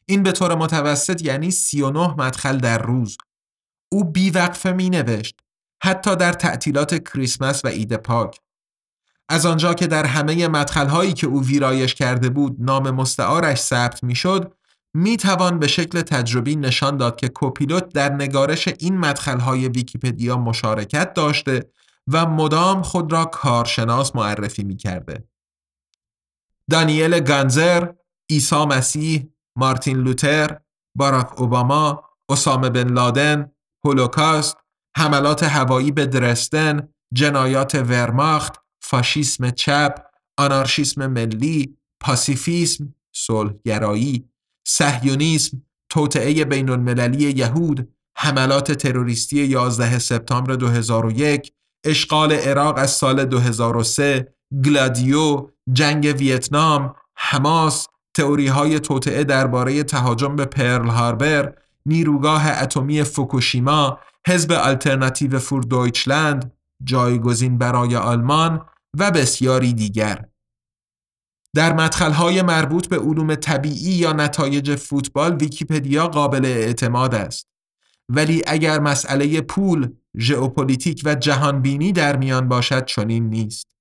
این 0.10 0.24
به 0.24 0.32
طور 0.32 0.56
متوسط 0.56 1.22
یعنی 1.22 1.52
39 1.52 2.16
مدخل 2.18 2.58
در 2.58 2.78
روز. 2.78 3.18
او 3.92 4.04
بیوقفه 4.04 4.72
می 4.72 4.90
نوشت. 4.90 5.40
حتی 5.84 6.16
در 6.16 6.34
تعطیلات 6.34 7.04
کریسمس 7.12 7.66
و 7.66 7.68
عید 7.68 7.94
پاک. 7.96 8.40
از 9.30 9.46
آنجا 9.46 9.74
که 9.74 9.88
در 9.88 10.06
همه 10.06 10.48
مدخلهایی 10.48 11.14
که 11.14 11.28
او 11.28 11.44
ویرایش 11.44 11.96
کرده 11.96 12.30
بود 12.30 12.56
نام 12.60 12.92
مستعارش 12.92 13.60
ثبت 13.60 14.04
می‌شد 14.04 14.54
می 14.94 15.18
توان 15.18 15.60
به 15.60 15.68
شکل 15.68 16.02
تجربی 16.02 16.56
نشان 16.56 16.98
داد 16.98 17.16
که 17.16 17.30
کوپیلوت 17.30 17.94
در 17.94 18.14
نگارش 18.14 18.68
این 18.68 18.98
مدخلهای 18.98 19.68
ویکیپدیا 19.68 20.38
مشارکت 20.38 21.14
داشته 21.14 21.72
و 22.08 22.26
مدام 22.26 22.82
خود 22.82 23.12
را 23.12 23.26
کارشناس 23.26 24.16
معرفی 24.16 24.64
می 24.64 24.78
کرده. 24.78 25.28
دانیل 26.72 27.20
گانزر، 27.20 27.94
عیسی 28.30 28.66
مسیح، 28.66 29.30
مارتین 29.56 29.98
لوتر، 29.98 30.60
باراک 30.98 31.42
اوباما، 31.42 32.04
اسامه 32.30 32.70
بن 32.70 32.94
لادن، 32.94 33.52
هولوکاست، 33.86 34.58
حملات 34.98 35.44
هوایی 35.44 35.92
به 35.92 36.06
درستن، 36.06 36.88
جنایات 37.14 37.76
ورماخت، 37.76 38.54
فاشیسم 38.82 39.50
چپ، 39.52 39.96
آنارشیسم 40.38 41.08
ملی، 41.08 41.78
پاسیفیسم، 42.00 42.94
صلحگرایی، 43.16 44.30
صهیونیسم، 44.68 45.62
توطعه 45.90 46.46
بین 46.46 46.70
المللی 46.70 47.32
یهود، 47.32 47.90
حملات 48.18 48.72
تروریستی 48.72 49.38
11 49.38 50.00
سپتامبر 50.00 50.56
2001، 50.56 51.52
اشغال 51.86 52.32
عراق 52.32 52.78
از 52.78 52.92
سال 52.92 53.26
2003 53.26 54.34
گلادیو 54.66 55.50
جنگ 55.74 56.16
ویتنام 56.20 56.96
حماس 57.18 57.88
تئوری 58.16 58.48
های 58.48 58.80
توطئه 58.80 59.24
درباره 59.24 59.84
تهاجم 59.84 60.36
به 60.36 60.46
پرل 60.46 60.88
هاربر 60.88 61.54
نیروگاه 61.86 62.48
اتمی 62.48 63.04
فوکوشیما 63.04 64.00
حزب 64.28 64.52
Alternative 64.52 65.40
für 65.40 65.64
Deutschland 65.64 66.52
جایگزین 66.84 67.58
برای 67.58 67.96
آلمان 67.96 68.66
و 69.00 69.12
بسیاری 69.12 69.74
دیگر 69.74 70.26
در 71.56 71.74
مدخلهای 71.74 72.42
مربوط 72.42 72.88
به 72.88 73.00
علوم 73.00 73.36
طبیعی 73.36 73.92
یا 73.92 74.14
نتایج 74.14 74.76
فوتبال 74.76 75.36
ویکیپدیا 75.36 76.08
قابل 76.08 76.46
اعتماد 76.46 77.16
است 77.16 77.48
ولی 78.10 78.42
اگر 78.48 78.80
مسئله 78.80 79.42
پول، 79.42 79.94
ژئوپلیتیک 80.18 81.02
و 81.06 81.16
جهانبینی 81.16 81.92
در 81.92 82.16
میان 82.18 82.48
باشد 82.48 82.86
چنین 82.86 83.30
نیست. 83.30 83.75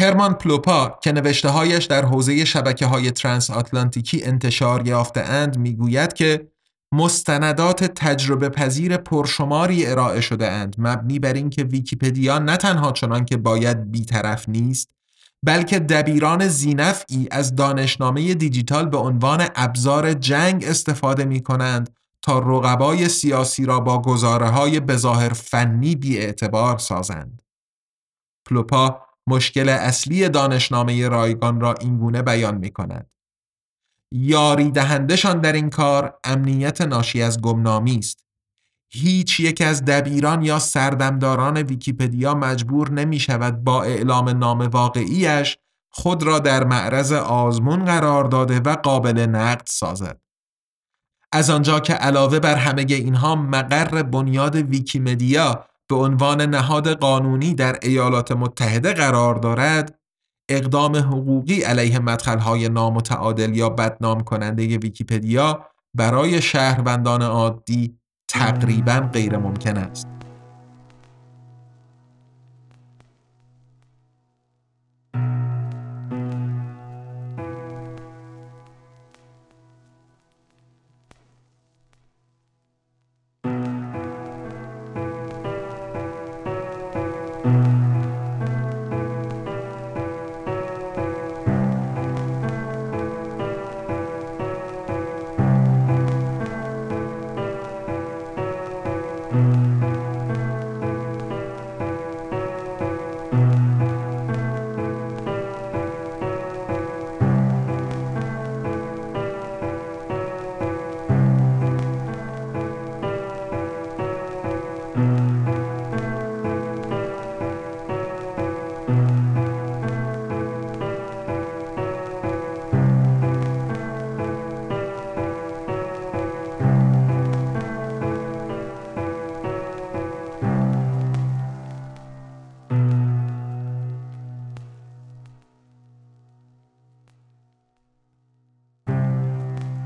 هرمان 0.00 0.34
پلوپا 0.34 0.98
که 1.02 1.12
نوشته 1.12 1.48
هایش 1.48 1.84
در 1.84 2.04
حوزه 2.04 2.44
شبکه 2.44 2.86
های 2.86 3.10
ترانس 3.10 3.50
آتلانتیکی 3.50 4.24
انتشار 4.24 4.86
یافته 4.86 5.20
اند 5.20 5.58
می‌گوید 5.58 6.12
که 6.12 6.48
مستندات 6.92 7.84
تجربه 7.84 8.48
پذیر 8.48 8.96
پرشماری 8.96 9.86
ارائه 9.86 10.20
شده 10.20 10.50
اند 10.50 10.76
مبنی 10.78 11.18
بر 11.18 11.32
اینکه 11.32 11.64
ویکیپدیا 11.64 12.38
نه 12.38 12.56
تنها 12.56 12.92
چنان 12.92 13.24
که 13.24 13.36
باید 13.36 13.90
بیطرف 13.90 14.48
نیست 14.48 14.90
بلکه 15.42 15.78
دبیران 15.78 16.48
ذینفعی 16.48 17.28
از 17.30 17.54
دانشنامه 17.54 18.34
دیجیتال 18.34 18.88
به 18.88 18.96
عنوان 18.96 19.46
ابزار 19.54 20.12
جنگ 20.12 20.64
استفاده 20.64 21.24
می 21.24 21.42
کنند 21.42 21.90
تا 22.22 22.38
رقبای 22.38 23.08
سیاسی 23.08 23.66
را 23.66 23.80
با 23.80 24.02
گزاره 24.02 24.48
های 24.48 24.80
بظاهر 24.80 25.32
فنی 25.32 25.96
بی 25.96 26.18
اعتبار 26.18 26.78
سازند. 26.78 27.42
پلوپا 28.48 29.07
مشکل 29.28 29.68
اصلی 29.68 30.28
دانشنامه 30.28 31.08
رایگان 31.08 31.60
را 31.60 31.74
اینگونه 31.74 32.22
بیان 32.22 32.58
می 32.58 32.70
کند. 32.70 33.10
یاری 34.12 34.70
دهندشان 34.70 35.40
در 35.40 35.52
این 35.52 35.70
کار 35.70 36.18
امنیت 36.24 36.80
ناشی 36.80 37.22
از 37.22 37.40
گمنامی 37.40 37.98
است. 37.98 38.24
هیچ 38.90 39.40
یک 39.40 39.62
از 39.62 39.84
دبیران 39.84 40.42
یا 40.42 40.58
سردمداران 40.58 41.56
ویکیپدیا 41.56 42.34
مجبور 42.34 42.90
نمی 42.90 43.20
شود 43.20 43.64
با 43.64 43.82
اعلام 43.82 44.28
نام 44.28 44.60
واقعیش 44.60 45.58
خود 45.90 46.22
را 46.22 46.38
در 46.38 46.64
معرض 46.64 47.12
آزمون 47.12 47.84
قرار 47.84 48.24
داده 48.24 48.60
و 48.60 48.76
قابل 48.76 49.18
نقد 49.18 49.66
سازد. 49.66 50.20
از 51.32 51.50
آنجا 51.50 51.80
که 51.80 51.94
علاوه 51.94 52.38
بر 52.38 52.56
همه 52.56 52.86
اینها 52.88 53.36
مقر 53.36 54.02
بنیاد 54.02 54.56
ویکیمدیا 54.56 55.64
به 55.88 55.96
عنوان 55.96 56.42
نهاد 56.42 56.88
قانونی 56.88 57.54
در 57.54 57.78
ایالات 57.82 58.32
متحده 58.32 58.92
قرار 58.92 59.34
دارد 59.34 59.98
اقدام 60.48 60.96
حقوقی 60.96 61.62
علیه 61.62 61.98
مدخلهای 61.98 62.68
نامتعادل 62.68 63.56
یا 63.56 63.70
بدنام 63.70 64.20
کننده 64.20 64.78
ویکیپدیا 64.78 65.66
برای 65.94 66.42
شهروندان 66.42 67.22
عادی 67.22 67.98
تقریبا 68.28 69.10
غیر 69.12 69.36
ممکن 69.36 69.76
است. 69.76 70.17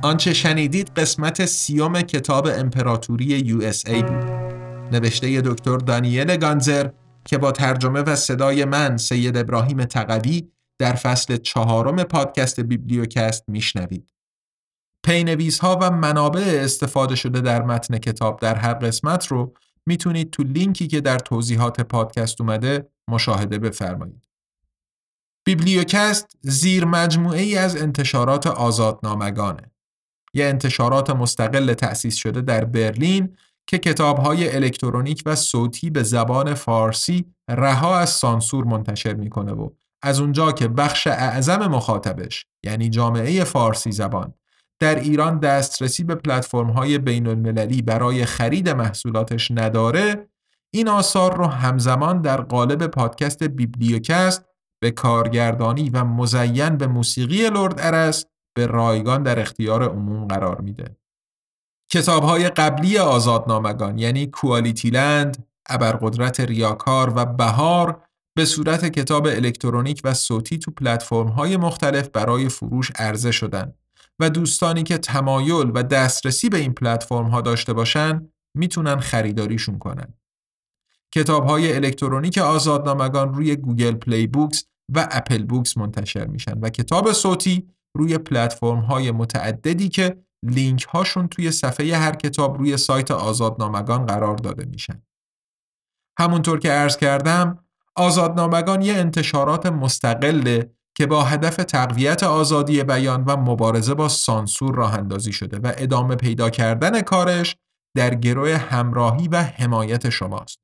آنچه 0.02 0.34
شنیدید 0.34 0.90
قسمت 0.96 1.44
سی‌ام 1.44 2.00
کتاب 2.00 2.46
امپراتوری 2.46 3.24
USA 3.24 4.02
بود 4.02 4.24
نوشته 4.92 5.40
دکتر 5.40 5.76
دانیل 5.76 6.36
گانزر 6.36 6.90
که 7.24 7.38
با 7.38 7.52
ترجمه 7.52 8.00
و 8.00 8.16
صدای 8.16 8.64
من 8.64 8.96
سید 8.96 9.36
ابراهیم 9.36 9.84
تقوی 9.84 10.48
در 10.78 10.92
فصل 10.92 11.36
چهارم 11.36 12.02
پادکست 12.02 12.60
بیبلیوکست 12.60 13.44
میشنوید 13.48 14.12
پی‌نویس 15.04 15.58
ها 15.58 15.78
و 15.82 15.90
منابع 15.90 16.60
استفاده 16.64 17.14
شده 17.14 17.40
در 17.40 17.62
متن 17.62 17.98
کتاب 17.98 18.40
در 18.40 18.54
هر 18.54 18.74
قسمت 18.74 19.26
رو 19.26 19.54
می‌تونید 19.86 20.30
تو 20.30 20.42
لینکی 20.42 20.86
که 20.86 21.00
در 21.00 21.18
توضیحات 21.18 21.80
پادکست 21.80 22.40
اومده 22.40 22.88
مشاهده 23.08 23.58
بفرمایید. 23.58 24.28
بیبلیوکست 25.44 26.36
زیر 26.40 26.84
مجموعه 26.84 27.40
ای 27.40 27.58
از 27.58 27.76
انتشارات 27.76 28.46
آزادنامگانه. 28.46 29.71
یه 30.34 30.44
انتشارات 30.44 31.10
مستقل 31.10 31.74
تأسیس 31.74 32.16
شده 32.16 32.40
در 32.40 32.64
برلین 32.64 33.36
که 33.66 33.78
کتابهای 33.78 34.54
الکترونیک 34.56 35.22
و 35.26 35.34
صوتی 35.34 35.90
به 35.90 36.02
زبان 36.02 36.54
فارسی 36.54 37.24
رها 37.50 37.98
از 37.98 38.10
سانسور 38.10 38.64
منتشر 38.64 39.14
می‌کنه 39.14 39.52
و 39.52 39.68
از 40.02 40.20
اونجا 40.20 40.52
که 40.52 40.68
بخش 40.68 41.06
اعظم 41.06 41.66
مخاطبش 41.66 42.46
یعنی 42.64 42.90
جامعه 42.90 43.44
فارسی 43.44 43.92
زبان 43.92 44.34
در 44.80 44.94
ایران 44.94 45.38
دسترسی 45.38 46.04
به 46.04 46.14
پلتفرم 46.14 46.70
های 46.70 46.98
بین 46.98 47.26
المللی 47.26 47.82
برای 47.82 48.24
خرید 48.24 48.68
محصولاتش 48.68 49.50
نداره 49.50 50.28
این 50.74 50.88
آثار 50.88 51.36
رو 51.36 51.46
همزمان 51.46 52.22
در 52.22 52.40
قالب 52.40 52.86
پادکست 52.86 53.42
بیبلیوکست 53.42 54.44
به 54.82 54.90
کارگردانی 54.90 55.90
و 55.90 56.04
مزین 56.04 56.76
به 56.76 56.86
موسیقی 56.86 57.50
لرد 57.50 57.74
ارس 57.78 58.24
به 58.54 58.66
رایگان 58.66 59.22
در 59.22 59.40
اختیار 59.40 59.82
عموم 59.82 60.26
قرار 60.26 60.60
میده. 60.60 60.96
کتاب 61.92 62.22
های 62.22 62.48
قبلی 62.48 62.98
آزادنامگان 62.98 63.98
یعنی 63.98 64.26
کوالیتی 64.26 64.90
لند، 64.90 65.46
ابرقدرت 65.68 66.40
ریاکار 66.40 67.12
و 67.16 67.26
بهار 67.26 68.02
به 68.36 68.44
صورت 68.44 68.84
کتاب 68.84 69.26
الکترونیک 69.26 70.00
و 70.04 70.14
صوتی 70.14 70.58
تو 70.58 70.70
پلتفرم 70.70 71.28
های 71.28 71.56
مختلف 71.56 72.08
برای 72.08 72.48
فروش 72.48 72.90
عرضه 72.98 73.30
شدن 73.30 73.72
و 74.18 74.30
دوستانی 74.30 74.82
که 74.82 74.98
تمایل 74.98 75.72
و 75.74 75.82
دسترسی 75.82 76.48
به 76.48 76.58
این 76.58 76.72
پلتفرم 76.72 77.26
ها 77.26 77.40
داشته 77.40 77.72
باشن 77.72 78.28
می‌تونن 78.56 79.00
خریداریشون 79.00 79.78
کنن. 79.78 80.14
کتاب 81.14 81.46
های 81.46 81.72
الکترونیک 81.72 82.38
آزادنامگان 82.38 83.34
روی 83.34 83.56
Google 83.56 83.92
Play 83.92 84.26
Books 84.26 84.64
و 84.94 85.08
Apple 85.10 85.44
Books 85.44 85.76
منتشر 85.76 86.26
میشن 86.26 86.58
و 86.58 86.70
کتاب 86.70 87.12
صوتی 87.12 87.68
روی 87.94 88.18
پلتفرم 88.18 88.80
های 88.80 89.10
متعددی 89.10 89.88
که 89.88 90.24
لینک 90.44 90.82
هاشون 90.82 91.28
توی 91.28 91.50
صفحه 91.50 91.96
هر 91.96 92.14
کتاب 92.14 92.58
روی 92.58 92.76
سایت 92.76 93.10
آزادنامگان 93.10 94.06
قرار 94.06 94.36
داده 94.36 94.64
میشن. 94.64 95.02
همونطور 96.18 96.58
که 96.58 96.70
عرض 96.70 96.96
کردم 96.96 97.58
آزادنامگان 97.96 98.82
یه 98.82 98.94
انتشارات 98.94 99.66
مستقله 99.66 100.70
که 100.94 101.06
با 101.06 101.22
هدف 101.24 101.56
تقویت 101.56 102.22
آزادی 102.22 102.84
بیان 102.84 103.24
و 103.24 103.36
مبارزه 103.36 103.94
با 103.94 104.08
سانسور 104.08 104.74
راه 104.74 104.94
اندازی 104.94 105.32
شده 105.32 105.58
و 105.58 105.72
ادامه 105.76 106.16
پیدا 106.16 106.50
کردن 106.50 107.00
کارش 107.00 107.56
در 107.96 108.14
گروه 108.14 108.56
همراهی 108.56 109.28
و 109.28 109.42
حمایت 109.42 110.10
شماست. 110.10 110.58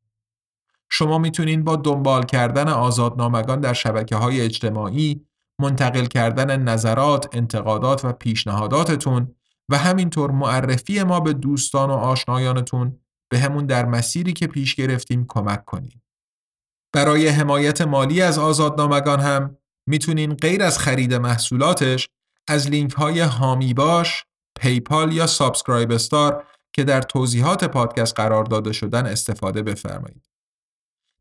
شما 0.90 1.18
می‌تونین 1.18 1.64
با 1.64 1.76
دنبال 1.76 2.22
کردن 2.22 2.68
آزادنامگان 2.68 3.60
در 3.60 3.72
شبکه 3.72 4.16
های 4.16 4.40
اجتماعی 4.40 5.27
منتقل 5.60 6.06
کردن 6.06 6.62
نظرات، 6.62 7.36
انتقادات 7.36 8.04
و 8.04 8.12
پیشنهاداتتون 8.12 9.34
و 9.68 9.78
همینطور 9.78 10.30
معرفی 10.30 11.02
ما 11.02 11.20
به 11.20 11.32
دوستان 11.32 11.90
و 11.90 11.92
آشنایانتون 11.92 13.00
به 13.30 13.38
همون 13.38 13.66
در 13.66 13.86
مسیری 13.86 14.32
که 14.32 14.46
پیش 14.46 14.74
گرفتیم 14.74 15.26
کمک 15.28 15.64
کنید. 15.64 16.02
برای 16.92 17.28
حمایت 17.28 17.80
مالی 17.80 18.22
از 18.22 18.38
آزادنامگان 18.38 19.20
هم 19.20 19.56
می‌تونین 19.86 20.34
غیر 20.34 20.62
از 20.62 20.78
خرید 20.78 21.14
محصولاتش 21.14 22.08
از 22.48 22.68
لینک 22.68 22.92
های 22.92 23.20
حامی 23.20 23.74
باش، 23.74 24.24
PayPal 24.60 25.12
یا 25.12 25.26
SubscribeStar 25.26 26.44
که 26.72 26.84
در 26.84 27.02
توضیحات 27.02 27.64
پادکست 27.64 28.16
قرار 28.16 28.44
داده 28.44 28.72
شدن 28.72 29.06
استفاده 29.06 29.62
بفرمایید. 29.62 30.28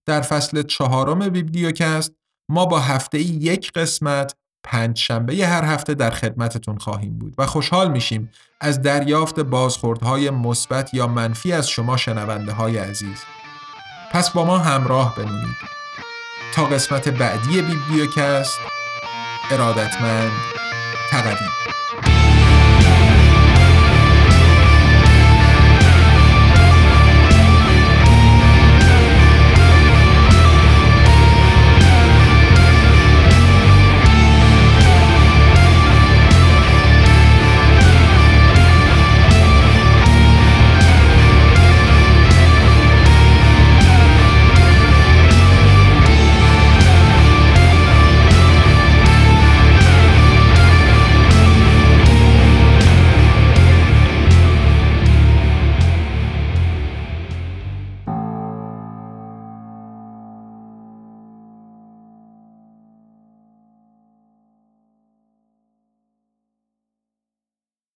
در 0.06 0.22
فصل 0.22 0.64
چهارم 0.64 1.30
بیبلیوکست 1.30 2.12
ما 2.50 2.66
با 2.66 2.80
هفته 2.80 3.20
یک 3.20 3.72
قسمت 3.72 4.36
پنج 4.64 4.98
شنبه 4.98 5.48
هر 5.48 5.66
هفته 5.66 5.94
در 5.94 6.12
خدمتتون 6.12 6.78
خواهیم 6.78 7.20
بود 7.20 7.36
و 7.38 7.46
خوشحال 7.46 7.92
میشیم 7.92 8.32
از 8.62 8.82
دریافت 8.82 9.40
بازخوردهای 9.40 10.30
مثبت 10.30 10.94
یا 10.94 11.08
منفی 11.08 11.54
از 11.54 11.70
شما 11.70 11.98
شنونده 11.98 12.52
های 12.52 12.78
عزیز. 12.78 13.24
پس 14.12 14.30
با 14.30 14.46
ما 14.46 14.58
همراه 14.58 15.16
بمونید. 15.16 15.78
تا 16.54 16.66
قسمت 16.66 17.10
بعدی 17.10 17.62
بیبلیوکست 17.62 18.60
ارادتمند 19.52 20.32
تقدیم 21.12 21.57